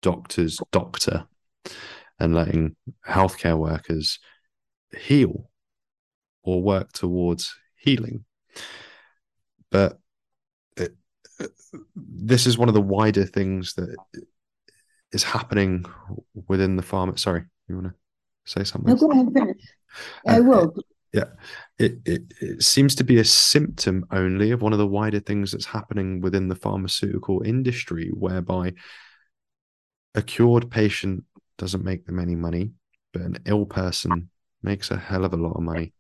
doctors 0.01 0.59
doctor 0.71 1.25
and 2.19 2.35
letting 2.35 2.77
healthcare 3.07 3.59
workers 3.59 4.19
heal 4.97 5.51
or 6.43 6.63
work 6.63 6.93
towards 6.93 7.55
healing. 7.77 8.25
But 9.71 9.99
this 11.95 12.47
is 12.47 12.59
one 12.59 12.69
of 12.69 12.75
the 12.75 12.81
wider 12.81 13.25
things 13.25 13.75
that 13.75 13.97
is 15.13 15.23
happening 15.23 15.85
within 16.49 16.77
the 16.77 16.83
farm. 16.83 17.17
Sorry, 17.17 17.45
you 17.69 17.77
want 17.77 17.89
to 17.89 17.95
say 18.45 18.65
something? 18.65 18.95
No, 18.95 19.01
go 19.01 19.11
ahead, 19.11 19.33
finish. 19.33 19.63
I 20.27 20.39
uh, 20.39 20.43
will. 20.43 20.75
Yeah, 21.13 21.25
it, 21.79 21.99
it, 22.07 22.23
it 22.41 22.63
seems 22.63 22.95
to 22.95 23.05
be 23.05 23.19
a 23.19 23.25
symptom 23.25 24.07
only 24.11 24.51
of 24.51 24.63
one 24.63 24.73
of 24.73 24.79
the 24.79 24.87
wider 24.87 25.21
things 25.21 25.53
that's 25.53 25.67
happening 25.67 26.23
within 26.23 26.49
the 26.49 26.55
pharmaceutical 26.55 27.43
industry, 27.43 28.11
whereby 28.15 28.73
a 30.15 30.23
cured 30.23 30.71
patient 30.71 31.25
doesn't 31.59 31.85
make 31.85 32.07
them 32.07 32.19
any 32.19 32.35
money, 32.35 32.73
but 33.13 33.23
an 33.23 33.37
ill 33.45 33.67
person 33.67 34.31
makes 34.63 34.91
a 34.91 34.97
hell 34.97 35.25
of 35.25 35.35
a 35.35 35.37
lot 35.37 35.57
of 35.57 35.63
money. 35.63 35.93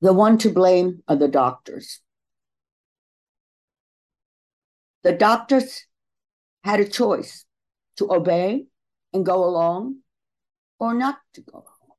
The 0.00 0.12
one 0.12 0.38
to 0.38 0.50
blame 0.50 1.02
are 1.08 1.16
the 1.16 1.28
doctors. 1.28 2.00
The 5.02 5.12
doctors 5.12 5.86
had 6.64 6.80
a 6.80 6.88
choice 6.88 7.44
to 7.96 8.12
obey 8.12 8.66
and 9.12 9.24
go 9.24 9.44
along 9.44 9.98
or 10.78 10.94
not 10.94 11.18
to 11.34 11.40
go 11.40 11.58
along. 11.58 11.96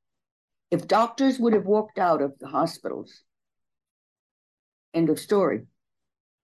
If 0.70 0.86
doctors 0.86 1.38
would 1.38 1.52
have 1.52 1.66
walked 1.66 1.98
out 1.98 2.22
of 2.22 2.38
the 2.38 2.48
hospitals, 2.48 3.22
end 4.94 5.10
of 5.10 5.18
story. 5.18 5.66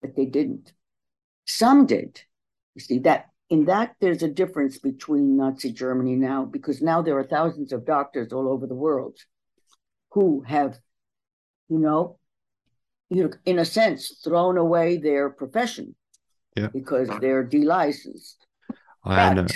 But 0.01 0.15
they 0.15 0.25
didn't. 0.25 0.73
Some 1.45 1.85
did. 1.85 2.21
You 2.75 2.81
see, 2.81 2.99
that 2.99 3.27
in 3.49 3.65
that 3.65 3.95
there's 3.99 4.23
a 4.23 4.27
difference 4.27 4.79
between 4.79 5.37
Nazi 5.37 5.71
Germany 5.71 6.15
now, 6.15 6.45
because 6.45 6.81
now 6.81 7.01
there 7.01 7.17
are 7.19 7.23
thousands 7.23 7.71
of 7.71 7.85
doctors 7.85 8.31
all 8.31 8.47
over 8.47 8.65
the 8.65 8.73
world 8.75 9.17
who 10.11 10.41
have, 10.47 10.79
you 11.71 11.79
know, 11.79 12.19
you 13.09 13.31
in 13.45 13.59
a 13.59 13.65
sense, 13.65 14.19
thrown 14.23 14.57
away 14.57 14.97
their 14.97 15.29
profession 15.29 15.95
yeah. 16.57 16.67
because 16.67 17.07
they're 17.21 17.45
delicensed. 17.45 18.45
I 19.05 19.33
but, 19.33 19.33
know. 19.33 19.47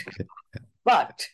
But 0.86 1.28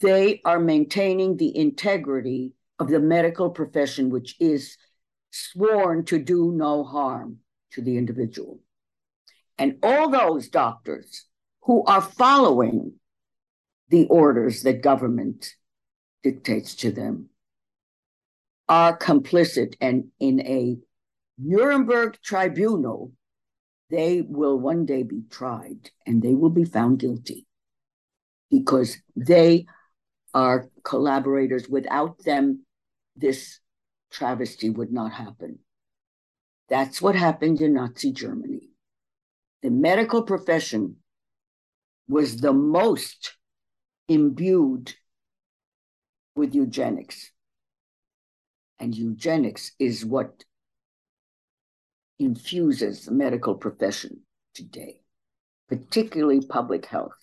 they 0.00 0.40
are 0.44 0.60
maintaining 0.60 1.36
the 1.36 1.56
integrity 1.56 2.52
of 2.78 2.88
the 2.88 3.00
medical 3.00 3.50
profession, 3.50 4.10
which 4.10 4.36
is 4.38 4.76
sworn 5.30 6.04
to 6.04 6.18
do 6.18 6.52
no 6.52 6.84
harm 6.84 7.38
to 7.72 7.82
the 7.82 7.96
individual. 7.98 8.60
And 9.58 9.78
all 9.82 10.08
those 10.08 10.48
doctors 10.48 11.24
who 11.62 11.82
are 11.84 12.02
following 12.02 12.92
the 13.88 14.06
orders 14.06 14.62
that 14.62 14.82
government 14.82 15.54
dictates 16.22 16.76
to 16.76 16.92
them 16.92 17.30
are 18.68 18.96
complicit 18.96 19.74
and 19.80 20.08
in 20.18 20.40
a 20.40 20.76
Nuremberg 21.38 22.18
tribunal 22.22 23.12
they 23.90 24.22
will 24.22 24.58
one 24.58 24.84
day 24.84 25.02
be 25.02 25.22
tried 25.30 25.90
and 26.06 26.20
they 26.20 26.34
will 26.34 26.50
be 26.50 26.64
found 26.64 26.98
guilty 26.98 27.46
because 28.50 28.96
they 29.14 29.66
are 30.34 30.68
collaborators. 30.82 31.68
Without 31.68 32.18
them, 32.24 32.64
this 33.14 33.60
travesty 34.10 34.70
would 34.70 34.92
not 34.92 35.12
happen. 35.12 35.60
That's 36.68 37.00
what 37.00 37.14
happened 37.14 37.60
in 37.60 37.74
Nazi 37.74 38.12
Germany. 38.12 38.70
The 39.62 39.70
medical 39.70 40.22
profession 40.22 40.96
was 42.08 42.36
the 42.36 42.52
most 42.52 43.36
imbued 44.08 44.94
with 46.34 46.54
eugenics. 46.54 47.30
And 48.78 48.94
eugenics 48.94 49.72
is 49.78 50.04
what 50.04 50.44
infuses 52.18 53.04
the 53.04 53.12
medical 53.12 53.54
profession 53.54 54.20
today, 54.54 55.00
particularly 55.68 56.40
public 56.40 56.86
health. 56.86 57.16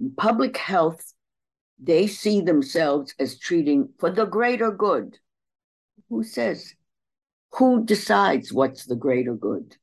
In 0.00 0.12
public 0.12 0.56
health, 0.56 1.14
they 1.78 2.06
see 2.06 2.40
themselves 2.40 3.14
as 3.18 3.38
treating 3.38 3.90
for 3.98 4.10
the 4.10 4.24
greater 4.24 4.70
good. 4.70 5.18
Who 6.08 6.22
says 6.22 6.74
who 7.54 7.84
decides 7.84 8.52
what's 8.52 8.84
the 8.84 8.96
greater 8.96 9.34
good? 9.34 9.76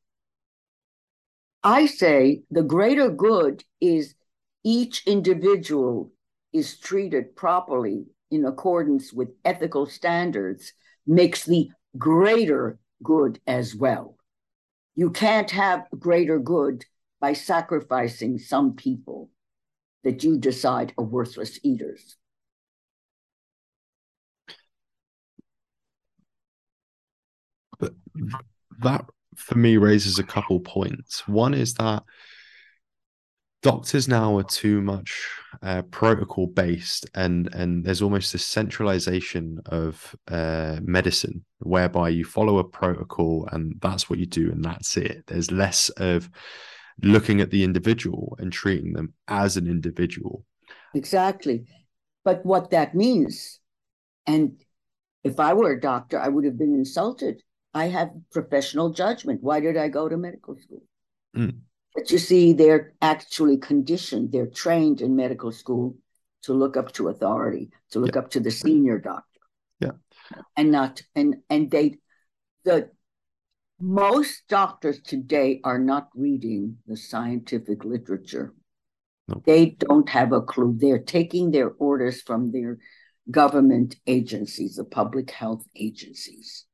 I 1.64 1.86
say 1.86 2.42
the 2.50 2.64
greater 2.64 3.10
good 3.10 3.64
is 3.80 4.16
each 4.64 5.08
individual 5.08 6.12
is 6.52 6.78
treated 6.78 7.36
properly 7.36 8.06
in 8.32 8.46
accordance 8.46 9.14
with 9.14 9.30
ethical 9.46 9.86
standards, 9.86 10.74
makes 11.06 11.46
the 11.46 11.70
greater 11.98 12.80
good 13.04 13.40
as 13.46 13.76
well. 13.76 14.16
You 14.96 15.12
can't 15.12 15.52
have 15.52 15.86
greater 16.00 16.40
good 16.40 16.86
by 17.20 17.34
sacrificing 17.34 18.40
some 18.40 18.74
people 18.74 19.30
that 20.04 20.24
you 20.24 20.38
decide 20.38 20.94
are 20.98 21.04
worthless 21.04 21.60
eaters. 21.64 22.18
But 27.80 27.94
that 28.80 29.06
for 29.36 29.58
me 29.58 29.78
raises 29.78 30.20
a 30.20 30.24
couple 30.24 30.60
points. 30.60 31.28
One 31.28 31.54
is 31.54 31.74
that 31.76 32.04
doctors 33.62 34.08
now 34.08 34.38
are 34.38 34.44
too 34.44 34.82
much 34.82 35.30
uh, 35.62 35.84
protocol 35.84 36.48
based 36.48 37.08
and 37.14 37.54
and 37.54 37.86
there's 37.86 38.02
almost 38.02 38.34
a 38.34 38.38
centralization 38.38 39.60
of 39.68 40.16
uh, 40.28 40.78
medicine 40.82 41.46
whereby 41.60 42.10
you 42.10 42.26
follow 42.26 42.58
a 42.58 42.64
protocol 42.64 43.48
and 43.52 43.76
that's 43.80 44.10
what 44.10 44.20
you 44.20 44.26
do 44.26 44.52
and 44.52 44.64
that's 44.64 44.98
it. 44.98 45.24
There's 45.28 45.52
less 45.52 45.90
of 45.90 46.30
looking 47.04 47.42
at 47.42 47.52
the 47.52 47.64
individual 47.64 48.36
and 48.40 48.52
treating 48.52 48.94
them 48.94 49.14
as 49.28 49.58
an 49.58 49.68
individual. 49.68 50.44
Exactly. 50.96 51.66
But 52.24 52.46
what 52.46 52.72
that 52.72 52.96
means 52.96 53.60
and 54.28 54.62
if 55.24 55.40
i 55.40 55.54
were 55.54 55.72
a 55.72 55.80
doctor 55.80 56.20
i 56.20 56.28
would 56.28 56.46
have 56.46 56.58
been 56.58 56.74
insulted. 56.74 57.42
I 57.74 57.86
have 57.86 58.10
professional 58.34 58.90
judgment. 58.90 59.42
Why 59.42 59.62
did 59.62 59.78
i 59.78 59.88
go 59.88 60.10
to 60.10 60.18
medical 60.18 60.58
school? 60.58 60.84
Mm. 61.38 61.60
But 61.96 62.12
you 62.12 62.18
see, 62.18 62.54
they're 62.54 62.94
actually 63.02 63.58
conditioned, 63.58 64.32
they're 64.32 64.48
trained 64.48 65.02
in 65.02 65.16
medical 65.16 65.52
school 65.52 65.98
to 66.44 66.54
look 66.54 66.78
up 66.78 66.92
to 66.94 67.10
authority, 67.10 67.70
to 67.92 68.00
look 68.00 68.16
yeah. 68.16 68.22
up 68.22 68.32
to 68.32 68.40
the 68.40 68.52
senior 68.52 68.98
doctor. 68.98 69.40
Yeah. 69.80 69.92
And 70.56 70.72
not 70.72 71.02
and 71.16 71.38
and 71.50 71.70
they 71.70 71.98
the 72.64 72.90
most 73.80 74.44
doctors 74.48 75.02
today 75.02 75.60
are 75.64 75.80
not 75.80 76.10
reading 76.16 76.78
the 76.86 76.96
scientific 76.96 77.84
literature. 77.84 78.54
No. 79.28 79.42
They 79.46 79.72
don't 79.72 80.08
have 80.10 80.32
a 80.32 80.42
clue. 80.42 80.78
They're 80.78 81.00
taking 81.00 81.52
their 81.52 81.72
orders 81.72 82.22
from 82.22 82.52
their 82.52 82.78
government 83.30 83.96
agencies, 84.08 84.76
the 84.76 84.84
public 84.84 85.32
health 85.32 85.66
agencies. 85.76 86.66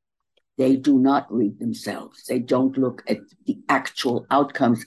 They 0.58 0.76
do 0.76 0.98
not 0.98 1.32
read 1.32 1.58
themselves. 1.58 2.24
They 2.24 2.40
don't 2.40 2.76
look 2.76 3.02
at 3.08 3.18
the 3.46 3.60
actual 3.68 4.26
outcomes 4.30 4.84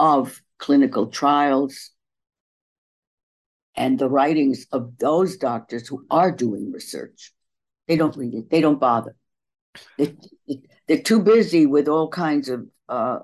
of 0.00 0.42
clinical 0.58 1.08
trials 1.08 1.90
and 3.76 3.98
the 3.98 4.08
writings 4.08 4.66
of 4.72 4.96
those 4.98 5.36
doctors 5.36 5.86
who 5.86 6.06
are 6.10 6.32
doing 6.32 6.72
research. 6.72 7.32
They 7.86 7.96
don't 7.96 8.16
read 8.16 8.34
it, 8.34 8.50
they 8.50 8.62
don't 8.62 8.80
bother. 8.80 9.14
They, 9.98 10.16
they're 10.88 11.02
too 11.02 11.20
busy 11.20 11.66
with 11.66 11.86
all 11.86 12.08
kinds 12.08 12.48
of, 12.48 12.66
uh, 12.88 13.18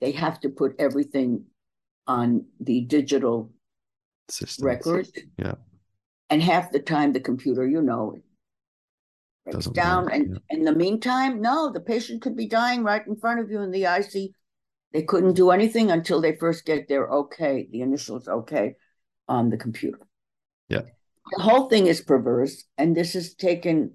they 0.00 0.10
have 0.12 0.40
to 0.40 0.48
put 0.48 0.74
everything 0.78 1.44
on 2.06 2.46
the 2.58 2.80
digital 2.82 3.52
Systems. 4.28 4.64
record. 4.64 5.08
Yeah. 5.38 5.54
And 6.30 6.42
half 6.42 6.72
the 6.72 6.80
time, 6.80 7.12
the 7.12 7.20
computer, 7.20 7.66
you 7.66 7.80
know, 7.80 8.16
breaks 9.44 9.56
Doesn't 9.56 9.74
down. 9.74 10.04
Work, 10.04 10.14
and 10.14 10.34
yeah. 10.34 10.56
in 10.56 10.64
the 10.64 10.74
meantime, 10.74 11.40
no, 11.40 11.70
the 11.70 11.80
patient 11.80 12.22
could 12.22 12.36
be 12.36 12.48
dying 12.48 12.82
right 12.82 13.06
in 13.06 13.16
front 13.16 13.40
of 13.40 13.50
you 13.50 13.60
in 13.60 13.70
the 13.70 13.84
IC 13.84 14.32
they 14.92 15.02
couldn't 15.02 15.34
do 15.34 15.50
anything 15.50 15.90
until 15.90 16.20
they 16.20 16.36
first 16.36 16.64
get 16.64 16.88
their 16.88 17.08
okay, 17.08 17.68
the 17.70 17.82
initials 17.82 18.28
okay 18.28 18.74
on 19.28 19.50
the 19.50 19.56
computer. 19.56 20.00
Yeah. 20.68 20.82
The 21.32 21.42
whole 21.42 21.68
thing 21.68 21.86
is 21.86 22.00
perverse. 22.00 22.64
And 22.76 22.96
this 22.96 23.12
has 23.12 23.34
taken, 23.34 23.92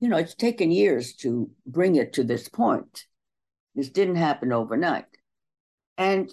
you 0.00 0.08
know, 0.08 0.16
it's 0.16 0.34
taken 0.34 0.70
years 0.70 1.14
to 1.16 1.50
bring 1.66 1.96
it 1.96 2.14
to 2.14 2.24
this 2.24 2.48
point. 2.48 3.04
This 3.74 3.90
didn't 3.90 4.16
happen 4.16 4.52
overnight. 4.52 5.04
And 5.98 6.32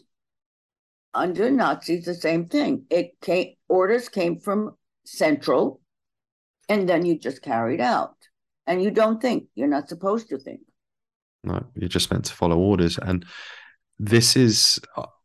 under 1.14 1.50
Nazis, 1.50 2.06
the 2.06 2.14
same 2.14 2.46
thing. 2.46 2.86
It 2.90 3.20
came 3.22 3.54
orders 3.68 4.10
came 4.10 4.40
from 4.40 4.76
central, 5.06 5.82
and 6.70 6.88
then 6.88 7.06
you 7.06 7.18
just 7.18 7.42
carried 7.42 7.82
out. 7.82 8.16
And 8.68 8.82
you 8.82 8.92
don't 8.92 9.22
think. 9.22 9.46
You're 9.54 9.68
not 9.68 9.90
supposed 9.90 10.30
to 10.30 10.40
think. 10.40 10.62
No, 11.44 11.64
you're 11.76 11.90
just 11.90 12.12
meant 12.12 12.26
to 12.26 12.34
follow 12.34 12.58
orders. 12.58 12.98
And 12.98 13.26
this 14.00 14.36
is 14.36 14.80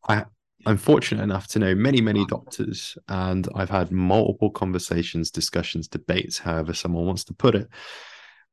I 0.08 0.24
I'm 0.66 0.76
fortunate 0.76 1.22
enough 1.22 1.46
to 1.48 1.58
know 1.58 1.74
many, 1.74 2.02
many 2.02 2.26
doctors, 2.26 2.98
and 3.08 3.48
I've 3.54 3.70
had 3.70 3.90
multiple 3.90 4.50
conversations, 4.50 5.30
discussions, 5.30 5.88
debates, 5.88 6.38
however 6.38 6.74
someone 6.74 7.06
wants 7.06 7.24
to 7.24 7.34
put 7.34 7.54
it. 7.54 7.68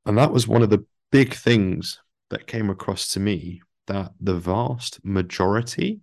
And 0.06 0.18
that 0.18 0.32
was 0.32 0.48
one 0.48 0.62
of 0.62 0.70
the 0.70 0.86
big 1.12 1.34
things 1.34 2.00
that 2.30 2.48
came 2.48 2.70
across 2.70 3.10
to 3.10 3.20
me 3.20 3.62
that 3.88 4.12
the 4.22 4.36
vast 4.36 5.04
majority 5.04 6.00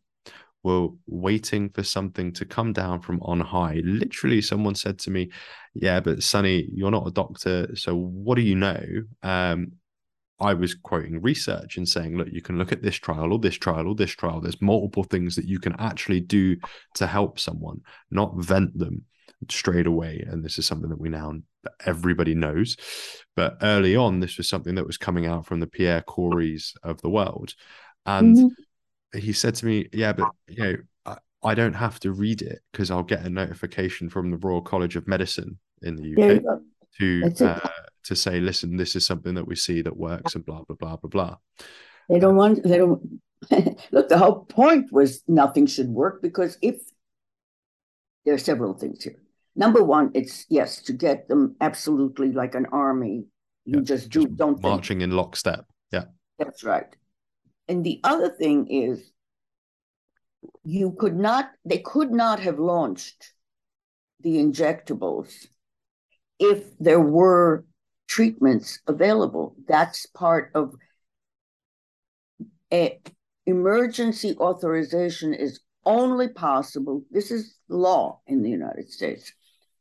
were 0.62 0.88
waiting 1.06 1.68
for 1.70 1.82
something 1.82 2.32
to 2.32 2.44
come 2.44 2.72
down 2.72 3.00
from 3.00 3.20
on 3.22 3.40
high. 3.40 3.80
Literally, 3.84 4.40
someone 4.42 4.74
said 4.74 4.98
to 5.00 5.10
me, 5.10 5.30
Yeah, 5.74 6.00
but 6.00 6.22
Sonny, 6.22 6.68
you're 6.72 6.90
not 6.90 7.06
a 7.06 7.12
doctor. 7.12 7.74
So 7.76 7.94
what 7.94 8.36
do 8.36 8.42
you 8.42 8.56
know? 8.56 8.84
Um, 9.22 9.72
I 10.40 10.54
was 10.54 10.74
quoting 10.74 11.22
research 11.22 11.76
and 11.76 11.88
saying, 11.88 12.16
look, 12.16 12.28
you 12.30 12.42
can 12.42 12.58
look 12.58 12.72
at 12.72 12.82
this 12.82 12.96
trial 12.96 13.32
or 13.32 13.38
this 13.38 13.54
trial 13.54 13.86
or 13.88 13.94
this 13.94 14.10
trial. 14.10 14.40
There's 14.40 14.60
multiple 14.60 15.04
things 15.04 15.36
that 15.36 15.46
you 15.46 15.60
can 15.60 15.76
actually 15.78 16.20
do 16.20 16.56
to 16.94 17.06
help 17.06 17.38
someone, 17.38 17.82
not 18.10 18.34
vent 18.36 18.76
them 18.76 19.04
straight 19.48 19.86
away. 19.86 20.24
And 20.28 20.44
this 20.44 20.58
is 20.58 20.66
something 20.66 20.90
that 20.90 21.00
we 21.00 21.08
now 21.08 21.34
everybody 21.86 22.34
knows. 22.34 22.76
But 23.36 23.58
early 23.62 23.96
on, 23.96 24.20
this 24.20 24.36
was 24.36 24.48
something 24.48 24.74
that 24.74 24.86
was 24.86 24.96
coming 24.96 25.26
out 25.26 25.46
from 25.46 25.60
the 25.60 25.66
Pierre 25.66 26.02
Korys 26.02 26.74
of 26.82 27.00
the 27.00 27.10
world. 27.10 27.54
And 28.06 28.36
mm-hmm. 28.36 29.18
he 29.18 29.32
said 29.32 29.54
to 29.56 29.66
me, 29.66 29.88
Yeah, 29.92 30.12
but 30.12 30.30
you 30.48 30.62
know, 30.62 30.76
I, 31.06 31.18
I 31.42 31.54
don't 31.54 31.74
have 31.74 32.00
to 32.00 32.12
read 32.12 32.42
it 32.42 32.60
because 32.72 32.90
I'll 32.90 33.02
get 33.02 33.24
a 33.24 33.30
notification 33.30 34.08
from 34.08 34.30
the 34.30 34.36
Royal 34.38 34.62
College 34.62 34.96
of 34.96 35.08
Medicine 35.08 35.58
in 35.82 35.96
the 35.96 36.12
UK 36.12 36.42
to 36.98 37.32
uh, 37.44 37.68
to 38.04 38.16
say, 38.16 38.40
listen, 38.40 38.76
this 38.76 38.96
is 38.96 39.06
something 39.06 39.34
that 39.34 39.46
we 39.46 39.56
see 39.56 39.82
that 39.82 39.96
works 39.96 40.34
and 40.34 40.44
blah, 40.44 40.62
blah, 40.62 40.76
blah, 40.76 40.96
blah, 40.96 41.10
blah. 41.10 41.36
They 42.08 42.18
don't 42.18 42.36
want, 42.36 42.62
they 42.62 42.78
don't, 42.78 43.20
look, 43.90 44.08
the 44.08 44.18
whole 44.18 44.44
point 44.44 44.92
was 44.92 45.22
nothing 45.26 45.66
should 45.66 45.88
work 45.88 46.22
because 46.22 46.58
if 46.62 46.76
there 48.24 48.34
are 48.34 48.38
several 48.38 48.74
things 48.74 49.04
here. 49.04 49.16
Number 49.56 49.82
one, 49.84 50.10
it's 50.14 50.46
yes, 50.48 50.82
to 50.82 50.92
get 50.92 51.28
them 51.28 51.56
absolutely 51.60 52.32
like 52.32 52.54
an 52.54 52.66
army. 52.72 53.26
You 53.64 53.78
yeah, 53.78 53.84
just 53.84 54.10
do, 54.10 54.24
just 54.24 54.36
don't 54.36 54.62
marching 54.62 54.98
think. 54.98 55.10
in 55.10 55.16
lockstep. 55.16 55.66
Yeah. 55.92 56.04
That's 56.38 56.64
right. 56.64 56.94
And 57.68 57.84
the 57.84 58.00
other 58.04 58.30
thing 58.30 58.66
is 58.68 59.10
you 60.64 60.92
could 60.98 61.16
not, 61.16 61.50
they 61.64 61.78
could 61.78 62.10
not 62.10 62.40
have 62.40 62.58
launched 62.58 63.32
the 64.20 64.36
injectables 64.36 65.46
if 66.38 66.76
there 66.78 67.00
were 67.00 67.64
treatments 68.08 68.80
available. 68.86 69.56
That's 69.66 70.06
part 70.06 70.50
of 70.54 70.74
a 72.72 73.00
emergency 73.46 74.36
authorization 74.38 75.34
is 75.34 75.60
only 75.84 76.28
possible. 76.28 77.04
This 77.10 77.30
is 77.30 77.56
law 77.68 78.20
in 78.26 78.42
the 78.42 78.50
United 78.50 78.90
States. 78.90 79.32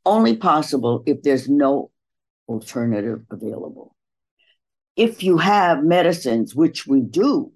Only 0.06 0.36
possible 0.36 1.04
if 1.06 1.22
there's 1.22 1.48
no 1.48 1.92
alternative 2.48 3.22
available. 3.32 3.96
If 4.96 5.24
you 5.24 5.38
have 5.38 5.84
medicines, 5.84 6.54
which 6.54 6.86
we 6.86 7.02
do, 7.02 7.52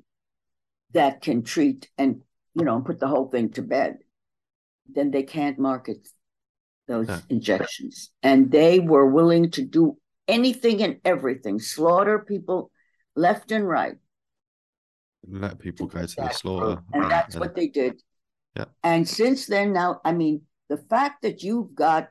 that 0.93 1.22
can 1.22 1.43
treat 1.43 1.89
and 1.97 2.22
you 2.55 2.63
know 2.63 2.82
put 2.82 2.99
the 2.99 3.07
whole 3.07 3.30
thing 3.30 3.51
to 3.51 3.61
bed, 3.61 3.97
then 4.88 5.11
they 5.11 5.24
can't 5.24 5.59
market 5.59 6.07
those 6.88 7.07
yeah. 7.07 7.20
injections. 7.30 8.11
And 8.24 8.49
they 8.49 8.80
were 8.80 9.05
willing 9.05 9.51
to 9.51 9.61
do 9.63 9.97
anything 10.28 10.82
and 10.84 10.98
everything, 11.06 11.60
slaughter 11.60 12.20
people 12.20 12.72
left 13.16 13.52
and 13.52 13.68
right. 13.68 13.96
Let 15.28 15.60
people 15.60 15.88
go 15.88 16.06
to 16.06 16.16
the 16.16 16.30
slaughter. 16.30 16.82
And 16.94 17.10
that's 17.10 17.36
what 17.36 17.56
they 17.56 17.68
did. 17.68 18.02
Yeah. 18.56 18.66
And 18.84 19.08
since 19.08 19.46
then, 19.46 19.74
now, 19.74 20.02
I 20.06 20.14
mean, 20.14 20.42
the 20.70 20.78
fact 20.78 21.22
that 21.24 21.44
you've 21.44 21.76
got 21.76 22.10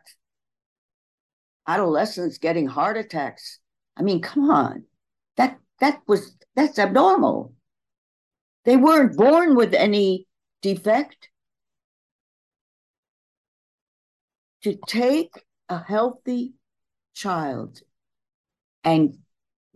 adolescents 1.67 2.39
getting 2.39 2.67
heart 2.67 2.97
attacks, 2.97 3.59
I 3.97 4.03
mean, 4.03 4.21
come 4.21 4.51
on. 4.51 4.85
That 5.37 5.59
that 5.81 6.01
was 6.07 6.37
that's 6.55 6.79
abnormal. 6.79 7.55
They 8.65 8.77
weren't 8.77 9.17
born 9.17 9.55
with 9.55 9.75
any 9.75 10.27
defect. 10.63 11.29
To 14.63 14.77
take 14.89 15.31
a 15.69 15.79
healthy 15.79 16.55
child 17.15 17.81
and 18.87 19.19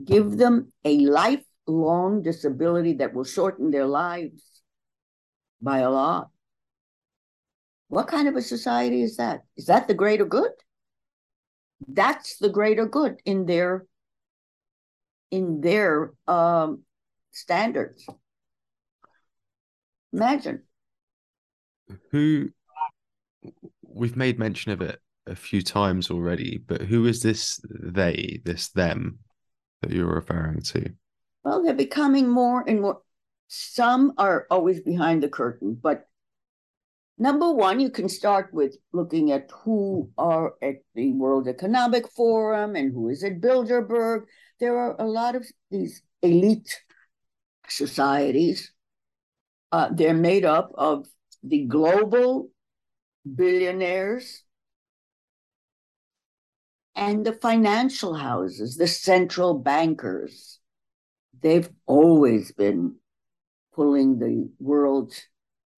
give 0.02 0.38
them 0.38 0.72
a 0.84 0.98
lifelong 1.00 2.22
disability 2.22 2.94
that 2.94 3.12
will 3.12 3.24
shorten 3.24 3.70
their 3.70 3.86
lives 3.86 4.62
by 5.60 5.80
a 5.80 5.90
lot. 5.90 6.30
What 7.88 8.06
kind 8.06 8.28
of 8.28 8.36
a 8.36 8.42
society 8.42 9.02
is 9.02 9.16
that? 9.16 9.40
Is 9.56 9.66
that 9.66 9.88
the 9.88 9.94
greater 9.94 10.24
good? 10.24 10.52
That's 11.88 12.38
the 12.38 12.48
greater 12.48 12.86
good 12.86 13.20
in 13.24 13.46
their 13.46 13.84
in 15.32 15.60
their 15.60 16.12
um, 16.28 16.82
standards. 17.32 18.06
Imagine. 20.12 20.62
Who 22.12 22.50
we've 23.82 24.16
made 24.16 24.38
mention 24.38 24.70
of 24.70 24.80
it 24.80 25.00
a 25.30 25.36
few 25.36 25.62
times 25.62 26.10
already, 26.10 26.58
but 26.58 26.82
who 26.82 27.06
is 27.06 27.22
this 27.22 27.60
they, 27.64 28.42
this 28.44 28.68
them 28.70 29.20
that 29.80 29.92
you're 29.92 30.12
referring 30.12 30.60
to? 30.60 30.92
Well, 31.44 31.62
they're 31.62 31.74
becoming 31.74 32.28
more 32.28 32.64
and 32.66 32.80
more. 32.80 33.00
Some 33.48 34.12
are 34.18 34.46
always 34.50 34.80
behind 34.80 35.22
the 35.22 35.28
curtain, 35.28 35.78
but 35.80 36.06
number 37.16 37.50
one, 37.52 37.80
you 37.80 37.90
can 37.90 38.08
start 38.08 38.52
with 38.52 38.76
looking 38.92 39.32
at 39.32 39.50
who 39.62 40.10
are 40.18 40.54
at 40.62 40.76
the 40.94 41.12
World 41.12 41.48
Economic 41.48 42.08
Forum 42.08 42.76
and 42.76 42.92
who 42.92 43.08
is 43.08 43.24
at 43.24 43.40
Bilderberg. 43.40 44.24
There 44.58 44.76
are 44.76 44.96
a 44.98 45.06
lot 45.06 45.34
of 45.34 45.46
these 45.70 46.02
elite 46.22 46.76
societies. 47.68 48.72
Uh, 49.72 49.88
they're 49.92 50.14
made 50.14 50.44
up 50.44 50.72
of 50.74 51.06
the 51.42 51.64
global 51.64 52.50
billionaires 53.34 54.42
and 56.94 57.24
the 57.24 57.32
financial 57.32 58.14
houses, 58.14 58.76
the 58.76 58.86
central 58.86 59.54
bankers. 59.54 60.58
They've 61.40 61.70
always 61.86 62.52
been 62.52 62.96
pulling 63.74 64.18
the 64.18 64.50
world 64.58 65.14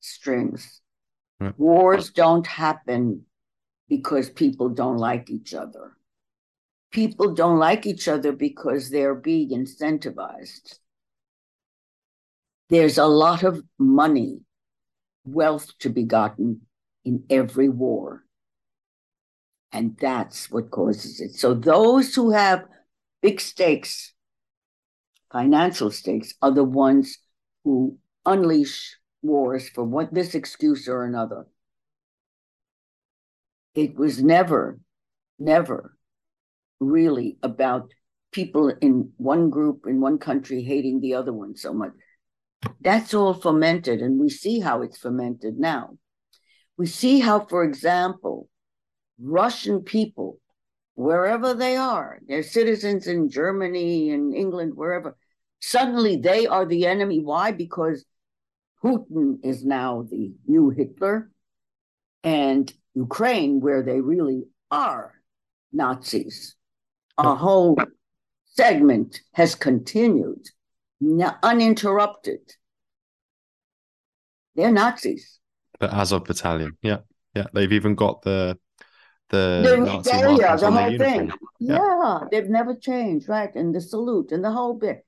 strings. 0.01 0.81
Right. 1.41 1.59
Wars 1.59 2.11
don't 2.11 2.47
happen 2.47 3.27
because 3.89 4.31
people 4.31 4.69
don't 4.69 4.99
like 4.99 5.31
each 5.31 5.55
other. 5.55 5.97
People 6.91 7.35
don't 7.35 7.59
like 7.59 7.87
each 7.87 8.09
other 8.09 8.33
because 8.33 8.91
they're 8.91 9.15
being 9.15 9.51
incentivized. 9.51 10.79
There's 12.69 12.99
a 12.99 13.07
lot 13.07 13.43
of 13.43 13.63
money, 13.79 14.41
wealth 15.25 15.71
to 15.81 15.91
be 15.91 16.05
gotten 16.05 16.63
in 17.05 17.25
every 17.31 17.69
war. 17.69 18.25
And 19.73 19.97
that's 19.99 20.51
what 20.51 20.71
causes 20.71 21.21
it. 21.21 21.35
So 21.35 21.55
those 21.55 22.15
who 22.15 22.31
have 22.31 22.65
big 23.23 23.41
stakes, 23.41 24.13
financial 25.33 25.91
stakes, 25.91 26.35
are 26.43 26.51
the 26.51 26.65
ones 26.65 27.19
who 27.65 27.99
unleash 28.27 28.97
wars 29.23 29.69
for 29.69 29.85
what 29.85 30.13
this 30.13 30.35
excuse 30.35 30.89
or 30.89 31.05
another. 31.05 31.47
It 33.75 33.97
was 33.97 34.23
never, 34.23 34.79
never 35.39 35.97
really 36.79 37.39
about 37.43 37.93
people 38.33 38.69
in 38.81 39.13
one 39.17 39.51
group 39.51 39.87
in 39.87 40.01
one 40.01 40.19
country 40.19 40.63
hating 40.63 41.01
the 41.01 41.15
other 41.15 41.33
one 41.33 41.57
so 41.57 41.73
much. 41.73 41.93
That's 42.81 43.15
all 43.15 43.35
fermented, 43.35 44.01
and 44.01 44.21
we 44.21 44.29
see 44.29 44.61
how 44.61 44.83
it's 44.83 44.99
fermented 44.99 45.59
now. 45.59 45.99
We 46.77 46.87
see 46.87 47.21
how, 47.21 47.41
for 47.41 47.65
example, 47.65 48.49
Russian 49.23 49.83
people, 49.83 50.39
wherever 50.95 51.55
they 51.55 51.77
are, 51.77 52.19
they're 52.27 52.43
citizens 52.43 53.07
in 53.07 53.31
Germany 53.31 54.11
and 54.11 54.35
England, 54.35 54.73
wherever, 54.75 55.17
suddenly 55.61 56.17
they 56.17 56.47
are 56.47 56.67
the 56.67 56.87
enemy. 56.87 57.21
Why? 57.21 57.53
Because 57.53 58.05
Putin 58.83 59.39
is 59.45 59.65
now 59.65 60.03
the 60.11 60.33
new 60.47 60.71
Hitler, 60.71 61.31
and 62.25 62.73
Ukraine, 62.95 63.61
where 63.61 63.83
they 63.83 64.01
really 64.01 64.45
are 64.71 65.15
Nazis. 65.73 66.57
A 67.19 67.35
whole 67.35 67.77
segment 68.45 69.21
has 69.33 69.55
continued 69.55 70.49
uninterrupted. 71.43 72.41
They're 74.55 74.73
Nazis. 74.73 75.39
The 75.81 75.95
Azov 75.95 76.25
battalion, 76.25 76.77
yeah, 76.83 76.99
yeah. 77.35 77.47
They've 77.53 77.73
even 77.73 77.95
got 77.95 78.23
the 78.23 78.59
the, 79.33 79.61
the 79.65 79.77
Nazi 79.79 80.11
yeah, 80.11 80.57
the 80.57 80.71
whole 80.71 80.99
thing. 80.99 81.33
Yeah. 81.59 81.79
yeah, 81.79 82.21
they've 82.31 82.49
never 82.49 82.75
changed, 82.75 83.29
right? 83.29 83.53
And 83.55 83.75
the 83.75 83.81
salute 83.81 84.31
and 84.31 84.45
the 84.45 84.53
whole 84.53 84.75
bit. 84.75 85.05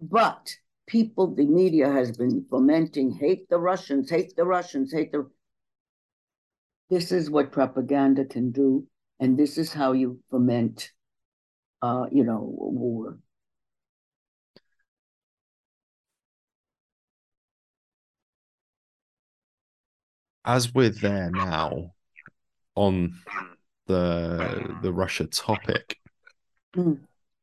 But 0.00 0.54
people, 0.86 1.34
the 1.34 1.46
media 1.46 1.90
has 1.90 2.16
been 2.16 2.44
fomenting 2.50 3.12
hate 3.12 3.48
the 3.48 3.58
Russians, 3.58 4.10
hate 4.10 4.36
the 4.36 4.44
Russians, 4.44 4.92
hate 4.92 5.10
the. 5.10 5.28
This 6.90 7.10
is 7.12 7.30
what 7.30 7.50
propaganda 7.50 8.26
can 8.26 8.52
do, 8.52 8.86
and 9.18 9.38
this 9.38 9.56
is 9.56 9.72
how 9.72 9.92
you 9.92 10.20
foment, 10.30 10.90
uh, 11.80 12.06
you 12.12 12.24
know, 12.24 12.40
war. 12.40 13.18
as 20.44 20.74
we're 20.74 20.90
there 20.90 21.30
now 21.30 21.93
on 22.74 23.14
the 23.86 24.76
the 24.82 24.92
Russia 24.92 25.26
topic, 25.26 25.98
mm. 26.76 26.98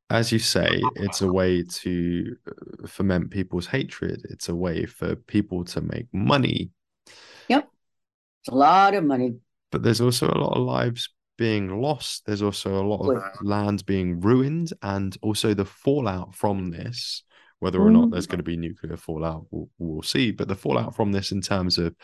as 0.10 0.32
you 0.32 0.40
say, 0.40 0.82
it's 0.96 1.22
a 1.22 1.32
way 1.32 1.64
to 1.64 2.36
uh, 2.48 2.88
foment 2.88 3.32
people's 3.32 3.68
hatred. 3.68 4.26
It's 4.30 4.50
a 4.50 4.56
way 4.56 4.86
for 4.86 5.16
people 5.16 5.64
to 5.66 5.82
make 5.82 6.08
money. 6.12 6.72
Yep, 7.48 7.70
it's 8.42 8.50
a 8.50 8.56
lot 8.56 8.94
of 8.94 9.04
money. 9.04 9.36
But 9.72 9.84
there's 9.84 10.02
also 10.02 10.28
a 10.28 10.38
lot 10.38 10.58
of 10.58 10.64
lives 10.64 11.10
being 11.38 11.82
lost. 11.82 12.26
There's 12.26 12.42
also 12.42 12.82
a 12.82 12.88
lot 12.88 13.08
of 13.10 13.24
land 13.42 13.86
being 13.86 14.20
ruined, 14.20 14.74
and 14.82 15.18
also 15.22 15.54
the 15.54 15.66
fallout 15.66 16.36
from 16.36 16.72
this. 16.72 17.24
Whether 17.60 17.80
or 17.80 17.92
not 17.92 18.10
there's 18.10 18.26
mm. 18.26 18.32
going 18.32 18.40
to 18.40 18.44
be 18.44 18.58
nuclear 18.58 18.98
fallout, 18.98 19.46
we'll, 19.52 19.70
we'll 19.78 20.02
see. 20.02 20.32
But 20.32 20.48
the 20.48 20.56
fallout 20.56 20.96
from 20.96 21.12
this, 21.12 21.32
in 21.32 21.42
terms 21.42 21.78
of 21.78 21.96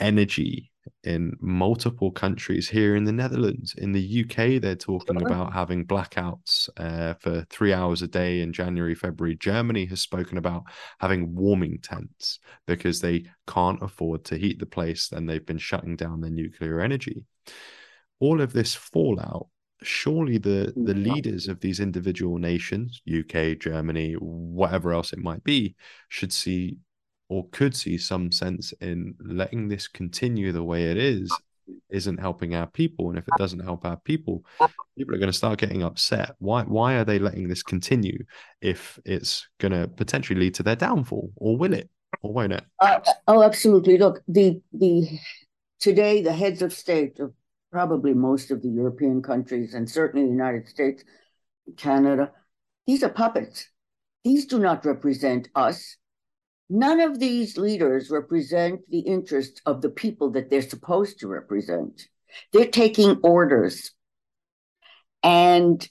energy 0.00 0.70
in 1.04 1.36
multiple 1.40 2.10
countries 2.10 2.68
here 2.68 2.96
in 2.96 3.04
the 3.04 3.12
Netherlands. 3.12 3.74
In 3.76 3.92
the 3.92 4.24
UK, 4.24 4.60
they're 4.60 4.74
talking 4.74 5.20
about 5.22 5.52
having 5.52 5.86
blackouts 5.86 6.68
uh, 6.76 7.14
for 7.14 7.44
three 7.50 7.72
hours 7.72 8.02
a 8.02 8.08
day 8.08 8.40
in 8.40 8.52
January, 8.52 8.94
February. 8.94 9.36
Germany 9.36 9.84
has 9.86 10.00
spoken 10.00 10.38
about 10.38 10.64
having 11.00 11.34
warming 11.34 11.78
tents 11.82 12.38
because 12.66 13.00
they 13.00 13.24
can't 13.46 13.82
afford 13.82 14.24
to 14.26 14.38
heat 14.38 14.58
the 14.58 14.66
place 14.66 15.12
and 15.12 15.28
they've 15.28 15.46
been 15.46 15.58
shutting 15.58 15.96
down 15.96 16.20
their 16.20 16.30
nuclear 16.30 16.80
energy. 16.80 17.24
All 18.20 18.40
of 18.40 18.52
this 18.52 18.74
fallout 18.74 19.48
surely 19.82 20.38
the 20.38 20.72
the 20.74 20.94
leaders 20.94 21.46
of 21.46 21.60
these 21.60 21.78
individual 21.78 22.36
nations 22.36 23.00
uk 23.20 23.58
germany 23.60 24.14
whatever 24.14 24.92
else 24.92 25.12
it 25.12 25.20
might 25.20 25.44
be 25.44 25.76
should 26.08 26.32
see 26.32 26.76
or 27.28 27.46
could 27.50 27.74
see 27.74 27.98
some 27.98 28.32
sense 28.32 28.72
in 28.80 29.14
letting 29.20 29.68
this 29.68 29.88
continue 29.88 30.52
the 30.52 30.62
way 30.62 30.90
it 30.90 30.96
is 30.96 31.30
isn't 31.90 32.18
helping 32.18 32.54
our 32.54 32.66
people 32.66 33.10
and 33.10 33.18
if 33.18 33.28
it 33.28 33.34
doesn't 33.36 33.60
help 33.60 33.84
our 33.84 33.98
people 33.98 34.42
people 34.96 35.14
are 35.14 35.18
going 35.18 35.30
to 35.30 35.36
start 35.36 35.58
getting 35.58 35.82
upset. 35.82 36.34
Why 36.38 36.62
why 36.62 36.94
are 36.94 37.04
they 37.04 37.18
letting 37.18 37.48
this 37.48 37.62
continue 37.62 38.24
if 38.60 38.98
it's 39.04 39.46
going 39.58 39.72
to 39.72 39.88
potentially 39.88 40.40
lead 40.40 40.54
to 40.54 40.62
their 40.62 40.76
downfall 40.76 41.30
or 41.36 41.56
will 41.56 41.74
it 41.74 41.90
or 42.22 42.32
won't 42.32 42.52
it? 42.54 42.64
Uh, 42.80 43.00
oh 43.26 43.42
absolutely. 43.42 43.98
Look 43.98 44.22
the 44.28 44.60
the 44.72 45.18
today 45.78 46.22
the 46.22 46.32
heads 46.32 46.62
of 46.62 46.72
state 46.72 47.18
of 47.20 47.32
probably 47.70 48.14
most 48.14 48.50
of 48.50 48.62
the 48.62 48.68
european 48.68 49.20
countries 49.20 49.74
and 49.74 49.88
certainly 49.88 50.24
the 50.24 50.32
united 50.32 50.66
states 50.66 51.04
canada 51.76 52.32
these 52.88 53.02
are 53.02 53.10
puppets. 53.10 53.68
These 54.24 54.46
do 54.46 54.58
not 54.58 54.86
represent 54.86 55.50
us 55.54 55.97
None 56.70 57.00
of 57.00 57.18
these 57.18 57.56
leaders 57.56 58.10
represent 58.10 58.80
the 58.90 59.00
interests 59.00 59.60
of 59.64 59.80
the 59.80 59.88
people 59.88 60.30
that 60.32 60.50
they're 60.50 60.62
supposed 60.62 61.20
to 61.20 61.28
represent. 61.28 62.08
They're 62.52 62.66
taking 62.66 63.20
orders. 63.22 63.92
And 65.22 65.86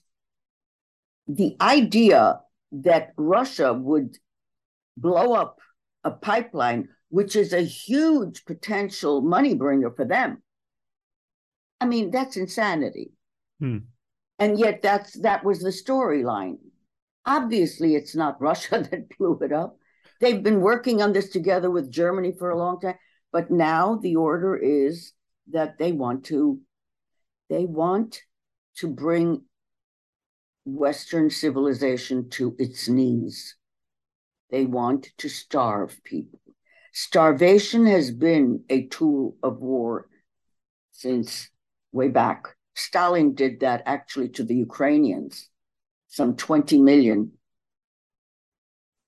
the 1.28 1.57
idea 1.59 2.41
that 2.71 3.13
Russia 3.17 3.73
would 3.73 4.17
blow 4.95 5.34
up 5.34 5.59
a 6.03 6.11
pipeline, 6.11 6.89
which 7.09 7.36
is 7.36 7.53
a 7.53 7.61
huge 7.61 8.45
potential 8.45 9.21
money 9.21 9.55
bringer 9.55 9.91
for 9.91 10.05
them. 10.05 10.41
I 11.82 11.86
mean, 11.86 12.11
that's 12.11 12.38
insanity. 12.38 13.11
Hmm. 13.59 13.80
And 14.39 14.59
yet 14.59 14.82
that's 14.82 15.19
that 15.21 15.43
was 15.43 15.59
the 15.59 15.69
storyline. 15.69 16.57
Obviously, 17.25 17.95
it's 17.95 18.15
not 18.15 18.41
Russia 18.41 18.88
that 18.91 19.17
blew 19.17 19.39
it 19.41 19.51
up. 19.51 19.78
They've 20.20 20.41
been 20.41 20.61
working 20.61 21.01
on 21.01 21.13
this 21.13 21.30
together 21.30 21.70
with 21.70 21.91
Germany 21.91 22.34
for 22.38 22.49
a 22.49 22.57
long 22.57 22.80
time, 22.80 22.95
but 23.32 23.51
now 23.51 23.95
the 23.95 24.15
order 24.15 24.55
is 24.55 25.13
that 25.51 25.78
they 25.78 25.91
want 25.91 26.26
to 26.26 26.59
they 27.49 27.65
want 27.65 28.22
to 28.78 28.88
bring 28.88 29.43
Western 30.65 31.30
civilization 31.30 32.30
to 32.32 32.55
its 32.59 32.89
knees. 32.89 33.55
They 34.49 34.65
want 34.65 35.09
to 35.20 35.30
starve 35.30 36.03
people. 36.03 36.39
Starvation 36.91 37.86
has 37.86 38.11
been 38.11 38.63
a 38.70 38.88
tool 38.88 39.38
of 39.43 39.59
war 39.59 40.09
since 40.91 41.49
way 41.91 42.09
back. 42.09 42.55
Stalin 42.76 43.34
did 43.34 43.61
that 43.61 43.84
actually 43.86 44.30
to 44.30 44.43
the 44.43 44.55
Ukrainians, 44.55 45.49
some 46.07 46.36
20 46.36 46.82
million 46.82 47.32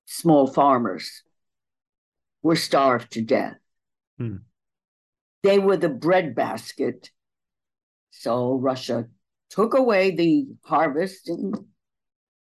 small 0.09 0.47
farmers 0.47 1.21
were 2.41 2.55
starved 2.55 3.11
to 3.11 3.21
death. 3.21 3.57
Hmm. 4.17 4.37
They 5.43 5.59
were 5.59 5.77
the 5.77 5.89
breadbasket. 5.89 7.11
So 8.09 8.55
Russia 8.55 9.05
took 9.51 9.75
away 9.75 10.11
the 10.11 10.47
harvesting 10.63 11.53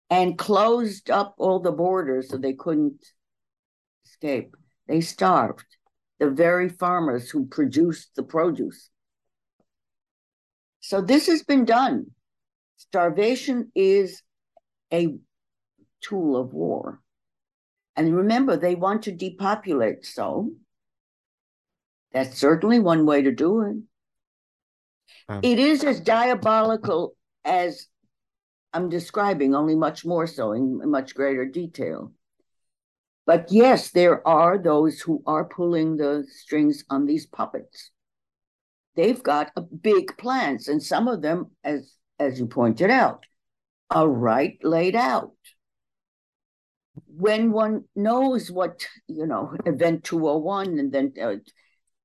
and 0.08 0.38
closed 0.38 1.10
up 1.10 1.34
all 1.36 1.60
the 1.60 1.70
borders 1.70 2.30
so 2.30 2.38
they 2.38 2.54
couldn't 2.54 3.04
escape. 4.06 4.56
They 4.86 5.02
starved 5.02 5.66
the 6.18 6.30
very 6.30 6.70
farmers 6.70 7.28
who 7.28 7.46
produced 7.46 8.16
the 8.16 8.22
produce. 8.22 8.88
So 10.80 11.02
this 11.02 11.26
has 11.26 11.42
been 11.42 11.66
done. 11.66 12.06
Starvation 12.78 13.70
is 13.74 14.22
a 14.90 15.16
tool 16.00 16.34
of 16.34 16.54
war. 16.54 17.02
And 17.98 18.14
remember, 18.14 18.56
they 18.56 18.76
want 18.76 19.02
to 19.02 19.12
depopulate. 19.12 20.06
So 20.06 20.52
that's 22.12 22.38
certainly 22.38 22.78
one 22.78 23.04
way 23.04 23.22
to 23.22 23.32
do 23.32 23.62
it. 23.62 23.76
Um, 25.28 25.40
it 25.42 25.58
is 25.58 25.82
as 25.82 25.98
diabolical 25.98 27.16
as 27.44 27.88
I'm 28.72 28.88
describing, 28.88 29.52
only 29.52 29.74
much 29.74 30.04
more 30.04 30.28
so 30.28 30.52
in 30.52 30.88
much 30.88 31.16
greater 31.16 31.44
detail. 31.44 32.12
But 33.26 33.50
yes, 33.50 33.90
there 33.90 34.26
are 34.26 34.58
those 34.58 35.00
who 35.00 35.20
are 35.26 35.44
pulling 35.44 35.96
the 35.96 36.24
strings 36.30 36.84
on 36.88 37.04
these 37.04 37.26
puppets. 37.26 37.90
They've 38.94 39.22
got 39.22 39.50
big 39.82 40.16
plans, 40.18 40.68
and 40.68 40.80
some 40.80 41.08
of 41.08 41.20
them, 41.20 41.50
as 41.64 41.94
as 42.20 42.38
you 42.38 42.46
pointed 42.46 42.90
out, 42.90 43.26
are 43.90 44.08
right 44.08 44.56
laid 44.62 44.94
out 44.94 45.32
when 47.06 47.52
one 47.52 47.84
knows 47.94 48.50
what 48.50 48.86
you 49.06 49.26
know 49.26 49.54
event 49.66 50.04
201 50.04 50.78
and 50.78 50.92
then 50.92 51.12
uh, 51.20 51.36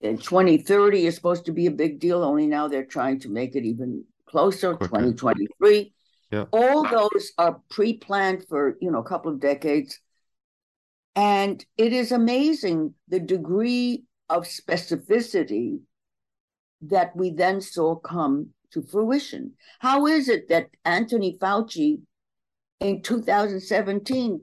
2030 0.01 1.05
is 1.05 1.15
supposed 1.15 1.45
to 1.45 1.51
be 1.51 1.65
a 1.65 1.71
big 1.71 1.99
deal 1.99 2.23
only 2.23 2.47
now 2.47 2.67
they're 2.67 2.85
trying 2.85 3.19
to 3.19 3.29
make 3.29 3.55
it 3.55 3.65
even 3.65 4.03
closer 4.25 4.75
Quicker. 4.75 4.95
2023 4.95 5.93
yeah. 6.31 6.45
all 6.51 6.83
those 6.83 7.31
are 7.37 7.61
pre-planned 7.69 8.45
for 8.47 8.77
you 8.81 8.91
know 8.91 8.99
a 8.99 9.03
couple 9.03 9.31
of 9.31 9.39
decades 9.39 9.99
and 11.15 11.63
it 11.77 11.93
is 11.93 12.11
amazing 12.11 12.93
the 13.07 13.19
degree 13.19 14.03
of 14.29 14.45
specificity 14.45 15.79
that 16.81 17.15
we 17.15 17.29
then 17.29 17.61
saw 17.61 17.95
come 17.95 18.49
to 18.71 18.81
fruition 18.81 19.53
how 19.79 20.07
is 20.07 20.27
it 20.27 20.49
that 20.49 20.67
anthony 20.83 21.37
fauci 21.39 22.01
in 22.79 23.01
2017 23.01 24.41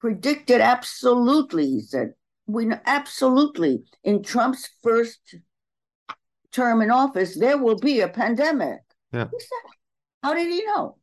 predicted 0.00 0.60
absolutely, 0.60 1.66
he 1.66 1.80
said. 1.80 2.14
We 2.46 2.64
know 2.64 2.80
absolutely 2.86 3.84
in 4.04 4.22
Trump's 4.22 4.68
first 4.82 5.36
term 6.52 6.80
in 6.80 6.90
office, 6.90 7.38
there 7.38 7.58
will 7.58 7.78
be 7.78 8.00
a 8.00 8.08
pandemic. 8.08 8.80
Yeah. 9.12 9.28
How 10.22 10.34
did 10.34 10.48
he 10.48 10.64
know? 10.64 10.96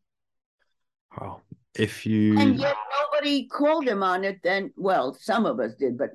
Well, 1.19 1.41
if 1.75 2.05
you 2.05 2.37
and 2.37 2.59
yet 2.59 2.75
nobody 3.01 3.47
called 3.47 3.87
him 3.87 4.03
on 4.03 4.23
it, 4.23 4.39
then 4.43 4.73
well, 4.75 5.15
some 5.19 5.45
of 5.45 5.59
us 5.59 5.75
did, 5.75 5.97
but 5.97 6.11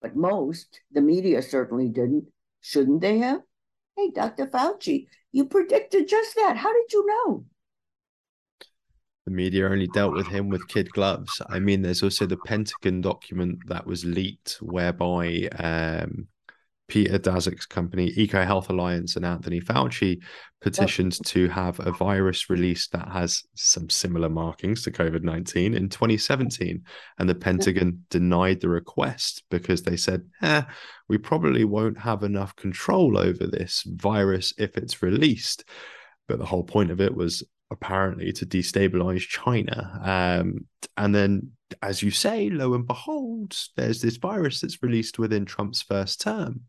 but 0.00 0.16
most, 0.16 0.80
the 0.92 1.00
media 1.00 1.42
certainly 1.42 1.88
didn't. 1.88 2.24
Shouldn't 2.62 3.00
they 3.00 3.18
have? 3.18 3.40
Hey, 3.96 4.10
Dr. 4.10 4.46
Fauci, 4.46 5.06
you 5.32 5.44
predicted 5.44 6.08
just 6.08 6.34
that. 6.36 6.56
How 6.56 6.72
did 6.72 6.92
you 6.92 7.06
know? 7.06 7.44
The 9.30 9.36
media 9.36 9.68
only 9.68 9.86
dealt 9.86 10.12
with 10.12 10.26
him 10.26 10.48
with 10.48 10.66
kid 10.68 10.90
gloves. 10.90 11.40
I 11.48 11.60
mean, 11.60 11.82
there's 11.82 12.02
also 12.02 12.26
the 12.26 12.36
Pentagon 12.36 13.00
document 13.00 13.60
that 13.68 13.86
was 13.86 14.04
leaked, 14.04 14.58
whereby 14.60 15.48
um, 15.58 16.26
Peter 16.88 17.16
Daszak's 17.18 17.66
company, 17.66 18.12
Eco 18.16 18.44
Health 18.44 18.70
Alliance, 18.70 19.14
and 19.14 19.24
Anthony 19.24 19.60
Fauci 19.60 20.20
petitioned 20.60 21.24
to 21.26 21.48
have 21.48 21.78
a 21.78 21.92
virus 21.92 22.50
released 22.50 22.90
that 22.90 23.08
has 23.08 23.44
some 23.54 23.88
similar 23.88 24.28
markings 24.28 24.82
to 24.82 24.90
COVID 24.90 25.22
19 25.22 25.74
in 25.74 25.88
2017. 25.88 26.82
And 27.18 27.28
the 27.28 27.34
Pentagon 27.36 28.04
denied 28.10 28.60
the 28.60 28.68
request 28.68 29.44
because 29.48 29.82
they 29.82 29.96
said, 29.96 30.22
eh, 30.42 30.62
we 31.08 31.18
probably 31.18 31.64
won't 31.64 31.98
have 31.98 32.24
enough 32.24 32.56
control 32.56 33.16
over 33.16 33.46
this 33.46 33.84
virus 33.86 34.52
if 34.58 34.76
it's 34.76 35.02
released. 35.02 35.64
But 36.26 36.40
the 36.40 36.46
whole 36.46 36.64
point 36.64 36.90
of 36.90 37.00
it 37.00 37.14
was 37.14 37.44
apparently 37.70 38.32
to 38.32 38.46
destabilize 38.46 39.20
China. 39.20 40.00
Um, 40.02 40.66
and 40.96 41.14
then, 41.14 41.52
as 41.82 42.02
you 42.02 42.10
say, 42.10 42.50
lo 42.50 42.74
and 42.74 42.86
behold, 42.86 43.56
there's 43.76 44.02
this 44.02 44.16
virus 44.16 44.60
that's 44.60 44.82
released 44.82 45.18
within 45.18 45.44
Trump's 45.44 45.82
first 45.82 46.20
term. 46.20 46.62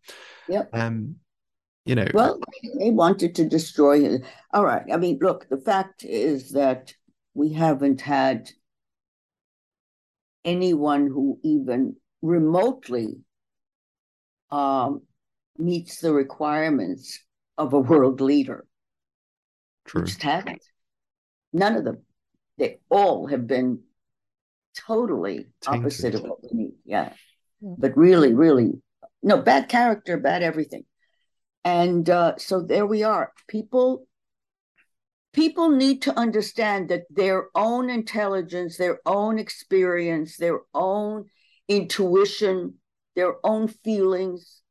Yep. 0.47 0.69
Um, 0.73 1.15
you 1.85 1.95
know, 1.95 2.07
well, 2.13 2.39
they 2.77 2.91
wanted 2.91 3.33
to 3.35 3.49
destroy 3.49 4.05
it. 4.05 4.21
All 4.53 4.63
right. 4.63 4.83
I 4.93 4.97
mean, 4.97 5.17
look, 5.19 5.49
the 5.49 5.57
fact 5.57 6.03
is 6.03 6.51
that 6.51 6.93
we 7.33 7.53
haven't 7.53 8.01
had 8.01 8.51
anyone 10.45 11.07
who 11.07 11.39
even 11.43 11.95
remotely 12.21 13.17
um, 14.51 15.01
meets 15.57 15.99
the 16.01 16.13
requirements 16.13 17.19
of 17.57 17.73
a 17.73 17.79
world 17.79 18.21
leader. 18.21 18.65
True. 19.85 20.03
Just 20.03 20.21
haven't. 20.21 20.61
None 21.53 21.75
of 21.75 21.83
them. 21.83 21.99
They 22.57 22.79
all 22.89 23.27
have 23.27 23.47
been 23.47 23.81
totally 24.75 25.47
Tainted. 25.61 25.81
opposite 25.81 26.15
of 26.15 26.21
what 26.23 26.43
we 26.43 26.49
need. 26.57 26.73
Yeah. 26.85 27.13
yeah. 27.61 27.75
But 27.77 27.97
really, 27.97 28.33
really, 28.33 28.71
no, 29.23 29.37
bad 29.37 29.69
character, 29.69 30.17
bad 30.17 30.43
everything. 30.43 30.85
And 31.63 32.09
uh, 32.09 32.37
so 32.37 32.61
there 32.61 32.85
we 32.85 33.03
are. 33.03 33.31
People 33.47 34.07
people 35.33 35.69
need 35.69 36.01
to 36.01 36.17
understand 36.17 36.89
that 36.89 37.03
their 37.09 37.47
own 37.55 37.89
intelligence, 37.89 38.77
their 38.77 38.99
own 39.05 39.39
experience, 39.39 40.37
their 40.37 40.59
own 40.73 41.25
intuition, 41.67 42.75
their 43.15 43.35
own 43.43 43.67
feelings 43.67 44.61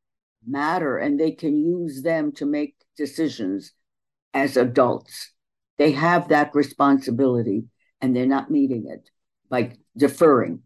matter 0.46 0.96
and 0.96 1.18
they 1.18 1.32
can 1.32 1.56
use 1.56 2.02
them 2.02 2.32
to 2.32 2.46
make 2.46 2.74
decisions 2.96 3.72
as 4.34 4.56
adults. 4.56 5.32
They 5.80 5.92
have 5.92 6.28
that 6.28 6.54
responsibility 6.54 7.64
and 8.02 8.14
they're 8.14 8.26
not 8.26 8.50
meeting 8.50 8.84
it 8.86 9.08
by 9.48 9.78
deferring. 9.96 10.60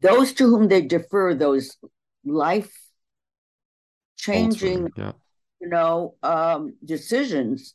Those 0.00 0.32
to 0.32 0.48
whom 0.48 0.66
they 0.66 0.82
defer 0.82 1.34
those 1.34 1.76
life 2.24 2.76
changing, 4.16 4.88
yeah. 4.96 5.12
you 5.60 5.68
know, 5.68 6.16
um, 6.24 6.74
decisions 6.84 7.74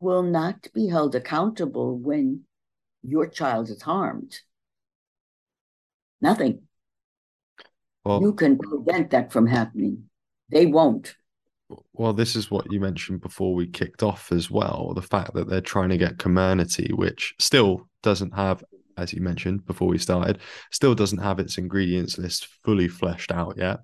will 0.00 0.24
not 0.24 0.66
be 0.74 0.88
held 0.88 1.14
accountable 1.14 1.96
when 1.96 2.40
your 3.04 3.28
child 3.28 3.70
is 3.70 3.82
harmed. 3.82 4.40
Nothing. 6.20 6.62
Well, 8.04 8.20
you 8.20 8.32
can 8.32 8.58
prevent 8.58 9.12
that 9.12 9.30
from 9.30 9.46
happening. 9.46 10.10
They 10.48 10.66
won't 10.66 11.14
well, 11.92 12.12
this 12.12 12.36
is 12.36 12.50
what 12.50 12.70
you 12.70 12.80
mentioned 12.80 13.20
before 13.20 13.54
we 13.54 13.66
kicked 13.66 14.02
off 14.02 14.30
as 14.30 14.50
well. 14.50 14.92
The 14.94 15.02
fact 15.02 15.34
that 15.34 15.48
they're 15.48 15.60
trying 15.60 15.88
to 15.88 15.96
get 15.96 16.18
Comirnaty, 16.18 16.92
which 16.92 17.34
still 17.38 17.88
doesn't 18.02 18.34
have, 18.34 18.62
as 18.96 19.12
you 19.12 19.20
mentioned 19.20 19.66
before 19.66 19.88
we 19.88 19.98
started, 19.98 20.38
still 20.70 20.94
doesn't 20.94 21.18
have 21.18 21.38
its 21.38 21.58
ingredients 21.58 22.18
list 22.18 22.46
fully 22.64 22.88
fleshed 22.88 23.32
out 23.32 23.56
yet. 23.56 23.80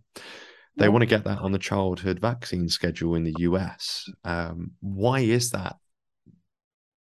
They 0.76 0.88
want 0.88 1.02
to 1.02 1.06
get 1.06 1.24
that 1.24 1.40
on 1.40 1.52
the 1.52 1.58
childhood 1.58 2.18
vaccine 2.18 2.68
schedule 2.68 3.14
in 3.14 3.24
the 3.24 3.34
US. 3.40 4.08
Um, 4.24 4.72
why 4.80 5.20
is 5.20 5.50
that 5.50 5.76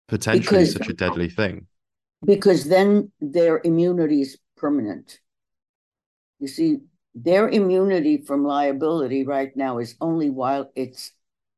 potentially 0.08 0.64
because, 0.64 0.72
such 0.72 0.88
a 0.88 0.94
deadly 0.94 1.28
thing? 1.28 1.66
Because 2.24 2.64
then 2.64 3.12
their 3.20 3.60
immunity 3.62 4.20
is 4.20 4.36
permanent. 4.56 5.20
You 6.40 6.48
see, 6.48 6.78
their 7.14 7.48
immunity 7.48 8.18
from 8.18 8.44
liability 8.44 9.24
right 9.24 9.54
now 9.56 9.78
is 9.78 9.96
only 10.00 10.30
while 10.30 10.70
it's 10.74 11.12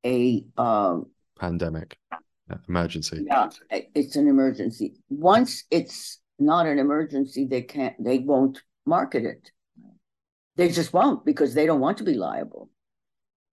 a 0.05 0.45
um, 0.57 1.07
pandemic 1.39 1.97
emergency. 2.69 3.25
Yeah, 3.27 3.49
it's 3.95 4.17
an 4.17 4.29
emergency. 4.29 4.95
Once 5.09 5.65
it's 5.71 6.21
not 6.39 6.67
an 6.67 6.79
emergency, 6.79 7.47
they 7.47 7.63
can't. 7.63 7.95
They 8.03 8.19
won't 8.19 8.63
market 8.85 9.25
it. 9.25 9.51
They 10.57 10.69
just 10.69 10.93
won't 10.93 11.25
because 11.25 11.55
they 11.55 11.67
don't 11.67 11.81
want 11.81 11.99
to 11.99 12.05
be 12.05 12.15
liable. 12.15 12.71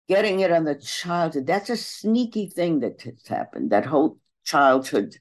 Getting 0.09 0.40
it 0.40 0.53
on 0.53 0.64
the 0.64 0.76
childhood, 0.76 1.47
that's 1.47 1.68
a 1.68 1.76
sneaky 1.76 2.47
thing 2.47 2.80
that 2.80 3.03
has 3.03 3.26
happened. 3.26 3.70
That 3.70 3.86
whole 3.86 4.18
childhood 4.44 5.16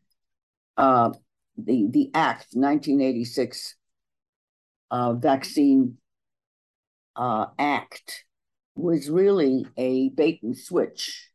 uh, 0.77 1.11
the 1.57 1.87
the 1.89 2.11
Act 2.13 2.47
1986 2.53 3.75
uh, 4.91 5.13
Vaccine 5.13 5.97
uh, 7.15 7.47
Act 7.57 8.25
was 8.75 9.09
really 9.09 9.65
a 9.77 10.09
bait 10.09 10.41
and 10.43 10.57
switch. 10.57 11.29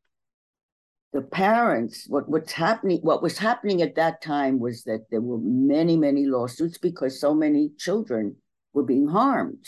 The 1.12 1.22
parents, 1.22 2.06
what 2.08 2.28
what's 2.28 2.52
happening, 2.52 2.98
what 3.02 3.22
was 3.22 3.38
happening 3.38 3.82
at 3.82 3.96
that 3.96 4.22
time 4.22 4.60
was 4.60 4.84
that 4.84 5.06
there 5.10 5.20
were 5.20 5.40
many, 5.42 5.96
many 5.96 6.26
lawsuits 6.26 6.78
because 6.78 7.20
so 7.20 7.34
many 7.34 7.70
children 7.78 8.36
were 8.72 8.84
being 8.84 9.08
harmed. 9.08 9.66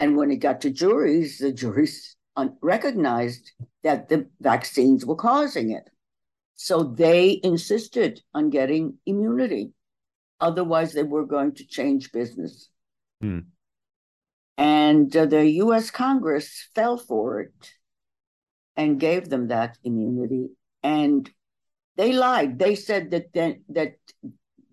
And 0.00 0.16
when 0.16 0.30
it 0.30 0.36
got 0.36 0.60
to 0.62 0.70
juries, 0.70 1.38
the 1.38 1.52
juries 1.52 2.16
recognized 2.62 3.52
that 3.82 4.08
the 4.08 4.28
vaccines 4.40 5.04
were 5.04 5.16
causing 5.16 5.72
it. 5.72 5.90
So 6.54 6.82
they 6.82 7.40
insisted 7.42 8.22
on 8.34 8.50
getting 8.50 8.98
immunity. 9.06 9.72
Otherwise, 10.40 10.92
they 10.92 11.02
were 11.02 11.26
going 11.26 11.54
to 11.56 11.66
change 11.66 12.12
business. 12.12 12.68
Hmm. 13.20 13.40
And 14.58 15.16
uh, 15.16 15.26
the 15.26 15.48
US 15.62 15.90
Congress 15.90 16.68
fell 16.74 16.98
for 16.98 17.40
it 17.40 17.72
and 18.76 19.00
gave 19.00 19.28
them 19.28 19.48
that 19.48 19.78
immunity. 19.84 20.48
And 20.82 21.30
they 21.96 22.12
lied. 22.12 22.58
They 22.58 22.74
said 22.74 23.12
that 23.12 23.32
then 23.32 23.62
that 23.70 23.94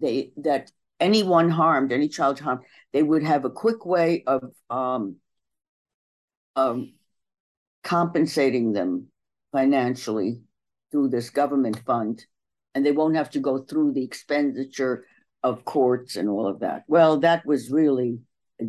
they 0.01 0.31
that 0.37 0.71
anyone 0.99 1.49
harmed, 1.49 1.91
any 1.91 2.07
child 2.07 2.39
harmed, 2.39 2.61
they 2.93 3.03
would 3.03 3.23
have 3.23 3.45
a 3.45 3.49
quick 3.49 3.85
way 3.85 4.23
of 4.25 4.51
um, 4.69 5.17
um, 6.55 6.93
compensating 7.83 8.73
them 8.73 9.07
financially 9.51 10.41
through 10.91 11.09
this 11.09 11.29
government 11.29 11.81
fund, 11.85 12.25
and 12.73 12.85
they 12.85 12.91
won't 12.91 13.15
have 13.15 13.29
to 13.31 13.39
go 13.39 13.59
through 13.59 13.93
the 13.93 14.03
expenditure 14.03 15.05
of 15.43 15.65
courts 15.65 16.15
and 16.15 16.27
all 16.29 16.47
of 16.47 16.59
that. 16.59 16.83
Well, 16.87 17.19
that 17.19 17.45
was 17.45 17.71
really 17.71 18.19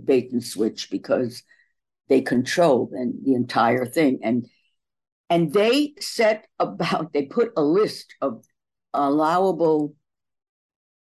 bait 0.04 0.32
and 0.32 0.42
switch 0.42 0.90
because 0.90 1.42
they 2.08 2.20
control 2.20 2.90
and 2.92 3.14
the 3.24 3.34
entire 3.34 3.86
thing. 3.86 4.20
And 4.22 4.46
and 5.28 5.52
they 5.52 5.94
set 5.98 6.46
about 6.58 7.12
they 7.12 7.24
put 7.24 7.52
a 7.56 7.62
list 7.62 8.14
of 8.20 8.44
allowable 8.94 9.94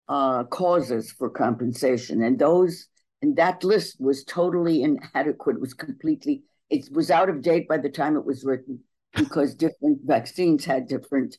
uh, 0.08 0.44
causes 0.44 1.12
for 1.12 1.30
compensation, 1.30 2.22
and 2.22 2.38
those 2.38 2.88
and 3.22 3.36
that 3.36 3.62
list 3.62 4.00
was 4.00 4.24
totally 4.24 4.82
inadequate. 4.82 5.56
It 5.56 5.60
was 5.60 5.74
completely 5.74 6.42
it 6.70 6.88
was 6.92 7.10
out 7.10 7.28
of 7.28 7.42
date 7.42 7.68
by 7.68 7.78
the 7.78 7.88
time 7.88 8.16
it 8.16 8.24
was 8.24 8.44
written 8.44 8.80
because 9.14 9.54
different 9.54 10.00
vaccines 10.04 10.64
had 10.64 10.88
different 10.88 11.36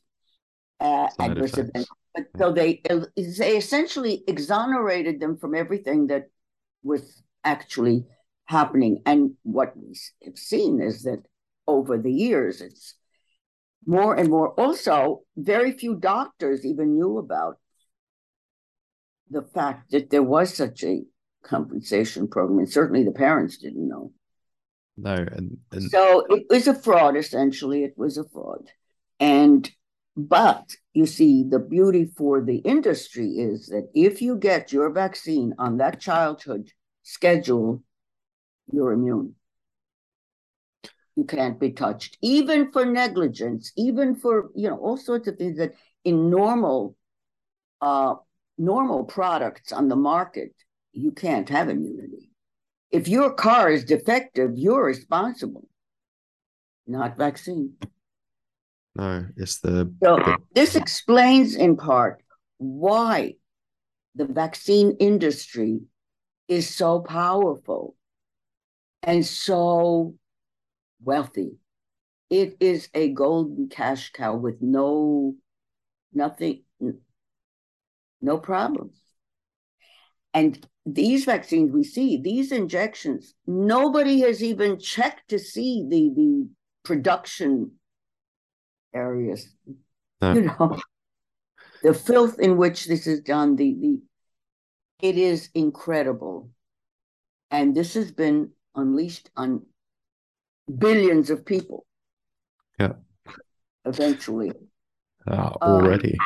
uh, 0.79 1.07
adverse 1.19 1.53
effects. 1.53 1.69
events. 1.69 1.89
But, 2.15 2.25
so 2.37 2.51
they 2.51 2.81
they 2.87 3.57
essentially 3.57 4.23
exonerated 4.27 5.19
them 5.19 5.37
from 5.37 5.53
everything 5.53 6.07
that 6.07 6.23
was 6.81 7.21
actually 7.43 8.05
happening. 8.45 9.01
And 9.05 9.31
what 9.43 9.75
we 9.77 9.95
have 10.25 10.37
seen 10.37 10.81
is 10.81 11.03
that 11.03 11.23
over 11.67 11.97
the 11.97 12.11
years, 12.11 12.61
it's 12.61 12.95
more 13.85 14.15
and 14.15 14.29
more. 14.29 14.59
Also, 14.59 15.21
very 15.37 15.71
few 15.71 15.95
doctors 15.95 16.65
even 16.65 16.95
knew 16.95 17.17
about 17.17 17.57
the 19.29 19.43
fact 19.43 19.91
that 19.91 20.09
there 20.09 20.23
was 20.23 20.53
such 20.53 20.83
a 20.83 21.03
compensation 21.43 22.27
program, 22.27 22.59
and 22.59 22.71
certainly 22.71 23.03
the 23.03 23.11
parents 23.11 23.57
didn't 23.57 23.87
know. 23.87 24.11
No, 24.97 25.13
and, 25.13 25.57
and... 25.71 25.89
so 25.89 26.25
it 26.29 26.45
was 26.49 26.67
a 26.67 26.73
fraud. 26.73 27.15
Essentially, 27.15 27.83
it 27.83 27.93
was 27.95 28.17
a 28.17 28.27
fraud, 28.27 28.69
and 29.19 29.69
but 30.17 30.75
you 30.93 31.05
see, 31.05 31.43
the 31.43 31.59
beauty 31.59 32.05
for 32.17 32.41
the 32.41 32.57
industry 32.57 33.29
is 33.29 33.67
that 33.67 33.89
if 33.93 34.21
you 34.21 34.35
get 34.35 34.73
your 34.73 34.89
vaccine 34.89 35.53
on 35.57 35.77
that 35.77 36.01
childhood 36.01 36.71
schedule, 37.03 37.83
you're 38.71 38.91
immune. 38.91 39.35
You 41.15 41.25
can't 41.25 41.59
be 41.59 41.71
touched, 41.71 42.17
even 42.21 42.71
for 42.71 42.85
negligence, 42.85 43.73
even 43.75 44.15
for 44.15 44.49
you 44.55 44.69
know 44.69 44.77
all 44.77 44.97
sorts 44.97 45.27
of 45.27 45.37
things 45.37 45.57
that 45.57 45.73
in 46.05 46.29
normal, 46.29 46.95
uh, 47.81 48.15
normal 48.57 49.03
products 49.03 49.71
on 49.73 49.89
the 49.89 49.97
market 49.97 50.53
you 50.93 51.11
can't 51.11 51.49
have 51.49 51.69
immunity. 51.69 52.31
If 52.91 53.07
your 53.07 53.33
car 53.33 53.69
is 53.69 53.83
defective, 53.83 54.51
you're 54.55 54.83
responsible, 54.83 55.67
not 56.87 57.17
vaccine. 57.17 57.73
No, 58.95 59.27
it's 59.37 59.59
the. 59.59 59.93
So 60.03 60.15
the... 60.15 60.37
this 60.53 60.75
explains 60.75 61.55
in 61.55 61.77
part 61.77 62.23
why 62.57 63.35
the 64.15 64.25
vaccine 64.25 64.97
industry 64.99 65.81
is 66.49 66.75
so 66.75 66.99
powerful 66.99 67.95
and 69.03 69.25
so 69.25 70.15
wealthy. 71.01 71.51
It 72.29 72.57
is 72.59 72.89
a 72.93 73.09
golden 73.09 73.69
cash 73.69 74.11
cow 74.11 74.35
with 74.35 74.61
no, 74.61 75.35
nothing, 76.13 76.63
no 78.21 78.37
problems. 78.37 78.99
And 80.33 80.67
these 80.85 81.25
vaccines 81.25 81.71
we 81.71 81.83
see, 81.83 82.21
these 82.21 82.51
injections, 82.51 83.33
nobody 83.47 84.21
has 84.21 84.43
even 84.43 84.79
checked 84.79 85.29
to 85.29 85.39
see 85.39 85.85
the, 85.87 86.11
the 86.15 86.49
production 86.83 87.71
areas. 88.93 89.47
No. 90.21 90.33
You 90.33 90.41
know, 90.41 90.79
the 91.83 91.93
filth 91.93 92.39
in 92.39 92.57
which 92.57 92.85
this 92.85 93.07
is 93.07 93.21
done, 93.21 93.55
the, 93.55 93.75
the 93.79 93.99
it 95.01 95.17
is 95.17 95.49
incredible. 95.53 96.49
And 97.51 97.75
this 97.75 97.93
has 97.95 98.11
been 98.11 98.51
unleashed 98.75 99.29
on 99.35 99.65
billions 100.77 101.29
of 101.29 101.45
people. 101.45 101.85
Yeah. 102.79 102.93
Eventually. 103.85 104.51
Uh, 105.27 105.51
already. 105.61 106.17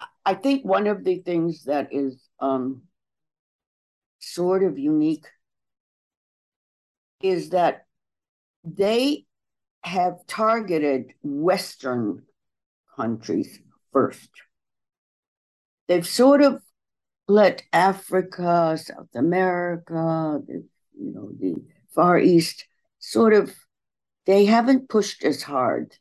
Um, 0.00 0.08
I 0.24 0.34
think 0.34 0.64
one 0.64 0.88
of 0.88 1.04
the 1.04 1.18
things 1.20 1.64
that 1.64 1.92
is 1.92 2.20
um, 2.40 2.82
sort 4.18 4.64
of 4.64 4.76
unique 4.76 5.26
is 7.22 7.50
that 7.50 7.86
they 8.64 9.24
have 9.82 10.26
targeted 10.26 11.12
Western 11.22 12.22
countries 12.96 13.60
first. 13.92 14.28
They've 15.88 16.06
sort 16.06 16.42
of 16.42 16.62
let 17.28 17.62
Africa, 17.72 18.78
South 18.78 19.14
America, 19.14 20.40
the, 20.46 20.64
you 20.98 21.12
know, 21.12 21.30
the 21.38 21.62
Far 21.94 22.18
East, 22.18 22.66
sort 22.98 23.32
of, 23.32 23.54
they 24.26 24.44
haven't 24.44 24.88
pushed 24.88 25.24
as 25.24 25.42
hard. 25.42 25.94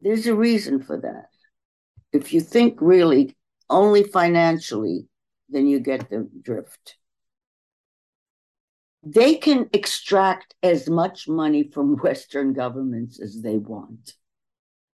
There's 0.00 0.26
a 0.26 0.34
reason 0.34 0.82
for 0.82 0.96
that. 1.00 1.28
If 2.12 2.32
you 2.32 2.40
think 2.40 2.78
really 2.80 3.36
only 3.68 4.04
financially, 4.04 5.08
then 5.48 5.66
you 5.66 5.80
get 5.80 6.08
the 6.10 6.28
drift. 6.42 6.96
They 9.02 9.36
can 9.36 9.70
extract 9.72 10.54
as 10.62 10.88
much 10.88 11.28
money 11.28 11.70
from 11.72 11.96
Western 12.02 12.52
governments 12.52 13.20
as 13.20 13.40
they 13.42 13.56
want. 13.56 14.14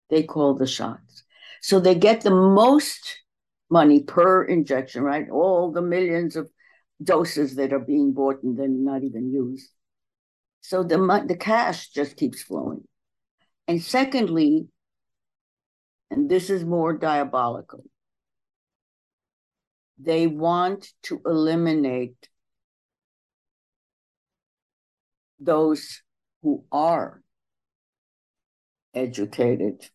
They 0.10 0.24
call 0.24 0.54
the 0.54 0.68
shots. 0.68 1.23
So 1.64 1.80
they 1.80 1.96
get 1.96 2.22
the 2.22 2.30
most 2.30 3.22
money 3.70 4.04
per 4.04 4.44
injection, 4.44 5.02
right? 5.02 5.30
All 5.30 5.72
the 5.72 5.82
millions 5.82 6.36
of 6.36 6.50
doses 7.02 7.56
that 7.56 7.72
are 7.72 7.80
being 7.80 8.12
bought 8.12 8.44
and 8.44 8.60
then 8.60 8.84
not 8.84 9.02
even 9.06 9.32
used. 9.32 9.70
So 10.60 10.84
the 10.84 10.98
the 11.26 11.38
cash 11.38 11.88
just 11.88 12.18
keeps 12.18 12.44
flowing. 12.44 12.84
And 13.66 13.82
secondly, 13.82 14.68
and 16.12 16.30
this 16.30 16.50
is 16.50 16.66
more 16.66 16.98
diabolical, 16.98 17.86
they 19.98 20.28
want 20.28 20.92
to 21.04 21.22
eliminate 21.26 22.28
those 25.40 26.02
who 26.42 26.66
are 26.74 27.22
educated 28.94 29.90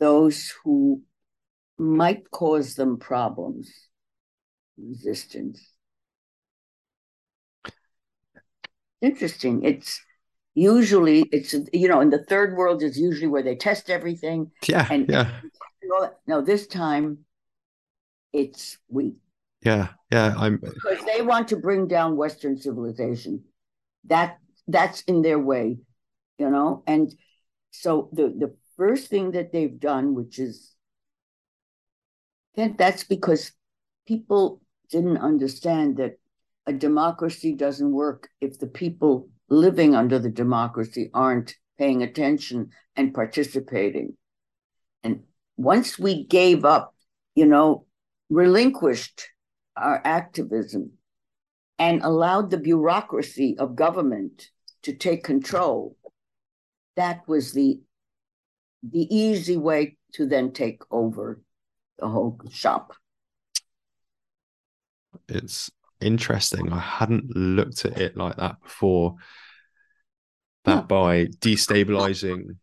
those 0.00 0.52
who 0.64 1.02
might 1.78 2.30
cause 2.30 2.74
them 2.74 2.98
problems, 2.98 3.70
resistance. 4.76 5.64
Interesting. 9.00 9.62
It's 9.64 10.00
usually 10.54 11.20
it's 11.32 11.54
you 11.72 11.88
know 11.88 12.00
in 12.00 12.10
the 12.10 12.24
third 12.24 12.56
world 12.56 12.82
is 12.82 12.98
usually 12.98 13.28
where 13.28 13.42
they 13.42 13.56
test 13.56 13.88
everything. 13.88 14.50
Yeah, 14.66 14.86
and 14.90 15.08
yeah. 15.08 15.30
No, 16.26 16.40
this 16.40 16.66
time 16.66 17.24
it's 18.32 18.78
we. 18.88 19.16
Yeah, 19.62 19.88
yeah. 20.10 20.34
I'm 20.36 20.56
because 20.56 21.04
they 21.04 21.22
want 21.22 21.48
to 21.48 21.56
bring 21.56 21.86
down 21.86 22.16
Western 22.16 22.56
civilization. 22.58 23.44
That 24.04 24.38
that's 24.68 25.02
in 25.02 25.22
their 25.22 25.38
way, 25.38 25.78
you 26.38 26.50
know, 26.50 26.82
and 26.86 27.14
so 27.70 28.08
the 28.12 28.28
the 28.28 28.54
first 28.80 29.08
thing 29.08 29.32
that 29.32 29.52
they've 29.52 29.78
done, 29.78 30.14
which 30.14 30.38
is 30.38 30.74
that's 32.56 33.04
because 33.04 33.52
people 34.08 34.62
didn't 34.90 35.18
understand 35.18 35.98
that 35.98 36.18
a 36.66 36.72
democracy 36.72 37.54
doesn't 37.54 37.92
work 37.92 38.30
if 38.40 38.58
the 38.58 38.66
people 38.66 39.28
living 39.50 39.94
under 39.94 40.18
the 40.18 40.30
democracy 40.30 41.10
aren't 41.12 41.54
paying 41.78 42.02
attention 42.02 42.70
and 42.96 43.12
participating. 43.12 44.16
And 45.04 45.24
once 45.58 45.98
we 45.98 46.24
gave 46.24 46.64
up, 46.64 46.94
you 47.34 47.44
know, 47.44 47.84
relinquished 48.30 49.28
our 49.76 50.00
activism 50.06 50.92
and 51.78 52.02
allowed 52.02 52.50
the 52.50 52.58
bureaucracy 52.70 53.56
of 53.58 53.76
government 53.76 54.48
to 54.84 54.94
take 54.94 55.22
control, 55.22 55.98
that 56.96 57.28
was 57.28 57.52
the 57.52 57.80
the 58.82 59.14
easy 59.14 59.56
way 59.56 59.96
to 60.14 60.26
then 60.26 60.52
take 60.52 60.82
over 60.90 61.40
the 61.98 62.08
whole 62.08 62.40
shop. 62.50 62.94
It's 65.28 65.70
interesting. 66.00 66.72
I 66.72 66.78
hadn't 66.78 67.34
looked 67.36 67.84
at 67.84 68.00
it 68.00 68.16
like 68.16 68.36
that 68.36 68.60
before. 68.62 69.16
That 70.64 70.74
yeah. 70.74 70.80
by 70.82 71.24
destabilizing 71.26 72.56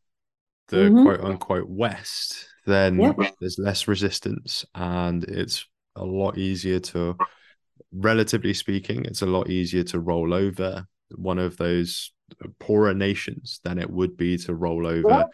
the 0.68 0.77
mm-hmm. 0.77 1.03
quote 1.03 1.22
unquote 1.22 1.69
West, 1.69 2.48
then 2.65 2.99
yeah. 2.99 3.14
there's 3.39 3.57
less 3.57 3.88
resistance 3.88 4.65
and 4.76 5.23
it's 5.23 5.65
a 5.95 6.06
lot 6.06 6.38
easier 6.38 6.80
to, 6.80 7.18
relatively 7.91 8.53
speaking, 8.53 9.06
it's 9.06 9.22
a 9.22 9.27
lot 9.27 9.49
easier 9.49 9.84
to 9.84 9.99
roll 9.99 10.34
over 10.34 10.85
one 11.15 11.39
of 11.39 11.57
those 11.57 12.11
poorer 12.60 12.94
nations 12.94 13.61
than 13.64 13.80
it 13.80 13.89
would 13.89 14.18
be 14.18 14.38
to 14.38 14.53
roll 14.53 14.85
over 14.85 15.07
well, 15.07 15.30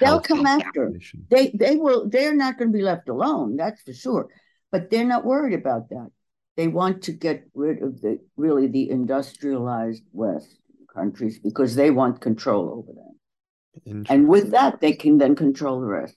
they'll 0.00 0.20
come 0.20 0.44
after. 0.46 0.92
they 1.30 1.50
they 1.54 1.76
will 1.76 2.08
they're 2.08 2.34
not 2.34 2.58
going 2.58 2.70
to 2.70 2.76
be 2.76 2.82
left 2.82 3.08
alone 3.08 3.56
that's 3.56 3.82
for 3.82 3.92
sure 3.92 4.28
but 4.70 4.90
they're 4.90 5.04
not 5.06 5.24
worried 5.24 5.58
about 5.58 5.88
that. 5.90 6.10
They 6.56 6.68
want 6.68 7.02
to 7.04 7.12
get 7.12 7.44
rid 7.54 7.82
of 7.82 8.00
the 8.00 8.18
really 8.36 8.66
the 8.66 8.90
industrialized 8.90 10.02
west 10.12 10.56
countries 10.92 11.38
because 11.38 11.74
they 11.74 11.90
want 11.90 12.20
control 12.20 12.70
over 12.70 12.92
them. 12.92 14.04
And 14.08 14.28
with 14.28 14.50
that 14.50 14.80
they 14.80 14.92
can 14.92 15.18
then 15.18 15.36
control 15.36 15.80
the 15.80 15.86
rest. 15.86 16.16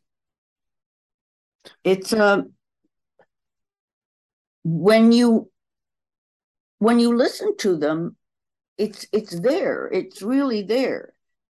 It's 1.83 2.11
uh, 2.11 2.41
when 4.63 5.11
you 5.11 5.49
when 6.79 6.99
you 6.99 7.15
listen 7.15 7.55
to 7.57 7.77
them 7.77 8.15
it's 8.77 9.05
it's 9.11 9.39
there 9.39 9.87
it's 9.91 10.23
really 10.23 10.63
there 10.63 11.13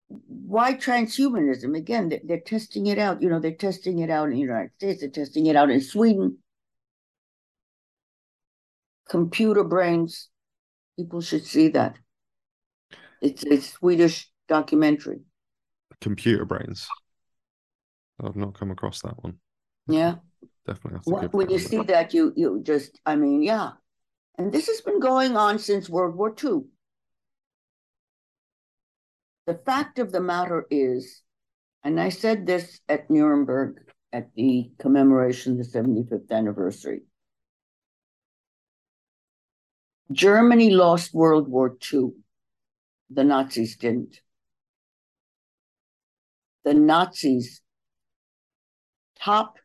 why 0.09 0.74
transhumanism? 0.74 1.76
Again 1.76 2.09
they're, 2.09 2.20
they're 2.24 2.40
testing 2.40 2.86
it 2.86 2.98
out 2.98 3.22
you 3.22 3.28
know 3.28 3.40
they're 3.40 3.52
testing 3.52 3.98
it 3.98 4.10
out 4.10 4.24
in 4.24 4.35
the 4.35 4.39
united 4.39 4.72
states 4.74 5.01
they're 5.01 5.10
testing 5.10 5.47
it 5.47 5.56
out 5.56 5.70
in 5.70 5.81
sweden. 5.81 6.39
Computer 9.09 9.64
brains 9.64 10.28
people 10.97 11.20
should 11.20 11.44
see 11.44 11.68
that. 11.68 11.97
It's 13.20 13.44
a 13.44 13.60
swedish 13.60 14.31
documentary. 14.48 15.20
Computer 16.01 16.44
brains. 16.44 16.86
I've 18.22 18.36
not 18.36 18.59
come 18.59 18.70
across 18.70 19.01
that 19.02 19.22
one. 19.22 19.39
Yeah. 19.86 20.16
Definitely 20.66 21.12
when, 21.12 21.24
when 21.26 21.51
you 21.51 21.59
see 21.59 21.82
that 21.82 22.14
you 22.14 22.32
you 22.36 22.60
just 22.62 22.98
i 23.05 23.16
mean 23.16 23.43
yeah. 23.43 23.72
And 24.36 24.51
this 24.51 24.66
has 24.66 24.81
been 24.81 24.98
going 24.98 25.36
on 25.36 25.59
since 25.59 25.89
world 25.89 26.16
war 26.16 26.35
ii 26.43 26.62
the 29.46 29.54
fact 29.54 29.98
of 29.98 30.12
the 30.12 30.20
matter 30.20 30.66
is, 30.70 31.22
and 31.82 32.00
I 32.00 32.08
said 32.08 32.46
this 32.46 32.80
at 32.88 33.10
Nuremberg 33.10 33.80
at 34.12 34.34
the 34.34 34.70
commemoration, 34.78 35.60
of 35.60 35.70
the 35.70 35.78
75th 35.78 36.30
anniversary. 36.30 37.02
Germany 40.12 40.70
lost 40.70 41.12
World 41.12 41.48
War 41.48 41.76
II. 41.92 42.10
The 43.10 43.24
Nazis 43.24 43.76
didn't. 43.76 44.20
The 46.64 46.74
Nazis, 46.74 47.60
top 49.18 49.58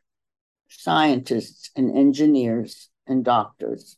scientists 0.68 1.70
and 1.76 1.96
engineers 1.96 2.90
and 3.06 3.24
doctors, 3.24 3.96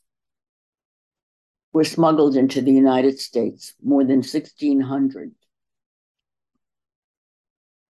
were 1.73 1.85
smuggled 1.85 2.37
into 2.37 2.61
the 2.61 2.73
United 2.73 3.19
States, 3.19 3.73
more 3.83 4.05
than 4.05 4.19
1,600 4.19 5.33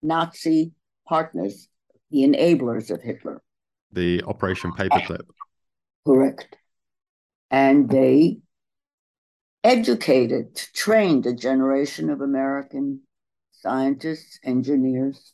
Nazi 0.04 0.72
partners, 1.08 1.68
the 2.10 2.22
enablers 2.22 2.90
of 2.90 3.02
Hitler. 3.02 3.42
The 3.92 4.22
Operation 4.22 4.72
Paperclip. 4.72 5.26
Correct. 6.06 6.56
And 7.50 7.88
they 7.88 8.38
educated, 9.62 10.56
trained 10.74 11.26
a 11.26 11.34
generation 11.34 12.10
of 12.10 12.20
American 12.20 13.00
scientists, 13.52 14.38
engineers, 14.44 15.32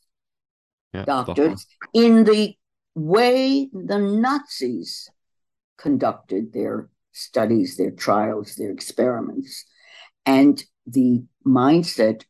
yeah, 0.95 1.05
doctors 1.05 1.67
in 1.93 2.25
the 2.25 2.55
way 2.95 3.69
the 3.73 3.99
Nazis 3.99 5.09
conducted 5.77 6.53
their 6.53 6.89
studies, 7.13 7.77
their 7.77 7.91
trials, 7.91 8.57
their 8.57 8.71
experiments. 8.71 9.65
And 10.27 10.63
the 10.87 11.25
mindset 11.47 12.25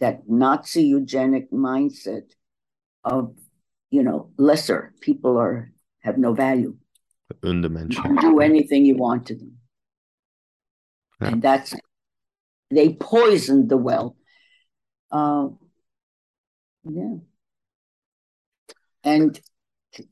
that 0.00 0.28
Nazi 0.28 0.84
eugenic 0.84 1.50
mindset 1.52 2.32
of, 3.04 3.34
you 3.90 4.02
know, 4.02 4.30
lesser 4.36 4.94
people 5.00 5.38
are 5.38 5.72
have 6.00 6.18
no 6.18 6.32
value. 6.32 6.76
Undimensional. 7.42 8.20
Do 8.20 8.40
anything 8.40 8.84
you 8.84 8.96
want 8.96 9.26
to 9.26 9.36
them. 9.36 9.58
Yeah. 11.20 11.28
And 11.28 11.42
that's 11.42 11.74
they 12.70 12.94
poisoned 12.94 13.68
the 13.68 13.76
well. 13.76 14.16
Uh, 15.12 15.48
yeah. 16.84 17.16
And 19.04 19.40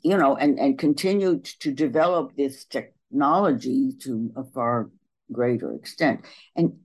you 0.03 0.17
know, 0.17 0.37
and, 0.37 0.59
and 0.59 0.79
continued 0.79 1.45
to 1.45 1.73
develop 1.73 2.37
this 2.37 2.65
technology 2.65 3.93
to 4.01 4.33
a 4.37 4.45
far 4.45 4.91
greater 5.31 5.73
extent. 5.73 6.25
And 6.57 6.79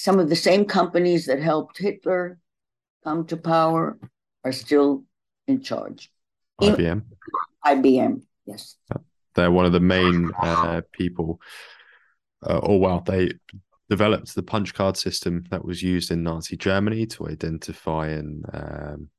some 0.00 0.18
of 0.18 0.30
the 0.30 0.36
same 0.36 0.64
companies 0.64 1.26
that 1.26 1.42
helped 1.42 1.76
Hitler 1.76 2.38
come 3.04 3.26
to 3.26 3.36
power 3.36 3.98
are 4.44 4.52
still 4.52 5.04
in 5.46 5.60
charge. 5.60 6.10
IBM. 6.58 7.02
IBM, 7.66 8.22
yes. 8.46 8.76
They're 9.34 9.50
one 9.50 9.66
of 9.66 9.72
the 9.72 9.80
main 9.80 10.30
uh, 10.42 10.80
people. 10.92 11.38
Uh, 12.42 12.60
oh 12.62 12.76
wow, 12.76 13.02
they 13.04 13.32
developed 13.90 14.34
the 14.34 14.42
punch 14.42 14.72
card 14.72 14.96
system 14.96 15.44
that 15.50 15.66
was 15.66 15.82
used 15.82 16.10
in 16.10 16.22
Nazi 16.22 16.56
Germany 16.56 17.04
to 17.08 17.28
identify 17.28 18.08
and 18.08 18.46
um, 18.54 19.10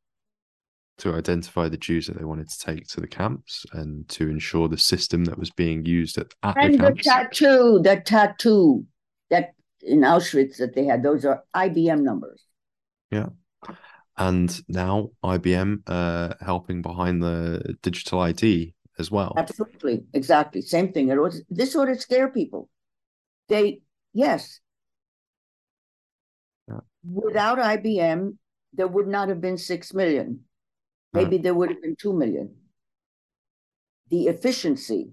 to 0.97 1.13
identify 1.13 1.69
the 1.69 1.77
Jews 1.77 2.07
that 2.07 2.17
they 2.17 2.25
wanted 2.25 2.49
to 2.49 2.59
take 2.59 2.87
to 2.87 3.01
the 3.01 3.07
camps 3.07 3.67
and 3.73 4.09
to 4.09 4.29
ensure 4.29 4.67
the 4.67 4.79
system 4.79 5.25
that 5.25 5.37
was 5.37 5.51
being 5.51 5.85
used 5.85 6.17
at, 6.17 6.33
at 6.41 6.57
and 6.57 6.73
the 6.73 6.79
camps. 6.79 7.03
the 7.03 7.09
tattoo, 7.09 7.79
the 7.83 8.01
tattoo 8.03 8.85
that 9.29 9.53
in 9.83 10.01
Auschwitz 10.01 10.57
that 10.57 10.75
they 10.75 10.85
had. 10.85 11.03
Those 11.03 11.25
are 11.25 11.43
IBM 11.55 12.01
numbers. 12.01 12.43
Yeah. 13.09 13.29
And 14.17 14.61
now 14.67 15.11
IBM 15.23 15.83
uh, 15.87 16.33
helping 16.41 16.81
behind 16.81 17.23
the 17.23 17.75
digital 17.81 18.19
ID 18.19 18.73
as 18.99 19.09
well. 19.09 19.33
Absolutely. 19.37 20.03
Exactly. 20.13 20.61
Same 20.61 20.91
thing. 20.91 21.09
It 21.09 21.19
was 21.19 21.41
this 21.49 21.73
sort 21.73 21.89
of 21.89 21.99
scare 21.99 22.29
people. 22.29 22.69
They 23.49 23.81
yes. 24.13 24.59
Yeah. 26.67 26.81
Without 27.03 27.57
IBM, 27.57 28.37
there 28.73 28.87
would 28.87 29.07
not 29.07 29.29
have 29.29 29.41
been 29.41 29.57
six 29.57 29.93
million. 29.93 30.41
Maybe 31.13 31.37
there 31.37 31.53
would 31.53 31.69
have 31.69 31.81
been 31.81 31.97
two 31.99 32.13
million. 32.13 32.55
The 34.09 34.27
efficiency 34.27 35.11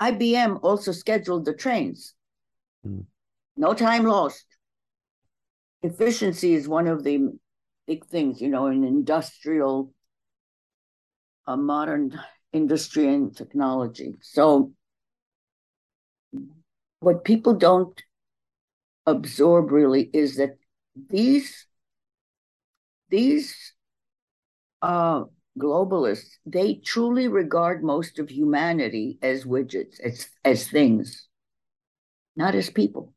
IBM 0.00 0.60
also 0.62 0.92
scheduled 0.92 1.44
the 1.44 1.54
trains. 1.54 2.14
Mm. 2.86 3.04
No 3.56 3.74
time 3.74 4.04
lost. 4.04 4.44
Efficiency 5.82 6.54
is 6.54 6.68
one 6.68 6.86
of 6.86 7.04
the 7.04 7.28
big 7.86 8.06
things, 8.06 8.40
you 8.40 8.48
know, 8.48 8.66
in 8.66 8.84
industrial, 8.84 9.92
a 11.46 11.56
modern 11.56 12.18
industry 12.52 13.12
and 13.12 13.36
technology. 13.36 14.16
So, 14.20 14.72
what 17.00 17.24
people 17.24 17.54
don't 17.54 18.00
absorb 19.06 19.70
really 19.72 20.10
is 20.12 20.36
that 20.36 20.58
these 21.08 21.66
these 23.08 23.74
uh, 24.82 25.24
globalists, 25.58 26.36
they 26.46 26.74
truly 26.74 27.28
regard 27.28 27.82
most 27.82 28.18
of 28.18 28.30
humanity 28.30 29.18
as 29.22 29.44
widgets, 29.44 30.00
as, 30.00 30.28
as 30.44 30.68
things, 30.68 31.26
not 32.36 32.54
as 32.54 32.70
people. 32.70 33.12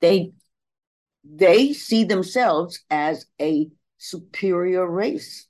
They 0.00 0.32
they 1.28 1.72
see 1.72 2.04
themselves 2.04 2.80
as 2.90 3.26
a 3.40 3.68
superior 3.98 4.86
race. 4.88 5.46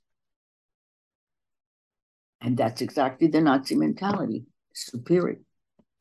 And 2.41 2.57
that's 2.57 2.81
exactly 2.81 3.27
the 3.27 3.41
Nazi 3.41 3.75
mentality 3.75 4.45
superior. 4.73 5.39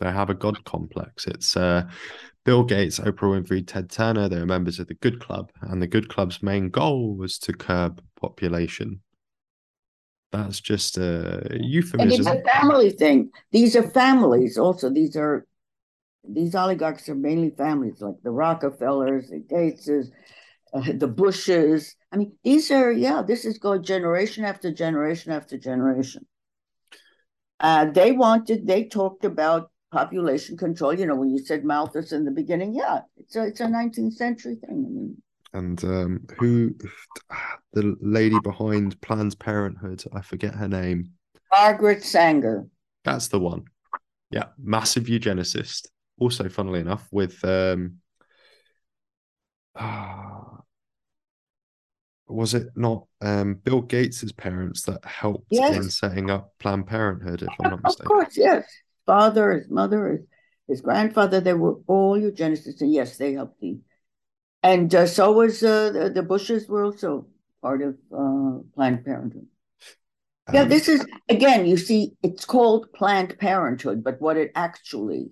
They 0.01 0.11
have 0.11 0.31
a 0.31 0.35
God 0.35 0.65
complex. 0.65 1.27
It's 1.27 1.57
uh, 1.57 1.89
Bill 2.47 2.63
Gates, 2.63 3.01
Oprah 3.01 3.45
Winfrey, 3.45 3.67
Ted 3.67 3.91
Turner. 3.91 4.29
They 4.29 4.39
were 4.39 4.47
members 4.47 4.79
of 4.79 4.87
the 4.87 4.95
Good 4.95 5.19
Club, 5.21 5.51
and 5.63 5.83
the 5.83 5.89
Good 5.89 6.09
Club's 6.09 6.45
main 6.45 6.71
goal 6.71 7.17
was 7.17 7.39
to 7.41 7.53
curb 7.53 8.01
population. 8.21 9.03
That's 10.31 10.61
just 10.61 10.97
a 10.97 11.59
euphemism. 11.61 12.01
And 12.01 12.13
it's 12.13 12.27
a 12.27 12.43
family 12.53 12.91
thing. 12.91 13.31
These 13.51 13.75
are 13.75 13.83
families. 13.83 14.59
Also, 14.59 14.91
these 14.91 15.17
are 15.17 15.45
these 16.23 16.55
oligarchs 16.55 17.09
are 17.09 17.17
mainly 17.17 17.51
families, 17.51 18.01
like 18.01 18.15
the 18.23 18.31
Rockefellers, 18.31 19.29
the 19.29 19.41
Gateses, 19.41 20.11
uh, 20.73 20.93
the 20.95 21.09
Bushes. 21.09 21.97
I 22.13 22.17
mean, 22.17 22.33
these 22.45 22.71
are 22.71 22.93
yeah. 22.93 23.23
This 23.23 23.45
is 23.45 23.59
going 23.59 23.83
generation 23.83 24.45
after 24.45 24.71
generation 24.71 25.33
after 25.33 25.59
generation. 25.59 26.25
Uh, 27.59 27.87
they 27.87 28.13
wanted. 28.13 28.69
They 28.69 28.85
talked 28.85 29.25
about 29.25 29.71
population 29.93 30.57
control. 30.57 30.95
You 30.95 31.07
know, 31.07 31.17
when 31.17 31.31
you 31.31 31.39
said 31.39 31.65
Malthus 31.65 32.13
in 32.13 32.25
the 32.25 32.31
beginning, 32.31 32.75
yeah, 32.75 33.01
it's 33.17 33.37
a 33.37 33.47
it's 33.47 33.61
a 33.61 33.67
19th 33.67 34.15
century 34.15 34.57
thing. 34.57 34.85
I 34.87 34.91
mean, 34.91 35.23
and 35.53 35.83
um, 35.85 36.27
who 36.39 36.75
the 37.73 37.97
lady 38.01 38.39
behind 38.43 39.01
Planned 39.01 39.39
Parenthood? 39.39 40.05
I 40.13 40.21
forget 40.21 40.55
her 40.55 40.69
name. 40.69 41.13
Margaret 41.53 42.03
Sanger. 42.03 42.67
That's 43.05 43.29
the 43.29 43.41
one. 43.41 43.65
Yeah, 44.31 44.47
massive 44.59 45.05
eugenicist. 45.05 45.87
Also, 46.19 46.49
funnily 46.49 46.81
enough, 46.81 47.07
with 47.11 47.43
um, 47.45 47.99
uh, 49.75 50.43
was 52.29 52.55
it 52.55 52.69
not 52.75 53.07
um, 53.21 53.55
Bill 53.55 53.83
Gates's 53.83 54.33
parents 54.33 54.83
that 54.83 55.05
helped 55.05 55.47
yes. 55.51 55.77
in 55.77 55.91
setting 55.91 56.31
up 56.31 56.53
Planned 56.59 56.87
Parenthood? 56.87 57.43
If 57.43 57.49
I'm 57.63 57.71
not 57.71 57.83
mistaken. 57.83 58.07
Of 58.07 58.09
course, 58.09 58.37
yes. 58.37 58.65
Father, 59.07 59.53
his 59.53 59.71
mother, 59.71 60.09
his, 60.09 60.21
his 60.69 60.81
grandfather, 60.81 61.41
they 61.41 61.55
were 61.55 61.77
all 61.87 62.19
eugenicists, 62.19 62.81
and 62.81 62.93
yes, 62.93 63.17
they 63.17 63.35
helped 63.35 63.61
the. 63.61 63.79
And 64.63 64.93
uh, 64.95 65.07
so 65.07 65.33
was 65.33 65.63
uh, 65.63 65.91
the, 65.91 66.11
the 66.11 66.23
Bushes 66.23 66.69
were 66.69 66.85
also 66.85 67.27
part 67.63 67.83
of 67.83 67.95
uh, 68.13 68.59
Planned 68.75 69.05
Parenthood. 69.05 69.47
Um, 70.49 70.55
yeah, 70.55 70.65
this 70.65 70.89
is 70.89 71.07
again. 71.29 71.67
You 71.67 71.77
see, 71.77 72.13
it's 72.23 72.45
called 72.45 72.93
Planned 72.93 73.39
Parenthood, 73.39 74.03
but 74.03 74.21
what 74.21 74.37
it 74.37 74.53
actually, 74.55 75.31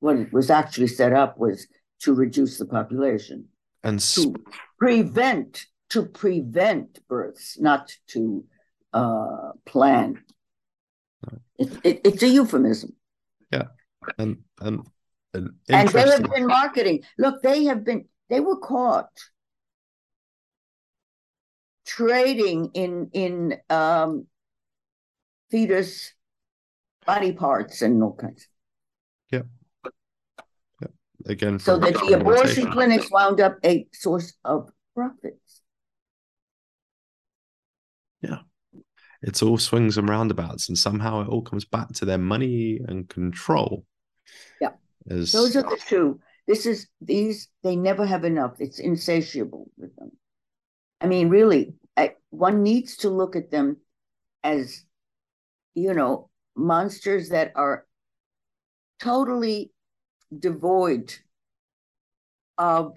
what 0.00 0.16
it 0.16 0.32
was 0.32 0.50
actually 0.50 0.88
set 0.88 1.12
up 1.12 1.38
was 1.38 1.66
to 2.00 2.14
reduce 2.14 2.58
the 2.58 2.66
population 2.66 3.48
and 3.82 4.00
to 4.00 4.34
prevent 4.78 5.66
to 5.90 6.06
prevent 6.06 7.06
births, 7.08 7.58
not 7.58 7.92
to 8.08 8.44
uh, 8.92 9.52
plan. 9.66 10.22
It, 11.58 11.72
it, 11.84 12.00
it's 12.04 12.22
a 12.22 12.28
euphemism. 12.28 12.96
Yeah, 13.52 13.68
and 14.18 14.38
and 14.60 14.80
and, 15.34 15.50
and 15.68 15.88
they 15.88 16.10
have 16.10 16.30
been 16.30 16.46
marketing. 16.46 17.02
Look, 17.18 17.42
they 17.42 17.64
have 17.64 17.84
been. 17.84 18.06
They 18.28 18.40
were 18.40 18.58
caught 18.58 19.10
trading 21.84 22.70
in 22.74 23.10
in 23.12 23.56
um, 23.68 24.26
fetus 25.50 26.14
body 27.04 27.32
parts 27.32 27.82
and 27.82 28.02
all 28.02 28.14
kinds. 28.14 28.46
Yeah. 29.30 29.42
Yeah. 30.80 30.88
Again, 31.26 31.58
so 31.58 31.78
that 31.78 31.94
the 31.94 32.18
abortion 32.18 32.70
clinics 32.70 33.10
wound 33.10 33.40
up 33.40 33.58
a 33.64 33.86
source 33.92 34.32
of 34.44 34.70
profits. 34.94 35.62
Yeah. 38.22 38.38
It's 39.22 39.42
all 39.42 39.58
swings 39.58 39.98
and 39.98 40.08
roundabouts, 40.08 40.68
and 40.68 40.78
somehow 40.78 41.20
it 41.20 41.28
all 41.28 41.42
comes 41.42 41.64
back 41.64 41.88
to 41.94 42.04
their 42.04 42.18
money 42.18 42.80
and 42.88 43.08
control. 43.08 43.84
Yeah. 44.60 44.70
As... 45.10 45.32
Those 45.32 45.56
are 45.56 45.62
the 45.62 45.78
two. 45.86 46.20
This 46.46 46.66
is 46.66 46.88
these, 47.00 47.48
they 47.62 47.76
never 47.76 48.06
have 48.06 48.24
enough. 48.24 48.56
It's 48.60 48.78
insatiable 48.78 49.70
with 49.76 49.94
them. 49.96 50.10
I 51.00 51.06
mean, 51.06 51.28
really, 51.28 51.74
I, 51.96 52.14
one 52.30 52.62
needs 52.62 52.96
to 52.98 53.10
look 53.10 53.36
at 53.36 53.50
them 53.50 53.76
as, 54.42 54.84
you 55.74 55.94
know, 55.94 56.30
monsters 56.56 57.28
that 57.28 57.52
are 57.54 57.86
totally 59.00 59.70
devoid 60.36 61.14
of 62.58 62.96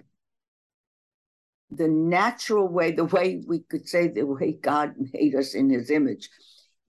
the 1.76 1.88
natural 1.88 2.68
way, 2.68 2.92
the 2.92 3.04
way 3.04 3.42
we 3.46 3.60
could 3.60 3.88
say 3.88 4.08
the 4.08 4.24
way 4.24 4.52
God 4.52 4.94
made 5.12 5.34
us 5.34 5.54
in 5.54 5.70
his 5.70 5.90
image. 5.90 6.28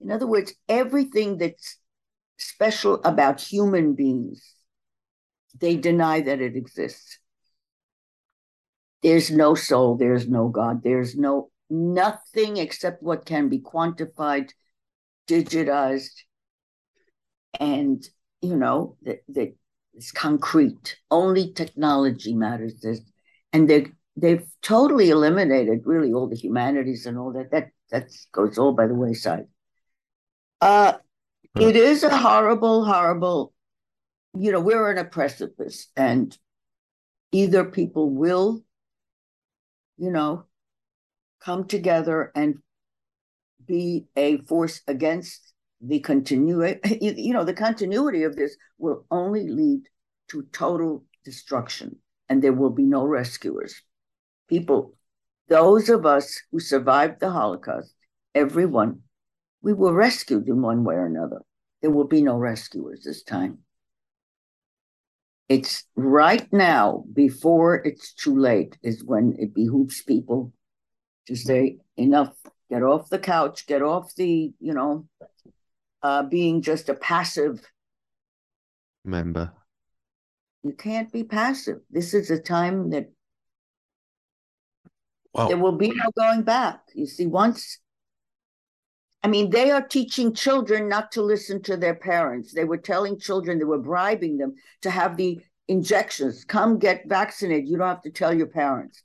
In 0.00 0.10
other 0.10 0.26
words, 0.26 0.54
everything 0.68 1.38
that's 1.38 1.78
special 2.38 3.00
about 3.04 3.40
human 3.40 3.94
beings, 3.94 4.54
they 5.58 5.76
deny 5.76 6.20
that 6.20 6.40
it 6.40 6.56
exists. 6.56 7.18
There's 9.02 9.30
no 9.30 9.54
soul, 9.54 9.96
there's 9.96 10.28
no 10.28 10.48
God, 10.48 10.82
there's 10.82 11.16
no 11.16 11.50
nothing 11.68 12.58
except 12.58 13.02
what 13.02 13.26
can 13.26 13.48
be 13.48 13.60
quantified, 13.60 14.50
digitized, 15.28 16.22
and 17.58 18.06
you 18.40 18.56
know 18.56 18.96
that 19.02 19.20
that 19.28 19.54
is 19.94 20.12
concrete. 20.12 20.96
Only 21.10 21.52
technology 21.52 22.34
matters. 22.34 22.80
This, 22.80 23.00
and 23.52 23.68
they 23.68 23.86
they've 24.16 24.46
totally 24.62 25.10
eliminated 25.10 25.82
really 25.84 26.12
all 26.12 26.28
the 26.28 26.36
humanities 26.36 27.06
and 27.06 27.18
all 27.18 27.32
that. 27.32 27.50
That 27.50 27.68
that 27.90 28.10
goes 28.32 28.58
all 28.58 28.72
by 28.72 28.86
the 28.86 28.94
wayside. 28.94 29.46
Uh, 30.60 30.94
it 31.54 31.76
is 31.76 32.02
a 32.02 32.16
horrible, 32.16 32.84
horrible. 32.84 33.52
You 34.34 34.52
know, 34.52 34.60
we're 34.60 34.90
on 34.90 34.98
a 34.98 35.04
precipice, 35.04 35.88
and 35.96 36.36
either 37.32 37.64
people 37.64 38.10
will, 38.10 38.62
you 39.96 40.10
know, 40.10 40.44
come 41.40 41.66
together 41.66 42.32
and 42.34 42.56
be 43.64 44.06
a 44.16 44.38
force 44.38 44.80
against 44.86 45.52
the 45.80 46.00
continuity. 46.00 46.98
You 47.00 47.32
know, 47.32 47.44
the 47.44 47.54
continuity 47.54 48.24
of 48.24 48.36
this 48.36 48.56
will 48.78 49.06
only 49.10 49.48
lead 49.48 49.82
to 50.28 50.42
total 50.52 51.04
destruction, 51.24 51.96
and 52.28 52.42
there 52.42 52.52
will 52.52 52.70
be 52.70 52.84
no 52.84 53.04
rescuers 53.04 53.82
people, 54.48 54.94
those 55.48 55.88
of 55.88 56.06
us 56.06 56.40
who 56.50 56.60
survived 56.60 57.20
the 57.20 57.30
Holocaust, 57.30 57.94
everyone, 58.34 59.00
we 59.62 59.72
were 59.72 59.92
rescued 59.92 60.48
in 60.48 60.62
one 60.62 60.84
way 60.84 60.94
or 60.94 61.06
another. 61.06 61.42
There 61.82 61.90
will 61.90 62.06
be 62.06 62.22
no 62.22 62.36
rescuers 62.36 63.02
this 63.04 63.22
time. 63.22 63.58
It's 65.48 65.84
right 65.94 66.52
now, 66.52 67.04
before 67.12 67.76
it's 67.76 68.12
too 68.12 68.36
late, 68.36 68.76
is 68.82 69.04
when 69.04 69.36
it 69.38 69.54
behooves 69.54 70.02
people 70.02 70.52
to 71.26 71.36
say, 71.36 71.78
enough, 71.96 72.34
get 72.68 72.82
off 72.82 73.08
the 73.08 73.18
couch, 73.18 73.66
get 73.66 73.82
off 73.82 74.12
the, 74.16 74.52
you 74.58 74.72
know, 74.74 75.06
uh, 76.02 76.24
being 76.24 76.62
just 76.62 76.88
a 76.88 76.94
passive 76.94 77.60
member. 79.04 79.52
You 80.64 80.72
can't 80.72 81.12
be 81.12 81.22
passive. 81.22 81.78
This 81.90 82.12
is 82.12 82.30
a 82.30 82.40
time 82.40 82.90
that 82.90 83.10
Wow. 85.36 85.48
There 85.48 85.58
will 85.58 85.76
be 85.76 85.90
no 85.90 86.10
going 86.16 86.42
back. 86.42 86.80
You 86.94 87.06
see, 87.06 87.26
once, 87.26 87.78
I 89.22 89.28
mean, 89.28 89.50
they 89.50 89.70
are 89.70 89.86
teaching 89.86 90.32
children 90.32 90.88
not 90.88 91.12
to 91.12 91.22
listen 91.22 91.60
to 91.64 91.76
their 91.76 91.94
parents. 91.94 92.54
They 92.54 92.64
were 92.64 92.78
telling 92.78 93.18
children, 93.18 93.58
they 93.58 93.64
were 93.64 93.78
bribing 93.78 94.38
them 94.38 94.54
to 94.82 94.90
have 94.90 95.16
the 95.18 95.40
injections. 95.68 96.44
Come 96.44 96.78
get 96.78 97.02
vaccinated. 97.06 97.68
You 97.68 97.76
don't 97.76 97.88
have 97.88 98.02
to 98.02 98.10
tell 98.10 98.32
your 98.32 98.46
parents. 98.46 99.02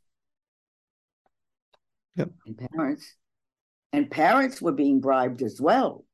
Yep. 2.16 2.30
And 2.46 2.58
parents, 2.58 3.16
and 3.92 4.10
parents 4.10 4.62
were 4.62 4.72
being 4.72 5.02
bribed 5.02 5.42
as 5.42 5.60
well. 5.60 6.06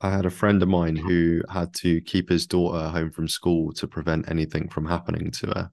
I 0.00 0.10
had 0.10 0.26
a 0.26 0.30
friend 0.30 0.62
of 0.62 0.68
mine 0.68 0.94
who 0.94 1.42
had 1.50 1.74
to 1.74 2.00
keep 2.02 2.28
his 2.28 2.46
daughter 2.46 2.88
home 2.90 3.10
from 3.10 3.26
school 3.26 3.72
to 3.72 3.88
prevent 3.88 4.30
anything 4.30 4.68
from 4.68 4.86
happening 4.86 5.32
to 5.32 5.46
her. 5.48 5.70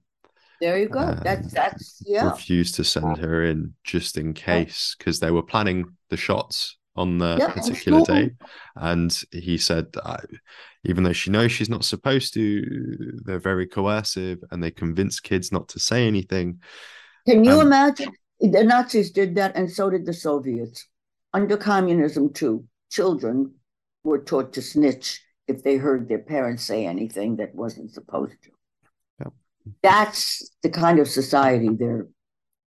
There 0.60 0.78
you 0.78 0.88
go. 0.88 1.00
Um, 1.00 1.20
that's 1.22 1.52
that's 1.52 2.02
yeah. 2.06 2.30
Refused 2.30 2.76
to 2.76 2.84
send 2.84 3.18
her 3.18 3.44
in 3.44 3.74
just 3.84 4.16
in 4.16 4.32
case 4.32 4.94
because 4.98 5.20
they 5.20 5.30
were 5.30 5.42
planning 5.42 5.96
the 6.08 6.16
shots 6.16 6.78
on 6.94 7.18
the 7.18 7.36
yep, 7.38 7.54
particular 7.54 8.00
day, 8.02 8.30
and 8.76 9.22
he 9.30 9.58
said, 9.58 9.86
uh, 10.02 10.16
even 10.84 11.04
though 11.04 11.12
she 11.12 11.30
knows 11.30 11.52
she's 11.52 11.68
not 11.68 11.84
supposed 11.84 12.32
to, 12.32 13.18
they're 13.24 13.38
very 13.38 13.66
coercive 13.66 14.42
and 14.50 14.62
they 14.62 14.70
convince 14.70 15.20
kids 15.20 15.52
not 15.52 15.68
to 15.68 15.78
say 15.78 16.06
anything. 16.06 16.60
Can 17.26 17.44
you 17.44 17.60
um, 17.60 17.66
imagine? 17.66 18.12
The 18.40 18.64
Nazis 18.64 19.10
did 19.10 19.34
that, 19.34 19.56
and 19.56 19.70
so 19.70 19.90
did 19.90 20.06
the 20.06 20.12
Soviets. 20.14 20.86
Under 21.34 21.56
communism, 21.56 22.32
too, 22.32 22.64
children 22.90 23.52
were 24.04 24.20
taught 24.20 24.54
to 24.54 24.62
snitch 24.62 25.22
if 25.48 25.62
they 25.62 25.76
heard 25.76 26.08
their 26.08 26.20
parents 26.20 26.64
say 26.64 26.86
anything 26.86 27.36
that 27.36 27.54
wasn't 27.54 27.92
supposed 27.92 28.42
to. 28.44 28.50
That's 29.82 30.50
the 30.62 30.70
kind 30.70 30.98
of 30.98 31.08
society 31.08 31.68
they're 31.72 32.06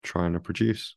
trying 0.02 0.32
to 0.32 0.40
produce. 0.40 0.96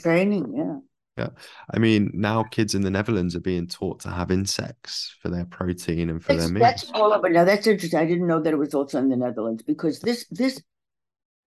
Training, 0.00 0.54
yeah. 0.56 0.78
Yeah. 1.16 1.30
I 1.72 1.78
mean, 1.78 2.10
now 2.14 2.44
kids 2.44 2.74
in 2.74 2.82
the 2.82 2.90
Netherlands 2.90 3.36
are 3.36 3.40
being 3.40 3.66
taught 3.66 4.00
to 4.00 4.10
have 4.10 4.30
insects 4.30 5.14
for 5.20 5.28
their 5.28 5.44
protein 5.44 6.08
and 6.08 6.22
for 6.22 6.34
their 6.34 6.48
meat. 6.48 6.60
That's 6.60 6.90
all 6.92 7.12
over. 7.12 7.28
Now 7.28 7.44
that's 7.44 7.66
interesting. 7.66 7.98
I 7.98 8.06
didn't 8.06 8.26
know 8.26 8.40
that 8.40 8.52
it 8.52 8.56
was 8.56 8.74
also 8.74 8.98
in 8.98 9.08
the 9.08 9.16
Netherlands 9.16 9.62
because 9.62 10.00
this 10.00 10.26
this 10.30 10.62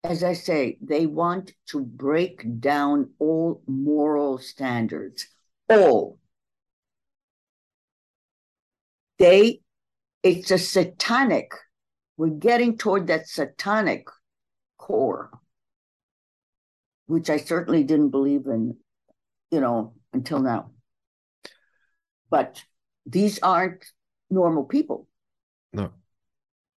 as 0.03 0.25
I 0.25 0.33
say, 0.33 0.79
they 0.81 1.07
want 1.07 1.53
to 1.69 1.81
break 1.81 2.61
down 2.61 3.11
all 3.19 3.63
moral 3.67 4.39
standards. 4.39 5.27
All. 5.69 6.19
They 9.19 9.61
it's 10.23 10.51
a 10.51 10.59
satanic. 10.59 11.53
We're 12.21 12.29
getting 12.29 12.77
toward 12.77 13.07
that 13.07 13.29
satanic 13.29 14.07
core, 14.77 15.31
which 17.07 17.31
I 17.31 17.39
certainly 17.39 17.83
didn't 17.83 18.11
believe 18.11 18.45
in 18.45 18.77
you 19.51 19.59
know, 19.63 19.95
until 20.13 20.41
now. 20.41 20.73
But 22.29 22.63
these 23.07 23.39
aren't 23.43 23.87
normal 24.29 24.65
people. 24.65 25.09
No. 25.73 25.93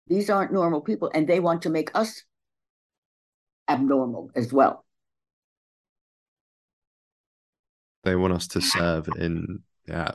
These 0.07 0.29
aren't 0.29 0.53
normal 0.53 0.79
people, 0.79 1.11
and 1.13 1.27
they 1.27 1.41
want 1.41 1.63
to 1.63 1.69
make 1.69 1.91
us 1.93 2.23
abnormal 3.67 4.31
as 4.37 4.53
well. 4.53 4.85
They 8.05 8.15
want 8.15 8.31
us 8.31 8.47
to 8.47 8.61
serve 8.61 9.09
in 9.19 9.59
yeah, 9.89 10.11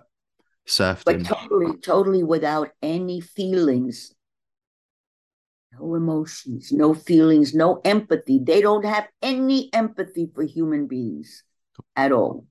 serfdom. 0.65 1.23
But 1.23 1.29
totally, 1.29 1.77
totally 1.77 2.23
without 2.23 2.71
any 2.83 3.21
feelings, 3.21 4.15
no 5.81 5.95
emotions, 5.95 6.73
no 6.73 6.95
feelings, 6.95 7.55
no 7.55 7.81
empathy. 7.85 8.41
They 8.43 8.61
don't 8.61 8.85
have 8.85 9.09
any 9.23 9.71
empathy 9.73 10.31
for 10.35 10.45
human 10.45 10.87
beings 10.87 11.45
at 11.97 12.13
all. 12.13 12.47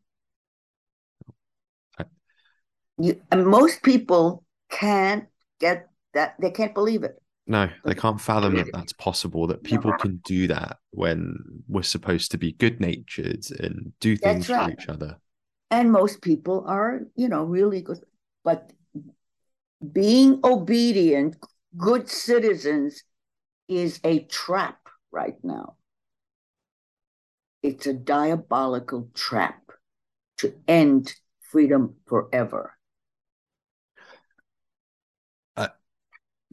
You, 3.00 3.22
and 3.32 3.46
most 3.46 3.84
people 3.84 4.44
can't 4.72 5.26
get 5.60 5.88
that. 6.14 6.36
They 6.40 6.52
can't 6.52 6.74
believe 6.74 7.04
it. 7.04 7.22
No, 7.46 7.70
they 7.86 7.94
can't 7.94 8.20
fathom 8.20 8.56
that 8.56 8.68
that's 8.74 8.92
possible. 8.94 9.48
That 9.48 9.64
people 9.64 9.94
can 9.94 10.20
do 10.26 10.48
that 10.48 10.78
when 10.92 11.38
we're 11.68 11.84
supposed 11.84 12.32
to 12.32 12.38
be 12.38 12.52
good 12.54 12.82
natured 12.82 13.46
and 13.60 13.94
do 14.02 14.18
things 14.18 14.50
right. 14.50 14.66
for 14.66 14.72
each 14.72 14.90
other. 14.90 15.18
And 15.72 15.92
most 15.92 16.22
people 16.22 16.66
are, 16.68 17.02
you 17.16 17.30
know, 17.30 17.44
really 17.44 17.82
good. 17.82 18.00
But 18.44 18.74
being 19.94 20.40
obedient, 20.44 21.38
good 21.78 22.10
citizens, 22.10 23.04
is 23.68 24.00
a 24.04 24.20
trap 24.20 24.80
right 25.12 25.38
now. 25.44 25.76
It's 27.64 27.88
a 27.88 27.94
diabolical 27.94 29.10
trap 29.14 29.62
to 30.38 30.54
end 30.68 31.14
freedom 31.42 31.96
forever. 32.06 32.78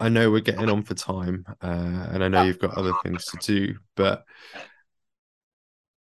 I 0.00 0.08
know 0.08 0.30
we're 0.30 0.40
getting 0.40 0.68
on 0.68 0.82
for 0.82 0.94
time, 0.94 1.44
uh, 1.62 2.08
and 2.10 2.24
I 2.24 2.28
know 2.28 2.42
you've 2.42 2.58
got 2.58 2.76
other 2.76 2.92
things 3.02 3.24
to 3.26 3.36
do, 3.36 3.76
but 3.94 4.24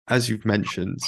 as 0.06 0.28
you've 0.28 0.44
mentioned, 0.44 1.00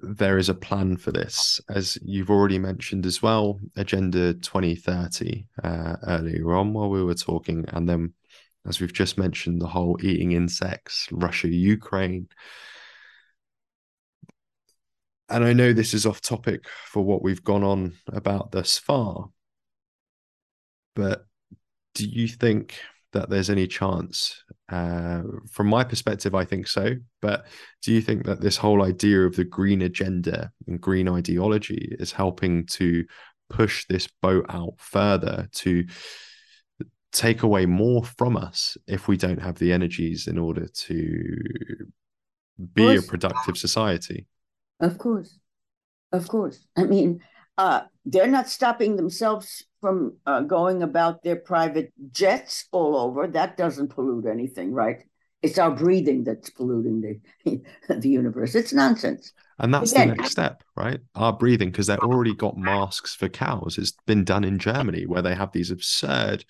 there 0.00 0.38
is 0.38 0.48
a 0.48 0.54
plan 0.54 0.96
for 0.96 1.10
this, 1.10 1.60
as 1.68 1.98
you've 2.02 2.30
already 2.30 2.58
mentioned 2.58 3.04
as 3.04 3.20
well, 3.20 3.58
Agenda 3.76 4.34
2030 4.34 5.46
uh, 5.64 5.96
earlier 6.06 6.54
on 6.54 6.72
while 6.72 6.88
we 6.88 7.02
were 7.02 7.14
talking, 7.14 7.64
and 7.68 7.88
then 7.88 8.12
as 8.66 8.80
we've 8.80 8.92
just 8.92 9.18
mentioned, 9.18 9.60
the 9.60 9.66
whole 9.66 9.98
eating 10.02 10.32
insects, 10.32 11.08
Russia, 11.10 11.48
Ukraine, 11.48 12.28
and 15.28 15.44
I 15.44 15.52
know 15.52 15.72
this 15.72 15.94
is 15.94 16.06
off 16.06 16.20
topic 16.20 16.66
for 16.86 17.02
what 17.02 17.22
we've 17.22 17.42
gone 17.42 17.64
on 17.64 17.94
about 18.12 18.52
thus 18.52 18.78
far, 18.78 19.30
but 20.94 21.26
do 21.94 22.06
you 22.06 22.28
think 22.28 22.76
that 23.12 23.30
there's 23.30 23.50
any 23.50 23.66
chance? 23.66 24.42
Uh, 24.68 25.22
from 25.50 25.68
my 25.68 25.84
perspective, 25.84 26.34
I 26.34 26.44
think 26.44 26.66
so. 26.66 26.94
But 27.22 27.46
do 27.82 27.92
you 27.92 28.00
think 28.00 28.24
that 28.26 28.40
this 28.40 28.56
whole 28.56 28.82
idea 28.82 29.20
of 29.20 29.36
the 29.36 29.44
green 29.44 29.82
agenda 29.82 30.50
and 30.66 30.80
green 30.80 31.08
ideology 31.08 31.96
is 31.98 32.12
helping 32.12 32.66
to 32.66 33.04
push 33.48 33.86
this 33.88 34.08
boat 34.20 34.46
out 34.48 34.74
further 34.78 35.48
to 35.52 35.84
take 37.14 37.44
away 37.44 37.64
more 37.64 38.04
from 38.04 38.36
us 38.36 38.76
if 38.86 39.08
we 39.08 39.16
don't 39.16 39.40
have 39.40 39.58
the 39.58 39.72
energies 39.72 40.26
in 40.26 40.36
order 40.36 40.66
to 40.66 41.36
be 42.74 42.96
a 42.96 43.02
productive 43.02 43.56
society? 43.56 44.26
Of 44.80 44.98
course. 44.98 45.38
Of 46.12 46.28
course. 46.28 46.66
I 46.76 46.84
mean, 46.84 47.20
uh, 47.56 47.82
they're 48.04 48.26
not 48.26 48.48
stopping 48.48 48.96
themselves 48.96 49.64
from 49.80 50.16
uh, 50.26 50.40
going 50.40 50.82
about 50.82 51.22
their 51.22 51.36
private 51.36 51.92
jets 52.10 52.66
all 52.72 52.96
over. 52.96 53.26
That 53.28 53.56
doesn't 53.56 53.88
pollute 53.88 54.26
anything, 54.26 54.72
right? 54.72 55.04
It's 55.44 55.58
our 55.58 55.70
breathing 55.70 56.24
that's 56.24 56.48
polluting 56.48 57.20
the 57.44 57.60
the 57.94 58.08
universe. 58.08 58.54
It's 58.54 58.72
nonsense. 58.72 59.32
And 59.58 59.72
that's 59.72 59.92
Again, 59.92 60.08
the 60.08 60.14
next 60.16 60.30
step, 60.32 60.64
right? 60.74 60.98
Our 61.14 61.32
breathing, 61.32 61.70
because 61.70 61.86
they've 61.86 61.98
already 61.98 62.34
got 62.34 62.56
masks 62.56 63.14
for 63.14 63.28
cows. 63.28 63.76
It's 63.78 63.92
been 64.06 64.24
done 64.24 64.42
in 64.42 64.58
Germany 64.58 65.06
where 65.06 65.22
they 65.22 65.34
have 65.34 65.52
these 65.52 65.70
absurd 65.70 66.44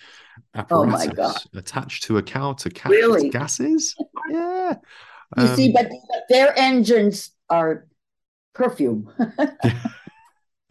oh 0.54 0.60
apparatus 0.60 1.18
oh 1.18 1.58
attached 1.58 2.04
to 2.04 2.18
a 2.18 2.22
cow 2.22 2.54
to 2.54 2.70
catch 2.70 2.92
really? 2.92 3.28
gases. 3.30 3.94
Yeah. 4.30 4.76
You 5.36 5.42
um, 5.42 5.56
see, 5.56 5.72
but 5.72 5.90
their 6.30 6.56
engines 6.56 7.32
are 7.50 7.86
perfume. 8.54 9.12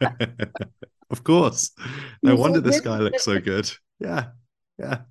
of 0.00 1.22
course. 1.22 1.72
No 2.22 2.36
wonder 2.36 2.60
this 2.60 2.80
guy 2.80 2.98
looks 2.98 3.24
so 3.24 3.38
good. 3.52 3.70
Yeah. 4.00 4.28
Yeah. 4.78 5.02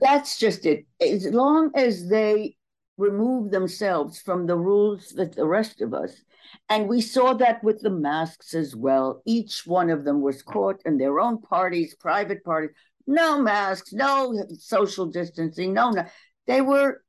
That's 0.00 0.38
just 0.38 0.66
it. 0.66 0.86
As 1.00 1.26
long 1.26 1.70
as 1.74 2.08
they 2.08 2.56
remove 2.96 3.50
themselves 3.50 4.20
from 4.20 4.46
the 4.46 4.56
rules 4.56 5.08
that 5.10 5.34
the 5.34 5.46
rest 5.46 5.80
of 5.80 5.94
us, 5.94 6.22
and 6.68 6.88
we 6.88 7.00
saw 7.00 7.34
that 7.34 7.62
with 7.64 7.80
the 7.80 7.90
masks 7.90 8.54
as 8.54 8.76
well. 8.76 9.22
Each 9.24 9.66
one 9.66 9.90
of 9.90 10.04
them 10.04 10.20
was 10.20 10.42
caught 10.42 10.80
in 10.84 10.98
their 10.98 11.20
own 11.20 11.40
parties, 11.40 11.94
private 11.94 12.44
parties. 12.44 12.70
No 13.06 13.40
masks, 13.40 13.92
no 13.92 14.44
social 14.58 15.06
distancing, 15.06 15.72
no, 15.72 15.90
no. 15.90 16.04
They 16.46 16.60
were 16.60 17.02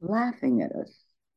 laughing 0.00 0.62
at 0.62 0.72
us. 0.72 0.94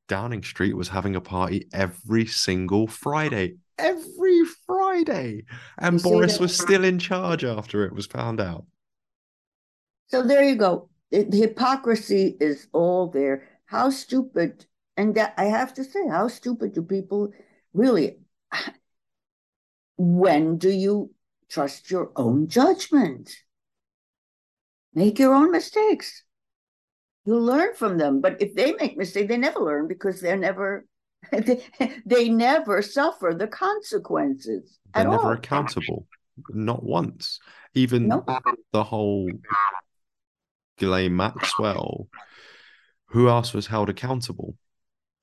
Downing 0.07 0.43
Street 0.43 0.75
was 0.75 0.89
having 0.89 1.15
a 1.15 1.21
party 1.21 1.67
every 1.73 2.25
single 2.25 2.85
Friday. 2.87 3.55
Every 3.77 4.43
Friday. 4.67 5.45
And 5.77 6.01
Boris 6.01 6.39
was 6.39 6.55
still 6.55 6.83
in 6.83 6.99
charge 6.99 7.45
after 7.45 7.85
it 7.85 7.93
was 7.93 8.07
found 8.07 8.41
out. 8.41 8.65
So 10.11 10.21
there 10.21 10.43
you 10.43 10.55
go. 10.55 10.89
The, 11.09 11.23
the 11.23 11.37
hypocrisy 11.37 12.37
is 12.39 12.67
all 12.73 13.07
there. 13.07 13.47
How 13.65 13.89
stupid, 13.89 14.65
and 14.97 15.15
that 15.15 15.33
I 15.37 15.45
have 15.45 15.73
to 15.75 15.83
say, 15.83 16.07
how 16.07 16.27
stupid 16.27 16.73
do 16.73 16.83
people 16.83 17.31
really? 17.73 18.17
When 19.97 20.57
do 20.57 20.69
you 20.69 21.13
trust 21.47 21.91
your 21.91 22.11
own 22.15 22.47
judgment? 22.47 23.35
Make 24.95 25.19
your 25.19 25.35
own 25.35 25.51
mistakes 25.51 26.23
you 27.25 27.39
learn 27.39 27.73
from 27.75 27.97
them. 27.97 28.21
But 28.21 28.41
if 28.41 28.55
they 28.55 28.73
make 28.73 28.97
mistakes, 28.97 29.27
they 29.27 29.37
never 29.37 29.59
learn 29.59 29.87
because 29.87 30.21
they're 30.21 30.37
never 30.37 30.85
they, 31.31 31.63
they 32.05 32.29
never 32.29 32.81
suffer 32.81 33.35
the 33.37 33.47
consequences. 33.47 34.79
They're 34.93 35.07
never 35.07 35.23
all. 35.23 35.31
accountable. 35.31 36.07
Not 36.49 36.83
once. 36.83 37.39
Even 37.73 38.07
nope. 38.07 38.29
the 38.73 38.83
whole 38.83 39.29
Ghislaine 40.81 41.15
Maxwell, 41.15 42.07
who 43.05 43.29
else 43.29 43.53
was 43.53 43.67
held 43.67 43.89
accountable? 43.89 44.55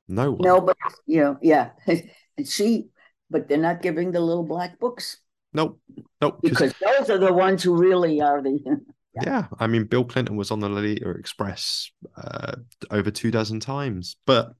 No 0.06 0.30
one. 0.30 0.40
No, 0.42 0.60
but 0.60 0.76
you 1.06 1.20
know, 1.20 1.36
yeah. 1.42 1.70
and 1.86 2.46
she 2.46 2.88
but 3.30 3.48
they're 3.48 3.58
not 3.58 3.82
giving 3.82 4.12
the 4.12 4.20
little 4.20 4.44
black 4.44 4.78
books. 4.78 5.18
Nope. 5.52 5.80
Nope. 6.20 6.40
Because 6.42 6.72
those 6.80 7.10
are 7.10 7.18
the 7.18 7.32
ones 7.32 7.62
who 7.62 7.76
really 7.76 8.20
are 8.20 8.42
the 8.42 8.58
yeah. 9.22 9.46
I 9.58 9.66
mean, 9.66 9.84
Bill 9.84 10.04
Clinton 10.04 10.36
was 10.36 10.50
on 10.50 10.60
the 10.60 10.68
Lolita 10.68 11.10
Express 11.10 11.90
uh, 12.16 12.56
over 12.90 13.10
two 13.10 13.30
dozen 13.30 13.60
times, 13.60 14.16
but 14.26 14.52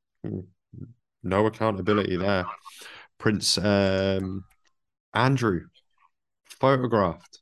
no 1.23 1.47
accountability 1.47 2.16
there. 2.16 2.47
Prince 3.19 3.59
um, 3.59 4.45
Andrew, 5.15 5.62
photographed, 6.45 7.41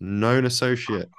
known 0.00 0.44
associate, 0.44 1.10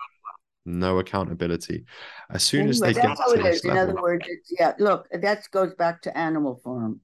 no 0.65 0.99
accountability. 0.99 1.85
As 2.29 2.43
soon 2.43 2.69
as 2.69 2.79
they 2.79 2.93
get 2.93 3.03
to 3.03 3.41
this 3.41 3.63
level, 3.63 3.83
in 3.83 3.89
other 3.89 4.01
words, 4.01 4.25
yeah. 4.59 4.73
Look, 4.79 5.07
that 5.11 5.43
goes 5.51 5.73
back 5.75 6.01
to 6.03 6.17
Animal 6.17 6.59
Farm. 6.63 7.01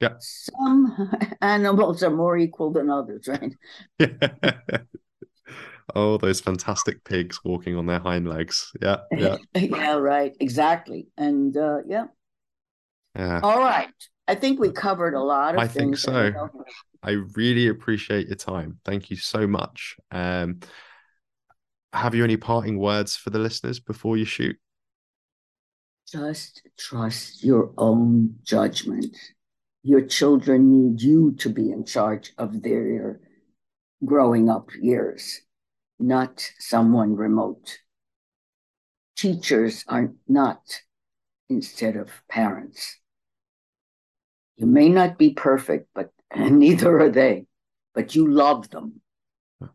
Yeah. 0.00 0.14
Some 0.20 1.10
animals 1.40 2.02
are 2.02 2.10
more 2.10 2.36
equal 2.36 2.72
than 2.72 2.90
others, 2.90 3.28
right? 3.28 3.54
Yeah. 3.98 4.78
Oh, 5.94 6.16
those 6.16 6.40
fantastic 6.40 7.04
pigs 7.04 7.44
walking 7.44 7.76
on 7.76 7.86
their 7.86 7.98
hind 7.98 8.26
legs. 8.26 8.72
Yeah, 8.80 8.98
yeah. 9.12 9.36
yeah, 9.54 9.94
right. 9.94 10.32
Exactly. 10.40 11.08
And 11.16 11.54
uh, 11.56 11.78
yeah. 11.86 12.06
Yeah. 13.14 13.40
All 13.42 13.58
right. 13.58 13.88
I 14.26 14.34
think 14.34 14.58
we 14.58 14.72
covered 14.72 15.14
a 15.14 15.20
lot 15.20 15.54
of 15.54 15.60
I 15.60 15.68
think 15.68 15.98
so. 15.98 16.32
I 17.02 17.10
really 17.36 17.68
appreciate 17.68 18.28
your 18.28 18.36
time. 18.36 18.78
Thank 18.84 19.10
you 19.10 19.16
so 19.16 19.46
much. 19.46 19.96
Um, 20.10 20.60
have 21.94 22.14
you 22.14 22.24
any 22.24 22.36
parting 22.36 22.78
words 22.78 23.16
for 23.16 23.30
the 23.30 23.38
listeners 23.38 23.78
before 23.78 24.16
you 24.16 24.24
shoot? 24.24 24.56
Just 26.10 26.62
trust 26.76 27.42
your 27.42 27.72
own 27.78 28.34
judgment. 28.42 29.16
Your 29.82 30.02
children 30.02 30.70
need 30.70 31.00
you 31.00 31.32
to 31.38 31.48
be 31.48 31.70
in 31.70 31.84
charge 31.84 32.32
of 32.36 32.62
their 32.62 33.20
growing 34.04 34.50
up 34.50 34.70
years, 34.80 35.40
not 35.98 36.50
someone 36.58 37.14
remote. 37.14 37.78
Teachers 39.16 39.84
are 39.88 40.12
not 40.26 40.80
instead 41.48 41.96
of 41.96 42.10
parents. 42.28 42.98
You 44.56 44.66
may 44.66 44.88
not 44.88 45.16
be 45.16 45.32
perfect, 45.32 45.88
but 45.94 46.10
neither 46.36 47.00
are 47.00 47.10
they, 47.10 47.46
but 47.94 48.14
you 48.14 48.28
love 48.28 48.70
them. 48.70 49.00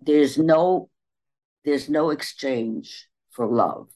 There's 0.01 0.37
no 0.37 0.89
there's 1.65 1.89
no 1.89 2.09
exchange 2.09 3.07
for 3.31 3.45
love. 3.45 3.89